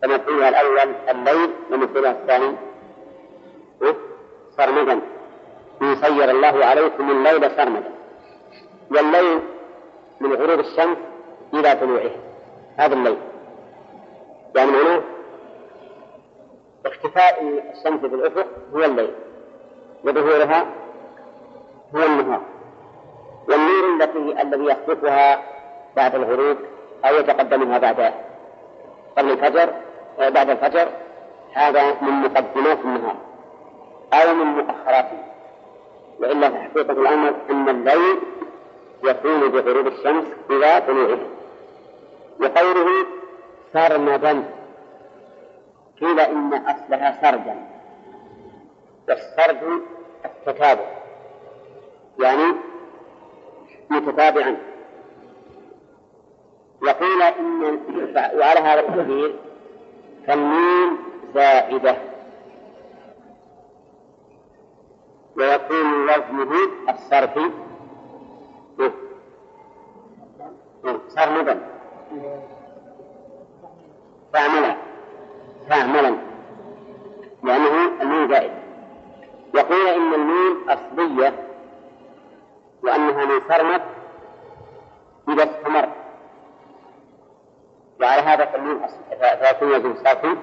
فمفهومها 0.01 0.49
الأول 0.49 0.93
الليل 1.09 1.49
ومفهومها 1.71 2.11
الثاني 2.11 2.55
سرمدا 4.57 4.99
إن 5.81 5.95
سير 5.95 6.29
الله 6.29 6.65
عليكم 6.65 7.11
الليل 7.11 7.51
سرمدا 7.55 7.91
والليل 8.91 9.39
من 10.19 10.33
غروب 10.33 10.59
الشمس 10.59 10.97
إلى 11.53 11.75
طلوعها 11.75 12.17
هذا 12.77 12.93
الليل 12.93 13.17
يعني 14.55 14.71
معناه 14.71 15.01
اختفاء 16.85 17.43
الشمس 17.71 17.99
في 17.99 18.15
الأفق 18.15 18.47
هو 18.75 18.83
الليل 18.85 19.11
وظهورها 20.03 20.65
هو 21.95 22.03
النهار 22.05 22.41
والنور 23.49 23.95
التي 24.03 24.41
الذي 24.41 24.65
يخطفها 24.65 25.39
بعد 25.95 26.15
الغروب 26.15 26.57
أو 27.05 27.15
يتقدمها 27.15 27.77
بعد 27.77 28.13
قبل 29.17 29.31
الفجر 29.31 29.69
بعد 30.19 30.49
الفجر 30.49 30.87
هذا 31.53 31.93
من 32.01 32.09
مقدمات 32.11 32.79
النهار 32.85 33.15
أو 34.13 34.33
من 34.35 34.45
مؤخراته 34.45 35.23
وإلا 36.19 36.49
في 36.49 36.57
حقيقة 36.57 36.91
الأمر 36.91 37.33
أن 37.49 37.69
الليل 37.69 38.17
يكون 39.03 39.39
بغروب 39.51 39.87
الشمس 39.87 40.25
إلى 40.49 40.81
طلوعه 40.87 41.19
وقوله 42.41 43.05
سرمدا 43.73 44.43
قيل 46.01 46.19
إن 46.19 46.53
أصلها 46.53 47.21
سردا 47.21 47.57
والسرد 49.07 49.81
التتابع 50.25 50.85
يعني 52.19 52.45
متتابعا 53.89 54.57
وقيل 56.81 57.21
إن 57.21 57.79
وعلى 58.15 58.59
هذا 58.59 58.79
التقدير 58.79 59.35
فالنون 60.27 60.97
زائدة 61.35 61.97
ويكون 65.37 66.03
وزنه 66.09 66.53
الصرفي 66.89 67.51
صرمدا 71.07 71.59
فعملا 74.33 74.75
فعملا 75.69 76.17
لأنه 77.43 78.01
النون 78.01 78.27
زائد 78.29 78.51
يقول 79.55 79.87
إن 79.87 80.13
النون 80.13 80.69
أصلية 80.69 81.33
وأنها 82.83 83.25
من 83.25 83.41
صرمت 83.49 83.81
إذا 85.29 85.43
استمر 85.43 85.89
وعلى 88.01 88.21
هذا 88.21 88.43
أصلية 88.43 88.87
فيكون 89.35 89.71
وزن 89.75 89.95
صافي 90.03 90.35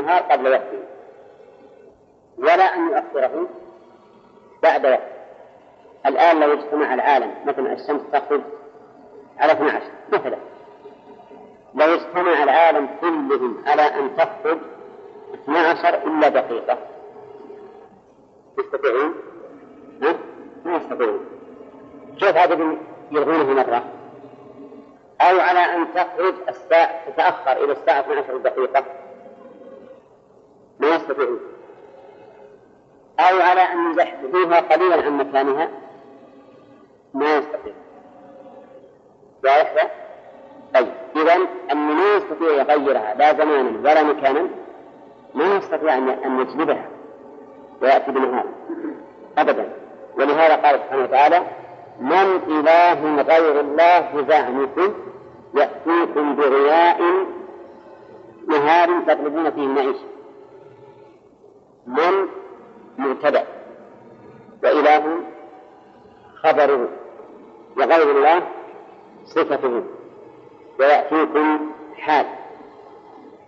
النهار 0.00 0.22
قبل 0.22 0.50
وقته 0.52 0.78
ولا 2.38 2.74
أن 2.74 2.86
يؤخره 2.90 3.48
بعد 4.62 4.86
وقته 4.86 5.10
الآن 6.06 6.40
لو 6.40 6.52
اجتمع 6.52 6.94
العالم 6.94 7.34
مثلا 7.46 7.72
الشمس 7.72 8.00
تخرج 8.12 8.40
على 9.38 9.52
12 9.52 9.84
مثلا 10.12 10.36
لو 11.74 11.94
اجتمع 11.94 12.42
العالم 12.42 12.88
كلهم 13.00 13.64
على 13.66 13.82
أن 13.82 14.16
تخرج 14.16 14.58
12 15.48 15.94
إلا 16.06 16.28
دقيقة 16.28 16.78
يستطيعون؟ 18.58 19.14
ما 20.64 20.76
يستطيعون 20.76 21.20
كيف 22.18 22.36
هذا 22.36 22.76
يلغونه 23.10 23.44
مرة؟ 23.54 23.84
أو 25.20 25.40
على 25.40 25.58
أن 25.58 25.86
تخرج 25.94 26.34
الساعة 26.48 27.10
تتأخر 27.10 27.52
إلى 27.64 27.72
الساعة 27.72 28.00
12 28.00 28.36
دقيقة 28.36 28.84
ما 30.80 30.88
يستطيعون 30.88 31.40
أو 33.20 33.40
على 33.40 33.60
أن 33.60 33.90
يزحزحوها 33.90 34.60
قليلا 34.60 34.94
عن 35.06 35.18
مكانها 35.18 35.68
ما 37.14 37.36
يستطيع 37.36 37.72
واضح 39.44 39.90
طيب 40.74 40.92
إذا 41.16 41.34
أن 41.72 41.76
ما 41.86 42.16
يستطيع 42.16 42.48
يغيرها 42.50 43.14
لا 43.14 43.32
زمانا 43.34 43.78
ولا 43.78 44.02
مكانا 44.02 44.46
ما 45.34 45.44
يستطيع 45.56 45.98
أن 45.98 46.08
أن 46.08 46.40
يجلبها 46.40 46.86
ويأتي 47.82 48.10
بنهار 48.12 48.44
أبدا 49.38 49.68
ولهذا 50.18 50.56
قال 50.56 50.76
سبحانه 50.80 51.02
وتعالى 51.04 51.42
من 52.00 52.42
إله 52.48 53.22
غير 53.22 53.60
الله 53.60 54.00
بزعمكم 54.14 54.94
يأتيكم 55.54 56.36
بغياء 56.36 57.02
نهار 58.48 58.88
تطلبون 59.06 59.50
فيه 59.50 59.62
المعيشة 59.62 60.09
من 61.86 62.26
مبتدأ 62.98 63.46
وإله 64.62 65.16
خبره 66.42 66.88
وغير 67.76 68.10
الله 68.18 68.42
صفته 69.24 69.84
ويأتيكم 70.80 71.70
حال 71.94 72.26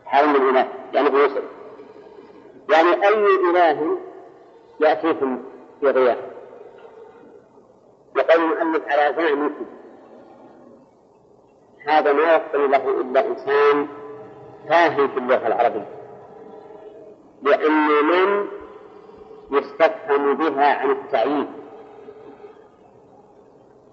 حال 0.07 0.29
من 0.29 0.49
إله 0.49 0.69
يعني 0.93 1.11
بوصف 1.11 1.43
يعني 2.71 2.93
أي 3.09 3.27
إله 3.51 3.99
يأتيكم 4.81 5.43
في 5.81 5.87
غياب 5.91 6.19
وقال 8.17 8.41
المؤلف 8.43 8.89
على 8.89 9.15
زعمكم 9.17 9.65
هذا 11.87 12.13
ما 12.13 12.23
يقبل 12.35 12.71
له 12.71 13.01
إلا 13.01 13.27
إنسان 13.27 13.87
فاهم 14.69 15.09
في 15.09 15.19
اللغة 15.19 15.47
العربية 15.47 16.02
لأن 17.43 17.89
من 18.05 18.47
يستفهم 19.51 20.35
بها 20.35 20.79
عن 20.81 20.91
التعيين 20.91 21.47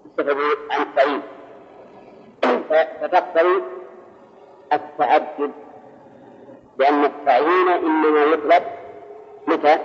يستفهم 0.06 0.44
عن 0.70 0.82
التعيين 0.82 1.22
فتقتضي 3.00 3.62
التعدد 4.72 5.50
لأن 6.78 7.04
التعيين 7.04 7.68
إنما 7.68 8.24
يطلب 8.24 8.62
متى؟ 9.46 9.78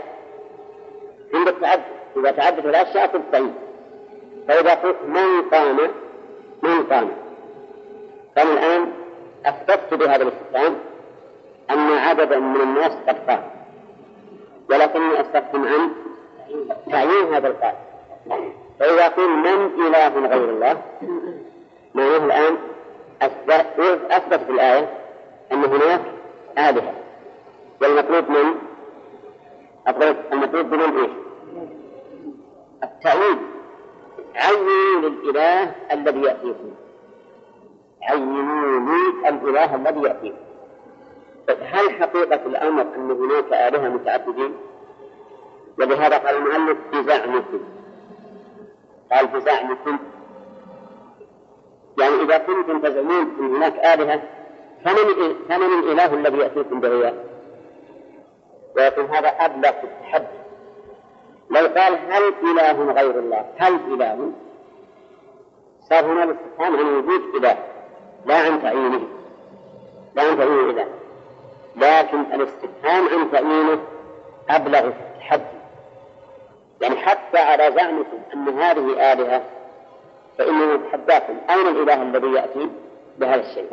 عند 1.33 1.47
التعدد 1.47 1.83
إذا 2.17 2.31
تعدد 2.31 2.65
الأشياء 2.65 3.07
في 3.07 3.17
التعيين 3.17 3.55
فإذا 4.47 4.73
قلت 4.75 4.97
من 5.07 5.41
قام 5.51 5.77
من 6.63 6.83
قام 6.83 7.09
فأنا 8.35 8.51
الآن 8.53 8.91
أثبت 9.45 9.93
بهذا 9.93 10.23
الاستفهام 10.23 10.75
أن 11.71 11.91
عددا 11.91 12.39
من 12.39 12.61
الناس 12.61 12.91
قد 13.07 13.17
قام 13.29 13.43
ولكني 14.69 15.21
استفهم 15.21 15.65
عن 15.67 15.89
تعيين 16.91 17.33
هذا 17.33 17.47
القائد 17.47 17.75
فإذا 18.79 19.07
قيل 19.07 19.29
من 19.29 19.85
إله 19.85 20.19
غير 20.27 20.49
الله 20.49 20.81
معناه 21.93 22.17
الآن 22.17 22.57
أثبت, 23.21 24.33
في 24.39 24.51
الآية 24.51 24.89
أن 25.51 25.63
هناك 25.63 26.01
آلهة 26.57 26.93
والمطلوب 27.81 28.29
من 28.29 28.55
المطلوب 30.33 30.73
من 30.73 30.79
إيش؟ 30.81 31.11
التعيين 32.83 33.37
عينوا 34.35 35.09
للإله 35.09 35.71
الذي 35.91 36.21
يأتيكم 36.21 36.71
عينوا 38.03 38.79
لي 38.79 39.29
الإله 39.29 39.75
الذي 39.75 40.01
يأتيكم 40.01 40.44
طيب 41.47 41.57
هل 41.61 41.91
حقيقة 41.93 42.35
الأمر 42.45 42.81
أن 42.95 43.11
هناك 43.11 43.45
آلهة 43.53 43.89
متعددين؟ 43.89 44.55
ولهذا 45.79 46.17
قال 46.17 46.35
المؤلف 46.37 46.77
مسلم 46.93 47.63
قال 49.11 49.29
مسلم 49.69 49.99
يعني 51.99 52.13
إذا 52.23 52.37
كنتم 52.37 52.79
تزعمون 52.81 53.35
أن 53.39 53.55
هناك 53.55 53.75
آلهة 53.85 54.21
فمن 54.85 55.35
فمن 55.49 55.79
الإله 55.79 56.13
الذي 56.13 56.37
يأتيكم 56.37 56.79
بغياب؟ 56.79 57.23
ولكن 58.75 59.05
هذا 59.05 59.27
أبلغ 59.29 59.71
في 59.71 59.83
التحدي 59.83 60.37
لو 61.49 61.61
قال 61.67 61.93
هل 62.11 62.23
إله 62.43 62.91
غير 63.01 63.19
الله؟ 63.19 63.45
هل 63.57 63.73
إله؟ 63.93 64.31
صار 65.89 66.05
هنا 66.05 66.23
الاستفهام 66.23 66.75
عن 66.77 66.95
وجود 66.97 67.21
إله 67.35 67.57
لا 68.25 68.37
عن 68.37 68.61
تعيينه 68.61 69.01
لا 70.15 70.23
عن 70.29 70.37
تعيين 70.37 70.69
إله 70.69 70.85
لكن 71.77 72.19
الاستفهام 72.21 73.07
عن 73.09 73.31
تأويله 73.31 73.79
أبلغ 74.49 74.91
حد 75.19 75.41
يعني 76.81 76.95
حتى 76.95 77.37
على 77.39 77.71
زعمكم 77.75 78.17
أن 78.33 78.47
هذه 78.49 79.13
آلهة 79.13 79.41
فإنه 80.37 80.73
يتحداكم 80.73 81.37
أين 81.49 81.67
الإله 81.67 82.01
الذي 82.01 82.27
يأتي 82.31 82.69
بهذا 83.19 83.41
الشيء 83.41 83.69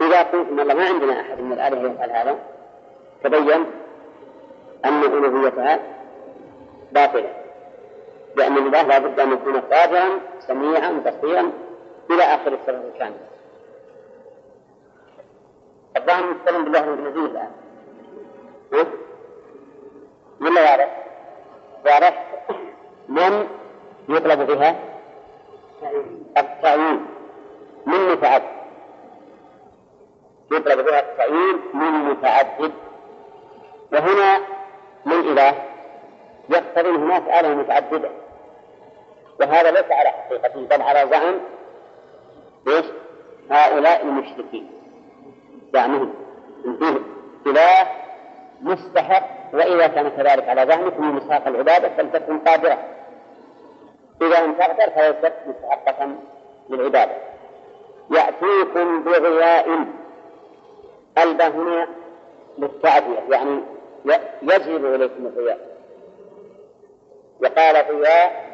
إذا 0.00 0.22
قلتم 0.22 0.60
الله 0.60 0.74
ما 0.74 0.84
عندنا 0.84 1.20
أحد 1.20 1.40
من 1.40 1.52
الآلهة 1.52 1.92
يفعل 1.92 2.10
هذا 2.10 2.38
تبين 3.24 3.64
أن 4.84 5.00
ألوهيتها 5.04 5.78
باطلة 6.92 7.32
لأن 8.36 8.56
الإله 8.58 8.82
لابد 8.82 9.20
أن 9.20 9.32
يكون 9.32 9.60
قادرا 9.60 10.06
سميعا 10.46 10.90
بصيرا 10.90 11.50
إلى 12.10 12.22
آخر 12.22 12.52
السبب 12.62 12.84
الكاملة 12.94 13.16
الظاهر 16.08 16.34
مستلم 16.34 16.64
بالله 16.64 16.84
الإنجليزية 16.84 17.50
الآن 18.72 18.86
ولا 20.40 20.58
إيه؟ 20.60 20.64
يعرف؟ 20.64 20.90
يعرف 21.86 22.14
من 23.08 23.48
يطلب 24.08 24.46
بها 24.50 24.76
التعيين 26.36 27.06
من 27.86 28.08
متعدد 28.10 28.52
يطلب 30.52 30.84
بها 30.86 31.00
التعيين 31.00 31.60
من 31.74 31.92
متعدد 32.10 32.72
وهنا 33.92 34.38
من 35.06 35.12
إله 35.20 35.54
يقتضي 36.48 36.90
هناك 36.90 37.22
آلة 37.28 37.54
متعددة 37.54 38.10
وهذا 39.40 39.70
ليس 39.70 39.90
على 39.90 40.08
حقيقته 40.08 40.66
بل 40.66 40.82
على 40.82 41.08
زعم 41.10 41.40
ايش؟ 42.68 42.86
هؤلاء 43.50 44.02
المشركين 44.02 44.75
زعمه 45.72 46.08
فيه 46.78 46.96
اله 47.46 47.86
مستحق 48.62 49.22
وإذا 49.54 49.86
كان 49.86 50.08
كذلك 50.08 50.48
على 50.48 50.66
من 50.98 51.04
مساق 51.12 51.48
العبادة 51.48 51.88
فلتكن 51.96 52.38
قادرة 52.38 52.78
إذا 54.22 54.46
لم 54.46 54.52
تقدر 54.54 54.90
فليست 54.90 55.32
مستحقة 55.46 56.10
للعبادة 56.70 57.12
يأتيكم 58.10 59.02
بغياء 59.02 59.68
ألبى 61.18 61.42
هنا 61.44 61.88
للتعبية 62.58 63.18
يعني 63.28 63.60
يجلب 64.42 64.84
إليكم 64.84 65.26
الغياء 65.26 65.58
وقال 67.42 67.76
غياء 67.76 68.46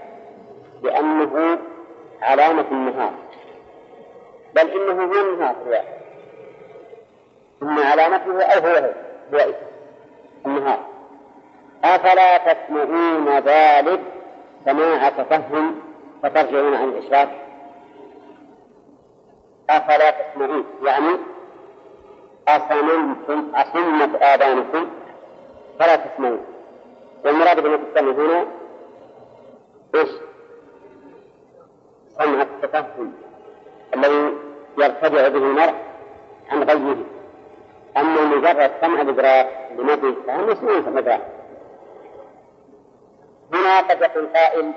لأنه 0.83 1.59
علامة 2.23 2.65
النهار 2.71 3.13
بل 4.55 4.71
إنه 4.71 5.05
هو 5.05 5.21
النهار 5.21 5.55
الرياء 5.63 5.85
يعني. 5.85 6.02
أما 7.63 7.85
علامته 7.91 8.43
أو 8.43 8.61
هو 8.67 8.93
هو 9.35 9.53
النهار 10.47 10.81
أفلا 11.85 12.53
تسمعون 12.53 13.39
ذلك 13.39 14.01
سماع 14.65 15.09
تفهم 15.09 15.75
فترجعون 16.23 16.75
عن 16.75 16.89
الإشراك 16.89 17.29
أفلا 19.71 20.11
تسمعون 20.11 20.65
يعني 20.83 21.17
أصممتم 22.49 23.53
أصمت 23.55 24.23
آذانكم 24.23 24.87
فلا 25.79 25.97
تسمعون 25.97 26.41
والمراد 27.25 27.61
بما 27.61 27.77
تسمع 27.77 28.11
هنا 28.13 28.45
إيش؟ 29.95 30.09
سمع 32.19 32.43
التفهم 32.43 33.13
الذي 33.95 34.33
يرتدع 34.79 35.29
به 35.29 35.37
المرء 35.39 35.75
عن 36.51 36.63
غيره 36.63 37.05
أما 37.97 38.25
مجرد 38.25 38.71
سمع 38.81 39.01
الإدراك 39.01 39.49
لما 39.79 39.97
فيه 39.97 40.15
مسموع 40.33 40.81
سمع 40.81 40.89
الإدراك 40.89 41.21
هنا 43.55 43.81
قد 43.81 44.01
يقول 44.01 44.27
قائل 44.37 44.73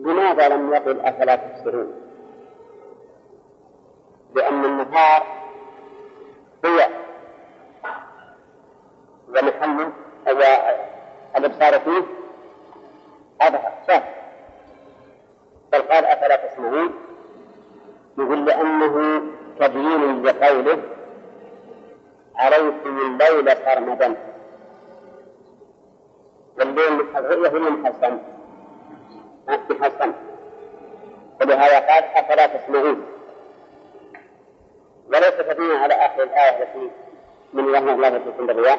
لماذا 0.00 0.48
لم 0.48 0.72
يقل 0.74 1.00
أفلا 1.00 1.36
تبصرون؟ 1.36 1.92
لأن 4.34 4.64
النهار 4.64 5.22
هو 6.66 6.88
ومحمد 9.28 9.92
in 38.38 38.46
the 38.46 38.54
reaction. 38.54 38.77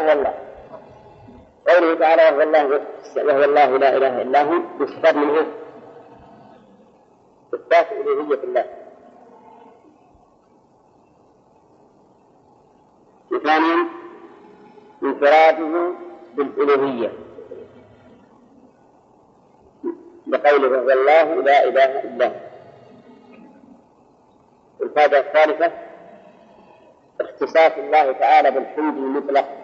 وهو 0.00 0.12
الله 0.12 0.34
قوله 1.68 1.94
تعالى 1.94 2.22
وهو 2.36 2.42
الله 2.42 2.66
وهو 3.16 3.44
الله 3.44 3.78
لا 3.78 3.96
اله 3.96 4.22
الا 4.22 4.42
هو 4.42 4.60
يستفاد 4.80 5.16
منه 5.16 5.46
اثبات 7.54 7.92
الوهيه 7.92 8.40
الله 8.44 8.64
وثانيا 13.32 13.86
انفراده 15.02 15.94
بالالوهيه 16.34 17.12
بقوله 20.26 20.68
وهو 20.68 20.90
الله 20.90 21.34
لا 21.34 21.64
اله 21.64 21.84
الا 22.04 22.26
هو 22.26 22.30
الفائده 24.84 25.18
الثالثه 25.20 25.72
اختصاص 27.20 27.72
الله 27.78 28.12
تعالى 28.12 28.50
بالحمد 28.50 28.96
المطلق 28.96 29.59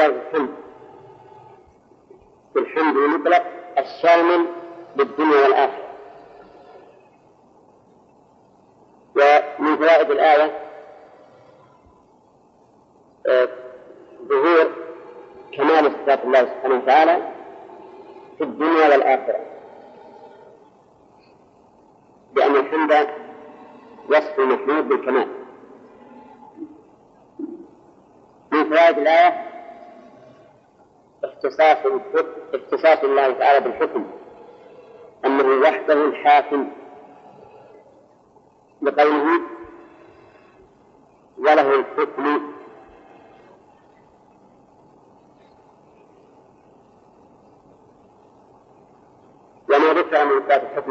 لله 0.00 0.22
الحمد 0.32 0.50
بالحمد 2.54 2.96
يطلق 2.96 3.44
الشامل 3.78 4.46
بالدنيا 4.96 5.42
والآخرة 5.44 5.69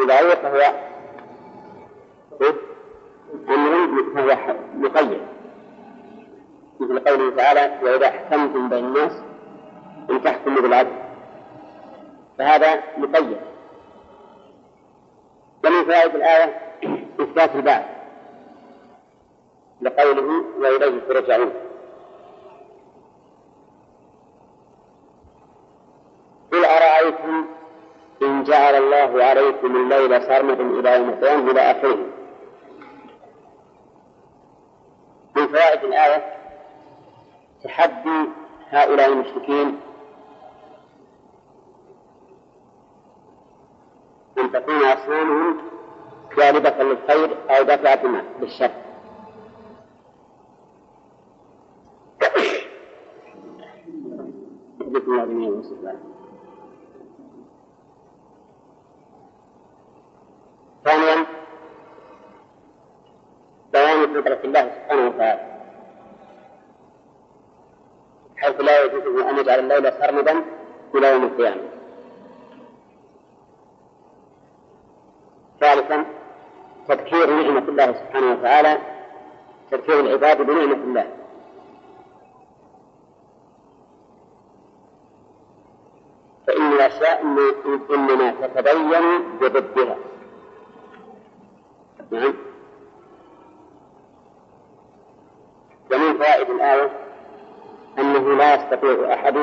ذلك 0.08 0.46
إيه؟ 0.46 0.82
فهو 2.40 2.54
أمر 3.50 4.04
فهو 4.16 4.38
مقيد 4.76 5.22
مثل 6.80 7.00
قوله 7.00 7.36
تعالى 7.36 7.78
وإذا 7.84 8.08
أحكمتم 8.08 8.70
بين 8.70 8.86
الناس 8.86 9.12
أن 10.10 10.22
تحكموا 10.24 10.62
بالعدل 10.62 10.94
فهذا 12.38 12.84
مقيد 12.98 13.38
ومن 15.66 15.84
فوائد 15.86 16.16
الآية 16.16 16.56
إثبات 17.20 17.56
الباب 17.56 17.86
لقوله 19.82 20.44
وإليه 20.58 21.00
ترجعون 21.00 21.52
الله 28.94 29.24
عليكم 29.24 29.76
الليل 29.76 30.22
سرمدا 30.24 30.64
إلى 30.80 30.98
يوم 30.99 31.10
القيامة 31.10 31.52
إلى 31.52 31.60
آخره 31.72 31.98
من 35.36 35.48
فوائد 35.48 35.84
الآية 35.84 36.36
تحدي 37.64 38.26
هؤلاء 38.70 39.10
المشركين 39.10 39.80
أن 44.38 44.52
تكون 44.52 44.76
أصنامهم 44.86 45.57
جالبة 46.38 46.84
للخير 46.84 47.38
أو 47.49 47.64
دفعة 47.64 48.02
للشر 48.41 48.72
جزاكم 54.80 55.44
الله 55.53 55.99
لا 68.70 68.84
يجوزه 68.84 69.30
أن 69.30 69.38
يجعل 69.40 69.60
الليل 69.60 69.94
سرمدا 69.94 70.44
إلى 70.96 71.12
يوم 71.14 71.24
القيامة 71.24 71.62
ثالثا 75.62 76.06
تذكير 76.88 77.30
نعمة 77.30 77.70
الله 77.70 77.94
سبحانه 77.94 78.32
وتعالى 78.40 78.78
تذكير 79.72 80.00
العباد 80.00 80.41
بنعمة 80.41 80.76
الله 80.84 81.14
فإن 86.48 86.72
الأشياء 86.74 87.22
إنما 87.90 88.32
تتبين 88.48 89.22
بضدها 89.41 89.96
نعم 92.12 92.49
يستطيع 98.74 99.14
أحد 99.14 99.38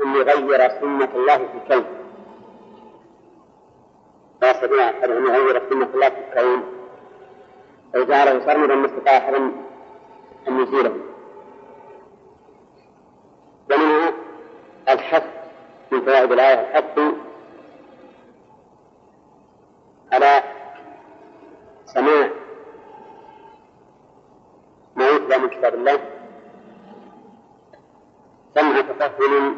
أن 0.00 0.14
يغير 0.14 0.70
سنة 0.80 1.08
الله 1.14 1.36
في 1.36 1.44
الكون 1.64 1.84
لا 4.42 4.50
يستطيع 4.50 4.84
أحد 4.90 5.10
أن 5.10 5.24
يغير 5.26 5.62
سنة 5.70 5.88
الله 5.94 6.08
في 6.08 6.16
الكون 6.38 6.62
أو 7.96 8.02
جعله 8.04 8.46
صرمدا 8.46 8.74
ما 8.74 8.86
استطاع 8.86 9.16
أحد 9.16 9.34
أن 10.48 10.60
يزيله 10.60 10.94
ومنه 13.70 14.12
الحث 14.88 15.24
من 15.92 16.00
فوائد 16.00 16.32
الآية 16.32 16.54
الحث 16.60 16.98
يقول 29.20 29.51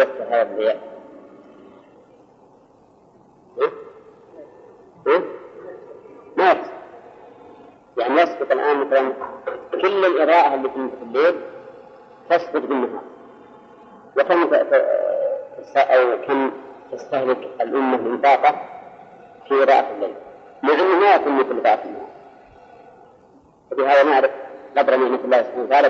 يفتح 0.00 0.26
هذا 0.30 0.42
البيع 0.50 0.74
إيه؟ 3.58 3.70
إيه؟ 5.06 5.18
ما 6.36 6.50
يسقط 6.50 6.68
يعني 7.98 8.20
يسقط 8.20 8.52
الآن 8.52 8.80
مثلا 8.86 9.12
كل 9.72 10.04
الإضاءة 10.06 10.54
اللي 10.54 10.68
في 10.70 10.76
الليل 11.02 11.40
تسقط 12.30 12.56
بالنهار 12.60 13.02
وكم 14.16 14.48
أو 15.76 16.22
كم 16.26 16.50
تستهلك 16.92 17.38
الأمة 17.60 17.96
من 18.02 18.18
طاقة 18.20 18.56
في 19.48 19.62
إضاءة 19.62 19.94
الليل 19.94 20.14
مع 20.62 20.72
أنه 20.74 20.98
ما 21.00 21.14
يكون 21.14 21.32
مثل 21.32 21.58
إضاءة 21.58 21.84
النهار 21.84 22.08
وبهذا 23.72 24.02
نعرف 24.02 24.30
قدر 24.78 24.96
نعمة 24.96 25.20
الله 25.24 25.42
سبحانه 25.42 25.64
وتعالى 25.64 25.88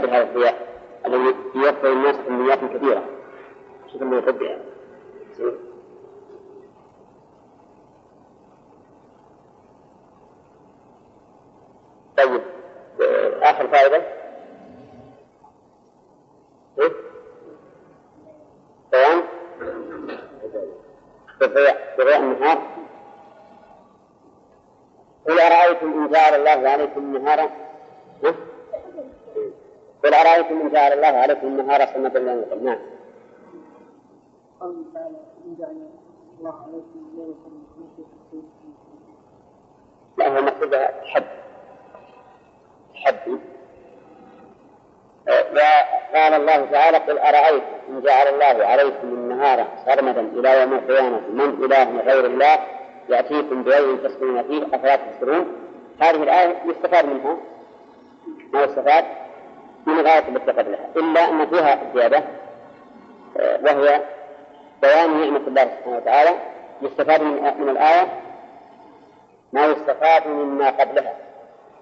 قوله 34.64 34.84
تعالى 34.94 35.16
إن 35.44 35.56
جعل 35.58 35.78
الله 36.40 36.54
عليكم 36.62 37.00
ليلة 37.16 37.46
من 37.46 37.88
الحسين 37.98 38.48
لا 40.18 40.28
هو 40.38 40.42
مقصودها 40.42 40.90
تحدي 41.00 41.28
تحدي 42.94 43.36
قال 46.14 46.34
الله 46.34 46.64
تعالى 46.70 46.96
قل 46.98 47.18
ارايت 47.18 47.62
إن 47.88 48.00
جعل 48.02 48.26
الله 48.26 48.66
عليكم 48.66 49.08
النهار 49.08 49.66
سرمدا 49.86 50.20
إلى 50.20 50.60
يوم 50.60 50.72
القيامة 50.72 51.20
من 51.32 51.64
إله 51.64 52.00
غير 52.02 52.26
الله 52.26 52.58
يأتيكم 53.08 53.62
بيوم 53.64 53.96
تسكنون 53.98 54.42
فيه 54.42 54.64
أفلا 54.76 54.96
تبصرون 54.96 55.46
هذه 56.00 56.22
الآية 56.22 56.56
يستفاد 56.70 57.04
منها 57.06 57.36
ما 58.52 58.62
يستفاد 58.62 59.04
من 59.86 59.94
غاية 60.06 60.30
ما 60.30 60.38
لها 60.38 60.90
إلا 60.96 61.28
أن 61.30 61.46
فيها 61.46 61.92
زيادة 61.94 62.22
آه، 63.36 63.60
وهي 63.64 64.02
بيان 64.84 65.10
نعمة 65.20 65.44
الله 65.48 65.66
سبحانه 65.74 65.96
وتعالى 65.98 66.32
يستفاد 66.84 67.20
من 67.22 67.34
من 67.60 67.68
الآية 67.74 68.04
ما 69.52 69.62
يستفاد 69.72 70.22
مما 70.28 70.68
قبلها 70.80 71.14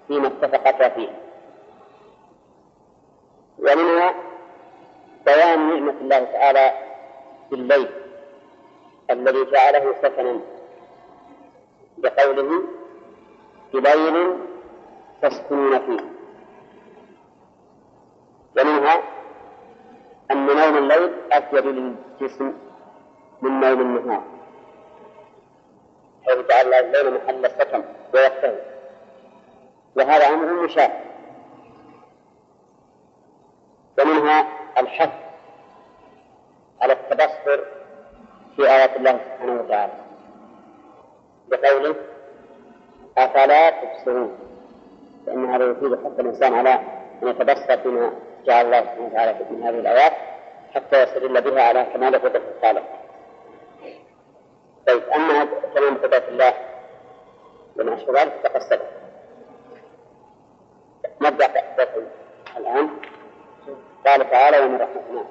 فيما 0.07 0.27
اتفقتا 0.27 0.87
فيه 0.95 1.09
ومنها 3.59 4.09
بيان 5.25 5.59
نعمة 5.69 5.95
الله 6.03 6.21
تعالى 6.23 6.65
في 7.49 7.55
الليل 7.55 7.89
الذي 9.09 9.41
جعله 9.51 9.83
سكنا 10.03 10.39
بقوله 11.97 12.49
في 13.71 13.77
ليل 13.79 14.15
تسكنون 15.21 15.73
فيه 15.87 16.01
ومنها 18.57 18.95
أن 20.31 20.45
نوم 20.45 20.75
الليل 20.77 21.11
أفيد 21.31 21.65
للجسم 21.65 22.47
من 23.43 23.59
ميل 23.59 23.81
النهار 23.81 24.21
حيث 26.27 26.37
جعل 26.49 26.73
الليل 26.73 27.13
محل 27.13 27.45
السكن 27.45 27.83
ويقتل 28.13 28.55
وهذا 29.97 30.27
أمر 30.27 30.53
مشاهد 30.63 30.91
ومنها 33.99 34.47
الحث 34.77 35.09
على 36.81 36.93
التبصر 36.93 37.63
في 38.55 38.69
آيات 38.69 38.95
الله 38.97 39.19
سبحانه 39.25 39.61
وتعالى 39.61 39.93
بقوله 41.47 41.95
أفلا 43.17 43.69
تبصرون 43.69 44.37
فإن 45.27 45.45
هذا 45.49 45.63
يفيد 45.65 45.95
حتى 46.05 46.21
الإنسان 46.21 46.53
على 46.53 46.73
أن 47.23 47.27
يتبصر 47.27 47.77
فيما 47.77 48.13
جعل 48.45 48.65
الله 48.65 48.79
سبحانه 48.81 49.05
وتعالى 49.07 49.33
في 49.45 49.63
هذه 49.63 49.79
الآيات 49.79 50.11
حتى 50.75 51.03
يستدل 51.03 51.41
بها 51.41 51.63
على 51.63 51.85
كمال 51.93 52.15
قدرة 52.15 52.41
الخالق 52.57 53.02
طيب 54.87 55.03
أما 55.09 55.45
كلام 55.73 55.97
صفات 56.03 56.29
الله 56.29 56.53
لما 57.75 57.95
أشبه 57.95 58.25
فقد 58.43 58.61
سبق 58.61 58.85
نبدأ 61.21 61.49
الآن 62.57 62.89
قال 64.07 64.29
تعالى 64.31 64.57
ومن 64.65 64.75
رحمتنا 64.77 65.25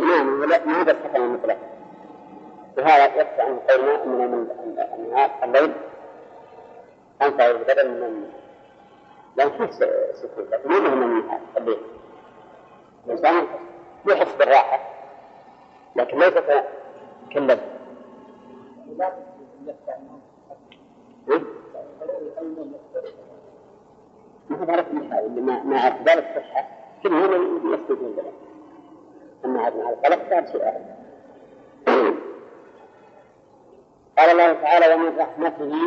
نعم 0.00 0.40
ما 0.40 0.82
هذا 0.82 0.92
الحكم 0.92 1.22
المطلق 1.22 1.56
وهذا 2.78 3.04
يكفي 3.04 3.42
عن 3.42 3.58
قولنا 3.58 4.26
من 4.26 4.48
الليل 5.44 5.74
أنفع 7.22 7.50
البدن 7.50 7.90
من 7.90 8.02
النهار 8.06 8.39
لو 9.40 9.50
فيه 9.50 9.70
سكوت 10.12 10.50
لكن 10.52 10.68
ما 10.68 10.78
من 10.94 11.06
منها 11.06 11.38
الإنسان 13.06 13.46
يحس 14.08 14.34
بالراحة 14.38 14.78
لكن 15.96 16.18
ليس 16.18 16.34
كاللذة 17.34 17.60
ما 24.48 24.74
هذا 24.74 24.86
مثال 24.92 25.26
اللي 25.26 25.40
ما 25.40 25.62
ما 25.62 25.80
عرف 25.80 26.02
ذلك 26.08 26.44
كل 27.02 27.14
هذا 27.14 27.38
من 27.38 27.72
يسكت 27.74 27.90
من 28.02 28.14
ذلك 28.16 28.34
أما 29.44 29.68
هذا 29.68 29.82
مع 29.84 29.90
القلق 29.90 30.30
صار 30.30 30.46
سؤال 30.46 30.84
قال 34.18 34.30
الله 34.30 34.52
تعالى 34.52 34.94
ومن 34.94 35.18
رحمته 35.18 35.78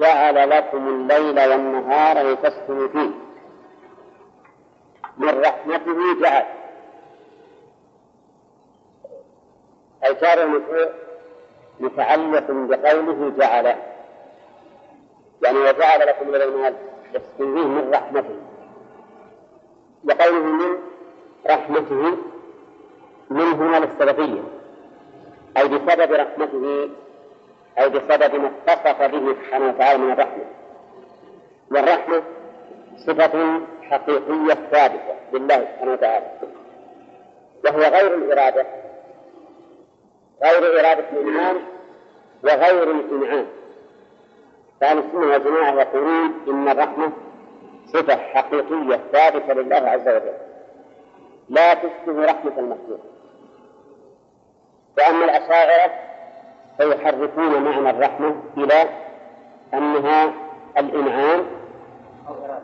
جعل 0.00 0.50
لكم 0.50 0.88
الليل 0.88 1.50
والنهار 1.52 2.32
لتسكنوا 2.32 2.88
فيه 2.88 3.10
من 5.18 5.40
رحمته 5.40 6.20
جعل 6.20 6.44
أي 10.04 10.14
جار 10.14 10.60
متعلق 11.80 12.46
بقوله 12.50 13.30
جعل 13.38 13.76
يعني 15.42 15.58
وجعل 15.58 16.00
لكم 16.06 16.28
الليل 16.34 16.48
والنهار 16.48 16.72
لتسكنوا 17.14 17.54
فيه 17.56 17.64
من 17.68 17.90
رحمته 17.94 18.38
وقوله 20.04 20.44
من 20.44 20.78
رحمته 21.50 22.16
من 23.30 23.44
هنا 23.46 23.76
للسببية 23.76 24.42
أي 25.56 25.68
بسبب 25.68 26.12
رحمته 26.12 26.88
أي 27.78 27.88
بسبب 27.90 28.34
ما 28.34 28.50
اتصف 28.72 29.02
به 29.02 29.32
سبحانه 29.34 29.68
وتعالى 29.68 29.98
من 30.04 30.12
الرحمة 30.12 30.44
والرحمة 31.70 32.22
صفة 33.06 33.60
حقيقية 33.82 34.54
ثابتة 34.54 35.14
لله 35.32 35.56
سبحانه 35.74 35.92
وتعالى 35.92 36.24
وهو 37.64 37.78
غير 37.80 38.14
الإرادة 38.14 38.66
غير 40.42 40.80
إرادة 40.80 41.04
الإنعام 41.12 41.56
وغير 42.44 42.90
الإنعام 42.90 43.46
فأهل 44.80 44.98
السنة 44.98 45.20
والجماعة 45.32 45.72
يقولون 45.74 46.32
إن 46.48 46.68
الرحمة 46.68 47.12
صفة 47.92 48.16
حقيقية 48.16 49.00
ثابتة 49.12 49.52
لله 49.54 49.76
عز 49.76 50.08
وجل 50.08 50.32
لا 51.48 51.74
تشبه 51.74 52.24
رحمة 52.24 52.52
المخلوق 52.58 53.00
وأما 54.98 55.24
الأشاعرة 55.24 55.94
فيحرفون 56.78 57.62
معنى 57.64 57.90
الرحمة 57.90 58.34
إلى 58.56 58.88
أنها 59.74 60.32
الإنعام 60.78 61.44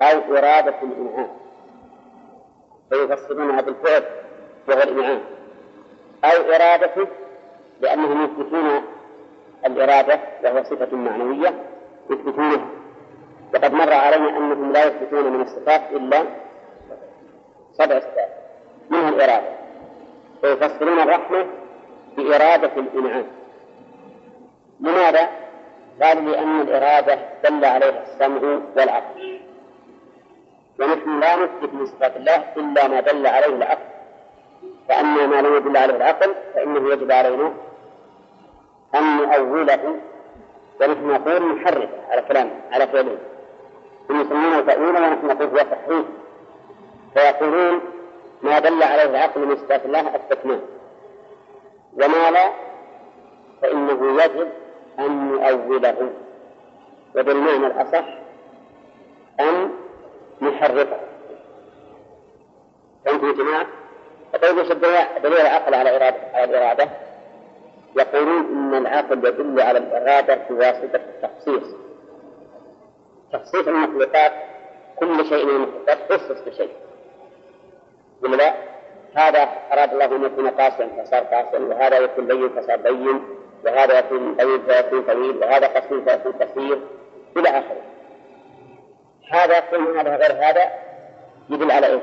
أو 0.03 0.37
إرادة 0.37 0.75
الإنعام 0.83 1.29
فيفسرونها 2.91 3.61
بالفعل 3.61 4.03
وهو 4.69 4.79
الإنعام 4.83 5.21
أو 6.25 6.31
إرادته 6.55 7.07
لأنهم 7.81 8.23
يثبتون 8.25 8.83
الإرادة 9.67 10.21
وهو 10.45 10.63
صفة 10.65 10.97
معنوية 10.97 11.55
يثبتونها 12.11 12.67
وقد 13.55 13.73
مر 13.73 13.93
علينا 13.93 14.37
أنهم 14.37 14.73
لا 14.73 14.85
يثبتون 14.87 15.33
من 15.33 15.41
الصفات 15.43 15.83
إلا 15.93 16.25
سبع 17.73 17.99
صفات 18.01 18.31
منها 18.91 19.09
الإرادة 19.09 19.49
فيفسرون 20.41 20.99
الرحمة 20.99 21.47
بإرادة 22.17 22.71
الإنعام 22.77 23.25
لماذا؟ 24.81 25.29
قال 26.03 26.25
لأن 26.31 26.61
الإرادة 26.61 27.19
دل 27.45 27.65
عليها 27.65 28.03
السمع 28.03 28.59
والعقل 28.77 29.41
ونحن 30.81 31.21
لا 31.21 31.37
نثبت 31.37 31.75
من 31.75 31.87
صفات 31.87 32.17
الله 32.17 32.37
إلا 32.57 32.89
ما 32.89 33.01
دل 33.01 33.27
عليه 33.27 33.47
العقل 33.47 33.85
فأما 34.89 35.27
ما 35.27 35.37
لم 35.43 35.57
يدل 35.57 35.77
عليه 35.77 35.97
العقل 35.97 36.35
فإنه 36.55 36.91
يجب 36.93 37.13
علينا 37.13 37.53
أن 38.95 39.17
نؤوله 39.17 39.97
ونحن 40.81 41.07
نقول 41.11 41.55
نحرفه 41.55 41.89
على 42.11 42.23
كلام 42.23 42.51
على 42.73 42.87
فعله 42.87 43.17
هم 44.11 44.21
يسمونه 44.21 44.61
تأويلا 44.61 44.99
ونحن 45.01 45.27
نقول 45.27 45.49
هو 45.49 45.59
تحريف 45.71 46.05
فيقولون 47.15 47.81
ما 48.43 48.59
دل 48.59 48.83
عليه 48.83 49.03
العقل 49.05 49.41
من 49.47 49.57
صفات 49.57 49.85
الله 49.87 50.15
التكليف 50.15 50.61
وما 51.97 52.31
لا 52.31 52.51
فإنه 53.63 54.23
يجب 54.23 54.49
أن 54.99 55.33
نؤوله 55.33 56.11
وبالمعنى 57.17 57.67
الأصح 57.67 58.05
أن 59.41 59.71
نحرقه 60.43 61.01
فهمت 63.05 63.25
يا 63.25 63.33
جماعة؟ 63.45 63.67
فقد 64.33 64.59
وش 64.59 64.73
دليل 65.23 65.41
العقل 65.41 65.75
على 65.75 65.91
إرادة 65.97 66.17
على 66.35 66.45
الإرادة؟ 66.45 66.89
يقولون 67.97 68.45
إن 68.47 68.75
العقل 68.75 69.19
يدل 69.27 69.61
على 69.61 69.79
الإرادة 69.79 70.39
بواسطة 70.51 70.97
التخصيص 71.25 71.75
تخصيص 73.33 73.67
المخلوقات 73.69 74.33
كل 74.97 75.25
شيء 75.27 75.45
من 75.47 75.51
المخلوقات 75.55 75.99
خصص 76.13 76.41
بشيء 76.41 76.73
ولا 78.23 78.55
هذا 79.15 79.49
أراد 79.73 79.93
الله 79.93 80.05
أن 80.05 80.25
يكون 80.25 80.47
قاسيا 80.49 80.87
فصار 81.05 81.21
قاسيا 81.21 81.59
وهذا 81.59 81.99
يكون 81.99 82.27
بين 82.27 82.49
فصار 82.49 82.77
بين 82.77 83.23
وهذا 83.67 83.99
يكون 83.99 84.35
طويل 84.35 84.61
فيكون 84.67 85.03
طويل 85.03 85.37
وهذا 85.45 85.67
قصير 85.67 86.05
فيكون 86.09 86.33
قصير 86.33 86.81
إلى 87.37 87.49
آخره 87.49 87.83
هذا 89.33 89.61
كل 89.61 89.97
هذا 89.99 90.17
غير 90.17 90.33
هذا 90.49 90.71
يدل 91.51 91.71
على 91.71 91.87
إيه؟ 91.87 92.03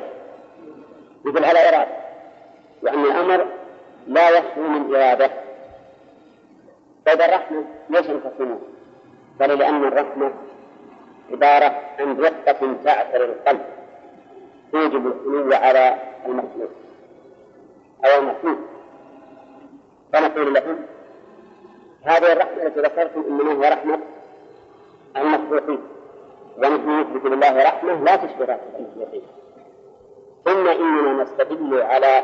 يدل 1.25 1.45
على 1.45 1.59
إرادة 1.69 1.91
وأن 2.83 3.03
الأمر 3.05 3.45
لا 4.07 4.29
يخلو 4.29 4.63
من 4.67 4.95
إرادة 4.95 5.31
طيب 7.05 7.21
الرحمة 7.21 7.63
ليش 7.89 8.09
انقسموا؟ 8.09 8.57
بل 9.39 9.59
لأن 9.59 9.83
الرحمة 9.88 10.33
عبارة 11.31 11.75
عن 11.99 12.17
رقة 12.21 12.75
تعثر 12.85 13.23
القلب 13.25 13.61
توجب 14.71 15.07
الخلو 15.07 15.53
على 15.53 15.95
المخلوق 16.25 16.69
أو 18.05 18.19
المخلوق 18.19 18.57
فنقول 20.13 20.53
لهم 20.53 20.85
هذه 22.05 22.31
الرحمة 22.33 22.63
التي 22.65 22.79
ذكرتم 22.79 23.23
إنما 23.29 23.65
هي 23.67 23.71
رحمة 23.73 23.99
المخلوقين 25.17 25.81
ونحن 26.57 26.99
نثبت 27.01 27.25
لله 27.25 27.63
رحمة 27.63 28.03
لا 28.03 28.15
تشبه 28.15 28.45
رحمة 28.45 28.61
المخلوقين 28.79 29.21
ثم 30.45 30.67
إننا 30.67 31.23
نستدل 31.23 31.81
على 31.81 32.23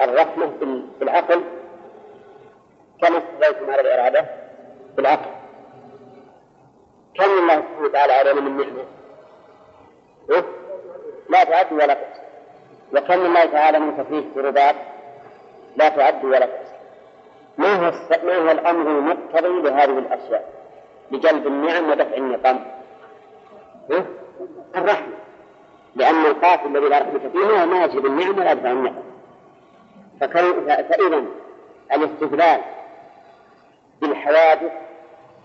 الرحمة 0.00 0.52
بالعقل 1.00 1.40
كما 3.02 3.18
استدلتم 3.18 3.70
على 3.70 3.80
الإرادة 3.80 4.26
بالعقل 4.96 5.30
كم 7.14 7.24
الله 7.24 7.54
سبحانه 7.54 7.84
وتعالى 7.84 8.12
علينا 8.12 8.40
من 8.40 8.56
نعمة 8.56 8.84
لا 11.30 11.44
تعد 11.44 11.72
ولا 11.72 11.94
تحصى 11.94 12.22
وكم 12.92 13.26
الله 13.26 13.44
تعالى 13.44 13.78
من 13.78 13.96
تفريج 13.98 14.24
كربات 14.34 14.74
لا 15.76 15.88
تعد 15.88 16.24
ولا 16.24 16.46
تحصى 16.46 16.63
ما 17.58 17.74
هو 17.88 17.92
ما 18.26 18.36
هو 18.38 18.50
الأمر 18.50 18.90
المقتضي 18.98 19.62
لهذه 19.62 19.98
الأشياء 19.98 20.48
لجلب 21.10 21.46
النعم 21.46 21.90
ودفع 21.90 22.16
النقم 22.16 22.58
الرحمة 24.76 25.14
لأن 25.94 26.26
القاتل 26.26 26.66
الذي 26.76 26.88
لا 26.88 26.98
رحمة 26.98 27.30
فيه 27.32 27.40
هو 27.62 27.66
ما 27.66 27.84
يجلب 27.84 28.06
النعم 28.06 28.38
ولا 28.38 28.52
يدفع 28.52 28.70
النقم 28.70 29.02
فإذا 30.20 31.24
الاستدلال 31.92 32.60
بالحوادث 34.00 34.72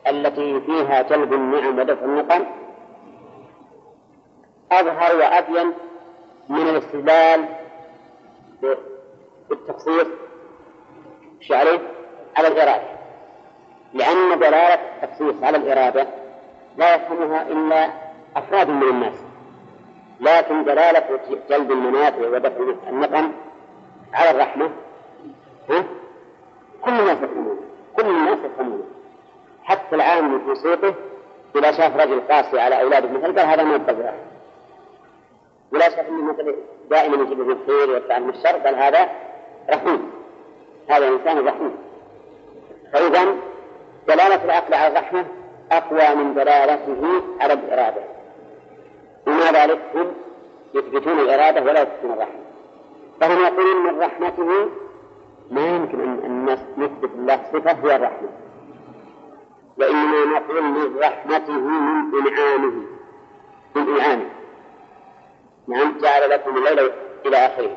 التي 0.08 0.62
فيها 0.62 1.02
جلب 1.02 1.34
النعم 1.34 1.80
ودفع 1.80 2.06
النقم 2.06 2.46
أظهر 4.72 5.16
وأبين 5.16 5.74
من 6.50 6.70
الاستدلال 6.70 7.46
بالتقصير 9.50 10.08
شعره 11.42 11.80
على 12.38 12.48
الإرادة 12.48 12.84
لأن 13.94 14.40
دلالة 14.40 14.80
التخصيص 15.04 15.44
على 15.44 15.58
الإرادة 15.58 16.08
لا 16.78 16.96
يفهمها 16.96 17.42
إلا 17.48 17.90
أفراد 18.36 18.70
من 18.70 18.84
الناس 18.84 19.14
لكن 20.20 20.64
دلالة 20.64 21.20
جلب 21.50 21.72
المنافع 21.72 22.28
ودفع 22.28 22.74
النقم 22.90 23.32
على 24.14 24.32
الرحمة 24.32 24.70
ها؟ 25.70 25.84
كل 26.82 26.92
الناس 27.00 27.18
يفهمونه 27.18 27.60
كل 27.96 28.06
الناس 28.06 28.38
يفهمونه 28.46 28.84
حتى 29.64 29.96
العام 29.96 30.40
في 30.40 30.56
سوقه 30.60 30.94
إذا 31.56 31.72
شاف 31.72 31.96
رجل 31.98 32.22
قاسي 32.32 32.60
على 32.60 32.82
أولاده 32.82 33.10
مثل 33.10 33.40
قال 33.40 33.40
هذا 33.40 33.64
ما 33.64 33.76
يبقى 33.76 34.14
ولا 35.74 35.90
شاف 35.90 36.00
أنه 36.10 36.24
مثل 36.34 36.56
دائما 36.90 37.24
يجيب 37.24 37.42
الخير 37.42 37.90
ويدفع 37.90 38.18
الشر 38.18 38.58
قال 38.58 38.76
هذا 38.76 39.10
رحيم 39.70 40.10
هذا 40.90 41.08
إنسان 41.08 41.48
رحيم 41.48 41.74
فإذا 42.94 43.26
دلالة 44.08 44.44
العقل 44.46 44.74
على 44.74 44.88
الرحمة 44.88 45.26
أقوى 45.72 46.16
من 46.16 46.34
دلالته 46.34 47.06
على 47.42 47.54
الإرادة 47.54 48.04
وما 49.28 49.52
ذلك 49.52 49.80
هم 49.96 50.12
يثبتون 50.74 51.20
الإرادة 51.20 51.62
ولا 51.62 51.82
يثبتون 51.82 52.12
الرحمة 52.12 52.30
فهم 53.22 53.44
يقولون 53.44 53.84
من 53.94 54.02
رحمته 54.02 54.70
ما 55.52 55.76
يمكن 55.76 56.00
أن 56.26 56.46
نثبت 56.54 57.12
الله 57.16 57.40
صفة 57.54 57.72
هي 57.72 57.96
الرحمة 57.96 58.30
وإنما 59.80 60.26
نقول 60.26 60.62
من 60.62 61.00
رحمته 61.00 61.60
من 61.60 62.28
إنعامه 62.28 62.74
من 63.76 63.90
إنعامه 63.90 64.26
نعم 65.68 65.98
جعل 66.02 66.30
لكم 66.30 66.58
الليل 66.58 66.92
إلى 67.26 67.38
آخره 67.38 67.76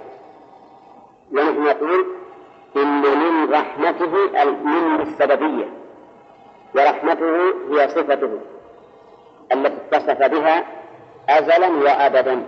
ونحن 1.32 1.62
نقول 1.62 2.22
إن 2.77 3.03
من 3.03 3.53
رحمته 3.53 4.44
من 4.65 5.01
السببية 5.01 5.69
ورحمته 6.74 7.36
هي 7.70 7.89
صفته 7.89 8.39
التي 9.53 9.78
اتصف 9.97 10.19
بها 10.23 10.66
أزلا 11.28 11.69
وأبدا 11.69 12.47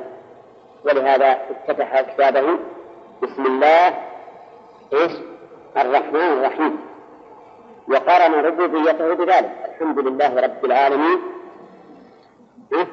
ولهذا 0.84 1.38
افتتح 1.50 2.00
كتابه 2.00 2.58
بسم 3.22 3.46
الله 3.46 3.86
ايش 4.92 5.12
الرحمن 5.76 6.20
الرحيم 6.32 6.78
وقرن 7.88 8.34
ربوبيته 8.34 9.14
بذلك 9.14 9.50
الحمد 9.64 9.98
لله 9.98 10.40
رب 10.40 10.64
العالمين 10.64 11.18
إيه؟ 12.72 12.86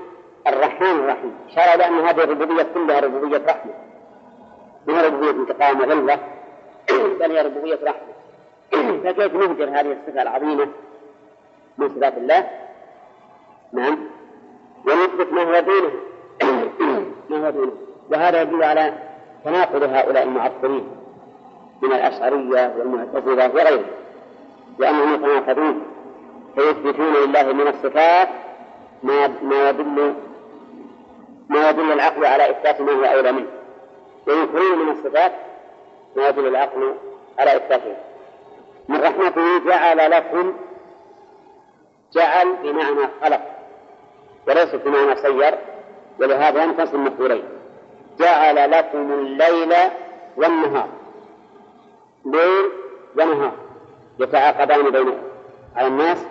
الرحمن 0.48 1.00
الرحيم 1.00 1.36
شرع 1.56 1.76
بأن 1.76 1.94
هذه 2.00 2.24
الربوبية 2.24 2.66
كلها 2.74 3.00
ربوبية 3.00 3.42
رحمة 3.48 3.72
من 4.88 4.96
ربوبية 4.96 5.30
انتقام 5.32 5.80
وغلة 5.82 6.20
بل 7.20 7.32
هي 7.32 7.42
ربوبية 7.46 7.80
رحمة 7.84 8.12
فكيف 9.04 9.34
نهجر 9.36 9.70
هذه 9.70 9.92
الصفة 9.98 10.22
العظيمة 10.22 10.68
من 11.78 11.90
صفات 11.90 12.18
الله 12.18 12.48
نعم 13.74 14.00
ونثبت 14.88 15.34
ما 15.34 15.42
هو 15.44 15.62
دونه 15.62 15.92
ما 17.30 17.46
هو 17.48 17.52
دونه 17.52 17.72
وهذا 18.12 18.42
يدل 18.42 18.64
على 18.64 18.94
تناقض 19.46 19.84
هؤلاء 19.84 20.24
المعطلين 20.24 20.88
من 21.82 21.92
الأشعرية 21.92 22.74
والمعتزلة 22.78 23.48
وغيرهم 23.48 23.84
لأنهم 24.80 25.14
يتناقضون 25.14 25.82
فيثبتون 26.56 27.14
لله 27.14 27.44
من 27.54 27.68
الصفات 27.68 28.30
ما 29.04 29.28
ما 29.28 29.70
يدل 29.70 30.14
ما 31.50 31.70
يدل 31.70 31.92
العقل 31.92 32.26
على 32.26 32.52
إثبات 32.52 32.82
ما 32.82 32.92
هو 32.92 33.04
أولى 33.04 33.32
منه 33.32 33.48
وينكرون 34.28 34.80
من 34.86 34.92
الصفات 34.92 35.32
ما 36.16 36.28
يدل 36.30 36.48
العقل 36.48 36.94
على 37.40 37.56
إثباته 37.56 37.96
من 38.88 39.02
رحمته 39.02 39.58
جعل 39.66 40.12
لكم 40.12 40.54
جعل 42.12 42.56
بمعنى 42.64 43.08
خلق 43.24 43.42
وليس 44.48 44.76
بمعنى 44.76 45.16
سير 45.16 45.58
ولهذا 46.20 46.64
ينقسم 46.64 46.96
المفعولين 46.96 47.44
جعل 48.20 48.72
لكم 48.72 49.12
الليل 49.14 49.74
والنهار 50.38 50.90
ليل 52.26 52.66
ونهار 53.18 53.54
يتعاقبان 54.20 54.90
بين 54.90 55.24
على 55.76 55.88
الناس 55.88 56.28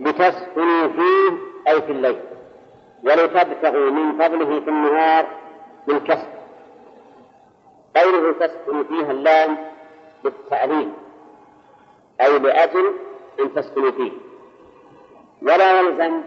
لتسكنوا 0.00 0.88
فيه 0.88 1.30
أي 1.68 1.82
في 1.82 1.92
الليل 1.92 2.20
ولتبتغوا 3.04 3.90
من 3.90 4.12
فضله 4.18 4.60
في 4.60 4.70
النهار 4.70 5.26
بالكسب 5.86 6.37
قوله 8.00 8.32
تسكن 8.32 8.84
فيها 8.84 9.10
اللام 9.10 9.56
للتعليم 10.24 10.92
أي 12.20 12.38
لأجل 12.38 12.92
أن 13.40 13.54
تسكن 13.54 13.90
فيه 13.90 14.12
ولا 15.42 15.80
يلزم 15.80 16.20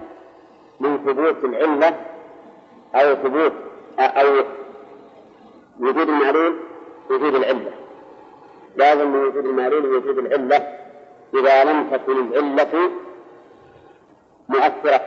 من 0.79 0.97
ثبوت 0.97 1.43
العلة 1.43 2.01
أو 2.95 3.15
ثبوت 3.15 3.53
أو 3.99 4.43
وجود 5.79 6.09
المعلول 6.09 6.55
وجود 7.09 7.35
العلة 7.35 7.71
لازم 8.75 9.07
من 9.09 9.25
وجود 9.25 9.45
المعلول 9.45 9.85
وجود 9.85 10.17
العلة 10.17 10.77
إذا 11.33 11.63
لم 11.63 11.89
تكن 11.91 12.19
العلة 12.33 12.91
مؤثرة 14.49 15.01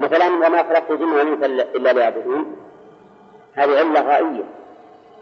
مثلا 0.00 0.26
وما 0.28 0.62
خلقت 0.62 0.92
جنة 0.92 1.22
إلا 1.46 1.92
ليعبدون 1.92 2.56
هذه 3.54 3.78
علة 3.78 4.00
غائية 4.00 4.44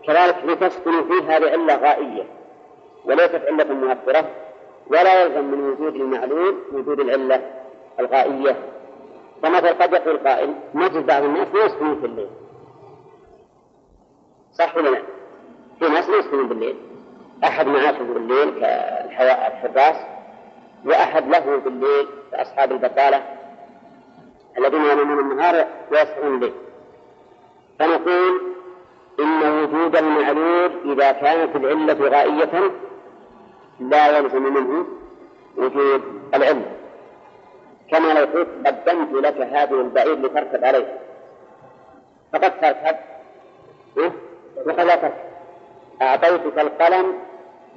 كذلك 0.08 0.36
لتسكن 0.46 1.08
فيها 1.08 1.40
لعلة 1.40 1.76
غائية 1.76 2.24
وليست 3.06 3.42
علة 3.50 3.74
مؤثرة 3.74 4.26
ولا 4.88 5.22
يلزم 5.24 5.46
من 5.46 5.70
وجود 5.70 5.96
المعلول 5.96 6.56
وجود 6.74 7.00
العلة 7.00 7.42
الغائية 8.00 8.56
فمثلا 9.44 9.72
قد 9.72 9.94
يقول 9.94 10.18
قائل 10.28 10.54
نجد 10.76 11.06
بعض 11.06 11.24
الناس 11.24 11.48
لا 11.54 11.66
يسكنون 11.66 12.00
في 12.00 12.06
الليل 12.06 12.30
صح 14.54 14.78
ولا 14.78 14.90
لا؟ 14.90 15.04
في 15.80 15.90
ناس 15.90 16.10
لا 16.10 16.18
يسكنون 16.20 16.48
بالليل 16.48 16.76
أحد 17.44 17.68
معاشه 17.68 18.04
بالليل 18.14 18.52
كالحراس 18.60 19.98
وأحد 20.86 21.28
له 21.30 21.40
بالليل 21.58 22.08
أصحاب 22.34 22.72
البقالة 22.72 23.24
الذين 24.58 24.82
ينامون 24.86 25.20
النهار 25.32 25.68
ويصحون 25.92 26.28
الليل 26.36 26.54
فنقول 27.80 28.42
إن 29.20 29.64
وجود 29.64 29.96
المعلول 29.96 30.72
إذا 30.92 31.12
كانت 31.12 31.56
العلة 31.56 32.10
غائية 32.10 32.72
لا 33.80 34.18
يلزم 34.18 34.44
منه 34.54 34.86
وجود 35.58 36.02
العلم 36.34 36.66
كما 37.92 38.14
لو 38.14 38.26
قلت 38.40 38.48
قدمت 38.68 39.14
لك 39.14 39.38
هذه 39.42 39.82
البعير 39.82 40.16
لتركب 40.20 40.66
عليه 40.66 41.00
فقد 42.34 42.62
تركب 42.62 42.96
وقد 44.68 44.80
لا 44.80 44.96
تركب 44.96 45.14
أعطيتك 46.02 46.60
القلم 46.60 47.14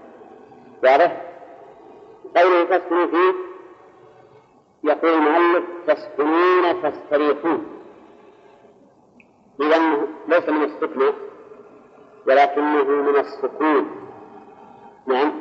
واضح؟ 0.84 1.26
قوله 2.38 2.64
تسكنوا 2.64 3.06
فيه 3.07 3.34
يقول 4.84 5.10
المؤلف 5.11 5.65
تسكنون 5.88 6.81
تستريحون 6.84 7.65
إذا 9.61 9.77
ليس 10.27 10.49
من 10.49 10.64
السكنة 10.64 11.14
ولكنه 12.27 12.84
من 12.84 13.15
السكون 13.15 13.86
نعم 15.07 15.31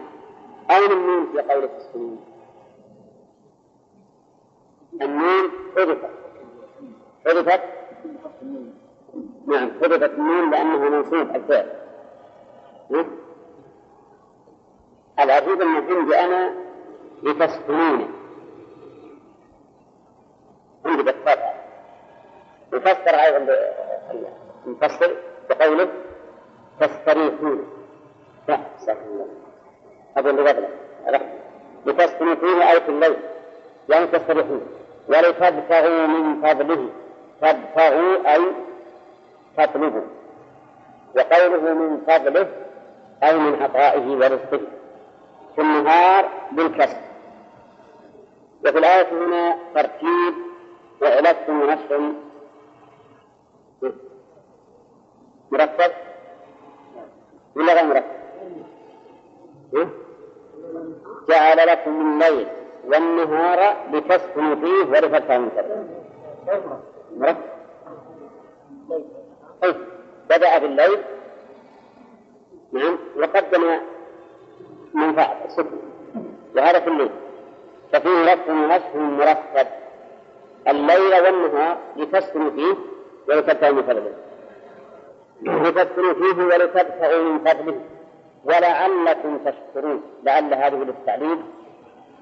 أين 0.70 0.92
النون 0.92 1.26
في 1.32 1.38
قول 1.40 1.68
تسكنون 1.68 2.18
النون 5.02 5.50
حذفت 5.76 6.10
حذفت 7.26 7.60
نعم 9.46 9.70
حذفت 9.82 10.02
النون 10.18 10.50
لأنها 10.50 10.88
منصوب 10.88 11.36
الفعل 11.36 11.66
نعم. 12.90 13.06
العجيب 15.20 15.60
أن 15.62 15.68
عندي 15.68 16.16
أنا 16.16 16.54
لتسكنون 17.22 18.08
عندي 20.86 21.02
بالطبع 21.02 21.52
يفسر 22.72 23.10
أيضا 23.14 23.46
المفسر 24.66 25.16
بقوله 25.50 25.88
تستريحون 26.80 27.64
لا 28.48 28.58
أقول 30.16 30.36
لقبله 30.44 30.68
لتسكنوا 31.86 32.34
فيه 32.34 32.70
أي 32.70 32.80
في 32.80 32.88
الليل 32.88 33.16
يعني 33.88 34.06
تستريحون 34.06 34.60
ولتبتغوا 35.08 36.06
من 36.06 36.42
فضله 36.42 36.88
تبتغوا 37.42 38.34
أي 38.34 38.42
فضله 39.58 40.02
وقوله 41.16 41.74
من 41.74 41.90
فضله 42.06 42.48
أي 43.22 43.38
من 43.38 43.62
عطائه 43.62 44.06
ورزقه 44.10 44.60
في 45.54 45.60
النهار 45.60 46.28
بالكسب 46.52 46.96
وفي 48.66 48.78
الآية 48.78 49.08
هنا 49.26 49.56
ترتيب 49.74 50.34
وعلاج 51.02 51.36
ونشر 51.48 52.12
مرتب 55.50 55.90
ولا 57.56 57.74
غير 57.74 57.84
مرتب؟ 57.86 58.18
جعل 61.28 61.56
لكم 61.66 62.00
الليل 62.06 62.46
والنهار 62.84 63.76
لتسكنوا 63.92 64.54
فيه 64.54 64.84
ولتفهموا 64.90 65.48
من 65.48 65.88
مرتب 67.16 67.42
طيب 69.62 69.76
بدأ 70.30 70.58
بالليل 70.58 70.98
نعم 72.72 72.98
وقدم 73.16 73.62
منفعة 74.94 75.36
الصبح 75.44 75.70
وهذا 76.56 76.80
في 76.80 76.86
الليل 76.88 77.10
ففيه 77.92 78.32
رفع 78.34 78.52
نفس 78.52 78.94
مرتب 78.94 79.66
الليل 80.68 81.14
والنهار 81.24 81.78
لتسكنوا 81.96 82.50
فيه 82.50 82.74
ولتبتغوا 83.28 83.74
من 83.74 83.82
فضله 83.82 84.12
لتسكنوا 85.42 86.14
فيه 86.14 86.42
ولتبتغوا 86.42 87.22
من 87.24 87.38
فضله 87.38 87.80
ولعلكم 88.44 89.38
تشكرون 89.38 90.02
لعل 90.22 90.54
هذه 90.54 90.74
للتعليل 90.76 91.38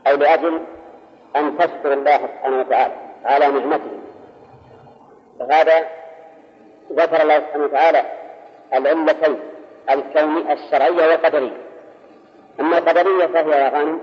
أو 0.07 0.17
لأجل 0.17 0.61
أن 1.37 1.59
تشكر 1.59 1.93
الله 1.93 2.17
سبحانه 2.17 2.61
وتعالى 2.61 2.95
على 3.25 3.49
نعمته 3.49 4.01
فهذا 5.39 5.87
ذكر 6.93 7.23
الله 7.23 7.39
سبحانه 7.41 7.65
وتعالى 7.65 8.03
العلتين 8.75 9.37
الكون 9.91 10.51
الشرعية 10.51 11.09
والقدرية 11.11 11.57
أما 12.61 12.79
القدرية 12.79 13.27
فهي 13.27 13.51
يا 13.51 13.69
غانم 13.69 14.01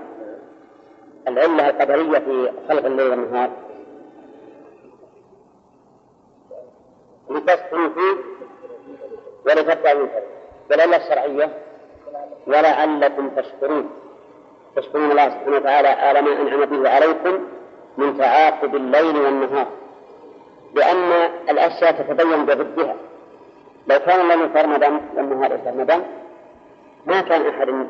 العلة 1.28 1.70
القدرية 1.70 2.18
في 2.18 2.50
خلق 2.68 2.84
الليل 2.84 3.10
والنهار 3.10 3.50
لتسكن 7.30 7.90
فيه 7.94 8.16
ولتبتغوا 9.46 10.06
فيه 10.06 10.18
والعلة 10.70 10.96
الشرعية 10.96 11.48
ولعلكم 12.46 13.30
تشكرون 13.30 13.90
تشكرون 14.76 15.10
الله 15.10 15.28
سبحانه 15.30 15.56
وتعالى 15.56 15.88
على 15.88 16.22
ما 16.22 16.32
أنعم 16.32 16.64
به 16.64 16.90
عليكم 16.90 17.44
من 17.98 18.18
تعاقب 18.18 18.74
الليل 18.76 19.16
والنهار 19.20 19.66
لأن 20.74 21.12
الأشياء 21.50 21.92
تتبين 21.92 22.44
بضدها 22.46 22.96
لو 23.86 23.98
كان 23.98 24.30
الذي 24.30 24.48
في 24.48 24.60
رمضان 24.60 25.00
لما 25.16 25.46
هذا 25.46 25.56
في 25.56 26.02
ما 27.06 27.20
كان 27.20 27.46
أحد 27.48 27.86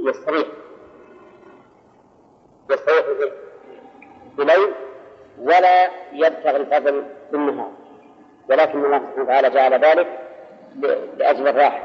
يستريح 0.00 0.46
يستريح 2.70 3.04
الليل 4.38 4.72
ولا 5.38 5.86
يبتغي 6.12 6.56
الفضل 6.56 7.04
بالنهار 7.32 7.70
ولكن 8.50 8.84
الله 8.84 8.98
سبحانه 8.98 9.22
وتعالى 9.22 9.50
جعل 9.50 9.74
ذلك 9.80 10.08
لأجل 11.18 11.48
الراحة 11.48 11.82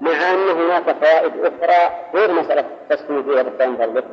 مع 0.00 0.10
أن 0.10 0.48
هناك 0.48 0.92
فوائد 0.96 1.32
أخرى 1.44 1.96
غير 2.14 2.32
مسألة 2.32 2.64
تسمية 2.90 3.22
فيها 3.22 3.42
بالثاني 3.42 3.76
ذلك 3.76 4.04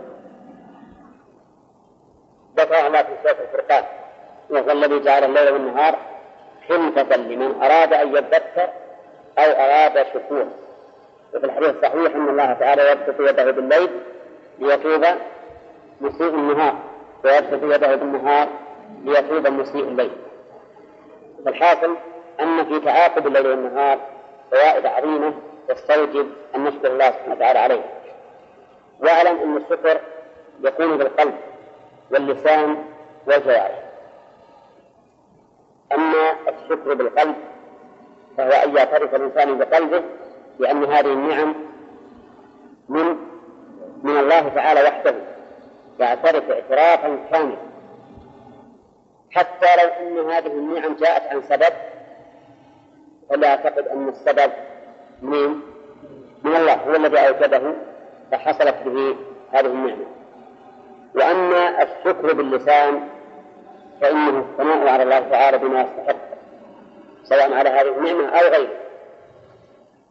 ذكرها 2.58 2.88
الله 2.88 3.04
في 3.04 3.10
سورة 3.24 3.38
الفرقان 3.48 3.84
وهو 4.50 4.72
الذي 4.72 5.00
جعل 5.00 5.24
الليل 5.24 5.54
والنهار 5.54 5.96
خلفة 6.70 7.16
لمن 7.16 7.62
أراد 7.64 7.94
أن 7.94 8.16
يذكر 8.16 8.70
أو 9.38 9.44
أراد 9.52 10.06
شكورا 10.14 10.50
وفي 11.36 11.46
الحديث 11.46 11.70
الصحيح 11.70 12.16
أن 12.16 12.30
الله 12.30 12.54
تعالى 12.54 12.92
يبسط 12.92 13.20
يده 13.20 13.52
بالليل 13.52 13.90
ليتوب 14.60 15.06
مسيء 16.02 16.30
النهار 16.30 16.76
ويبسط 17.26 17.64
يده 17.64 17.96
بالنهار 17.96 18.48
ليتوب 19.04 19.48
مسيء 19.48 19.84
الليل 19.84 20.12
فالحاصل 21.46 21.96
أن 22.42 22.66
في 22.66 22.80
تعاقب 22.80 23.28
الليل 23.28 23.48
والنهار 23.48 24.00
فوائد 24.52 24.86
عظيمة 24.86 25.34
يستوجب 25.70 26.28
أن 26.56 26.64
نشكر 26.64 26.88
الله 26.88 27.12
سبحانه 27.12 27.36
وتعالى 27.36 27.60
عليه 27.60 27.82
واعلم 29.00 29.38
أن 29.42 29.58
الشكر 29.58 30.00
يكون 30.64 30.98
بالقلب 30.98 31.36
واللسان 32.12 32.78
والجوارح 33.28 33.85
أما 35.94 36.32
الشكر 36.50 36.94
بالقلب 36.94 37.36
فهو 38.38 38.50
أن 38.52 38.76
يعترف 38.76 39.16
الإنسان 39.16 39.58
بقلبه 39.58 40.02
بأن 40.60 40.84
هذه 40.84 41.14
النعم 41.14 41.56
من 42.90 43.06
من 44.04 44.18
الله 44.18 44.50
تعالى 44.50 44.84
وحده 44.84 45.16
يعترف 46.00 46.52
اعترافا 46.52 47.18
كاملا 47.32 47.56
حتى 49.32 49.66
لو 49.76 49.90
أن 50.02 50.30
هذه 50.32 50.48
النعم 50.48 50.96
جاءت 50.96 51.22
عن 51.32 51.42
سبب 51.42 51.74
فلا 53.30 53.48
أعتقد 53.50 53.88
أن 53.88 54.10
السبب 54.10 54.52
من 55.22 55.48
من 56.44 56.56
الله 56.56 56.74
هو 56.76 56.96
الذي 56.96 57.20
أوجده 57.28 57.74
فحصلت 58.32 58.76
به 58.86 59.16
هذه 59.52 59.66
النعمة 59.66 60.06
وأما 61.16 61.84
الشكر 61.84 62.34
باللسان 62.34 63.02
فإنه 64.02 64.40
الثناء 64.40 64.88
على 64.88 65.04
الله 65.04 65.20
تعالى 65.20 65.58
بما 65.58 65.82
يستحق 65.82 66.16
سواء 67.24 67.54
على 67.54 67.70
هذه 67.70 67.88
النعمة 67.98 68.28
أو 68.40 68.48
غيرها 68.50 68.78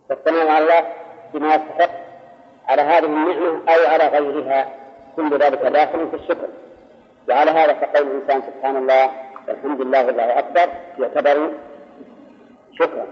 فالثناء 0.08 0.48
على 0.48 0.64
الله 0.64 0.88
بما 1.34 1.48
يستحق 1.54 1.90
على 2.68 2.82
هذه 2.82 3.04
النعمة 3.04 3.46
أو 3.48 3.90
على 3.92 4.04
غيرها 4.06 4.68
كل 5.16 5.38
ذلك 5.38 5.58
داخل 5.62 6.10
في 6.10 6.16
الشكر 6.16 6.48
وعلى 7.28 7.50
هذا 7.50 7.72
فقول 7.74 8.06
الإنسان 8.06 8.42
سبحان 8.52 8.76
الله 8.76 9.10
والحمد 9.48 9.80
لله 9.80 10.06
والله 10.06 10.38
أكبر 10.38 10.68
يعتبر 10.98 11.50
شكرا 12.78 13.06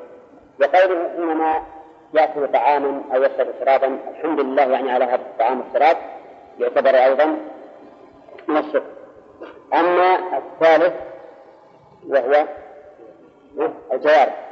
وقوله 0.60 1.10
إنما 1.18 1.62
يأكل 2.14 2.48
طعاما 2.52 3.02
أو 3.14 3.22
يشرب 3.22 3.46
شرابا 3.60 3.98
الحمد 4.18 4.40
لله 4.40 4.62
يعني 4.62 4.90
على 4.92 5.04
هذا 5.04 5.14
الطعام 5.14 5.60
والشراب 5.60 5.96
يعتبر 6.58 6.94
أيضا 6.94 7.36
من 8.48 8.56
الشكر 8.56 9.01
أما 9.74 10.18
الثالث 10.38 10.94
وهو 12.08 12.46
الجوارح 13.92 14.46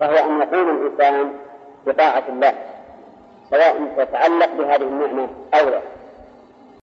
فهو 0.00 0.14
أن 0.16 0.40
يقوم 0.42 0.68
الإنسان 0.70 1.32
بطاعة 1.86 2.24
الله 2.28 2.52
سواء 3.50 3.90
تتعلق 3.96 4.52
بهذه 4.56 4.82
النعمة 4.82 5.28
أو 5.54 5.68
لا 5.68 5.99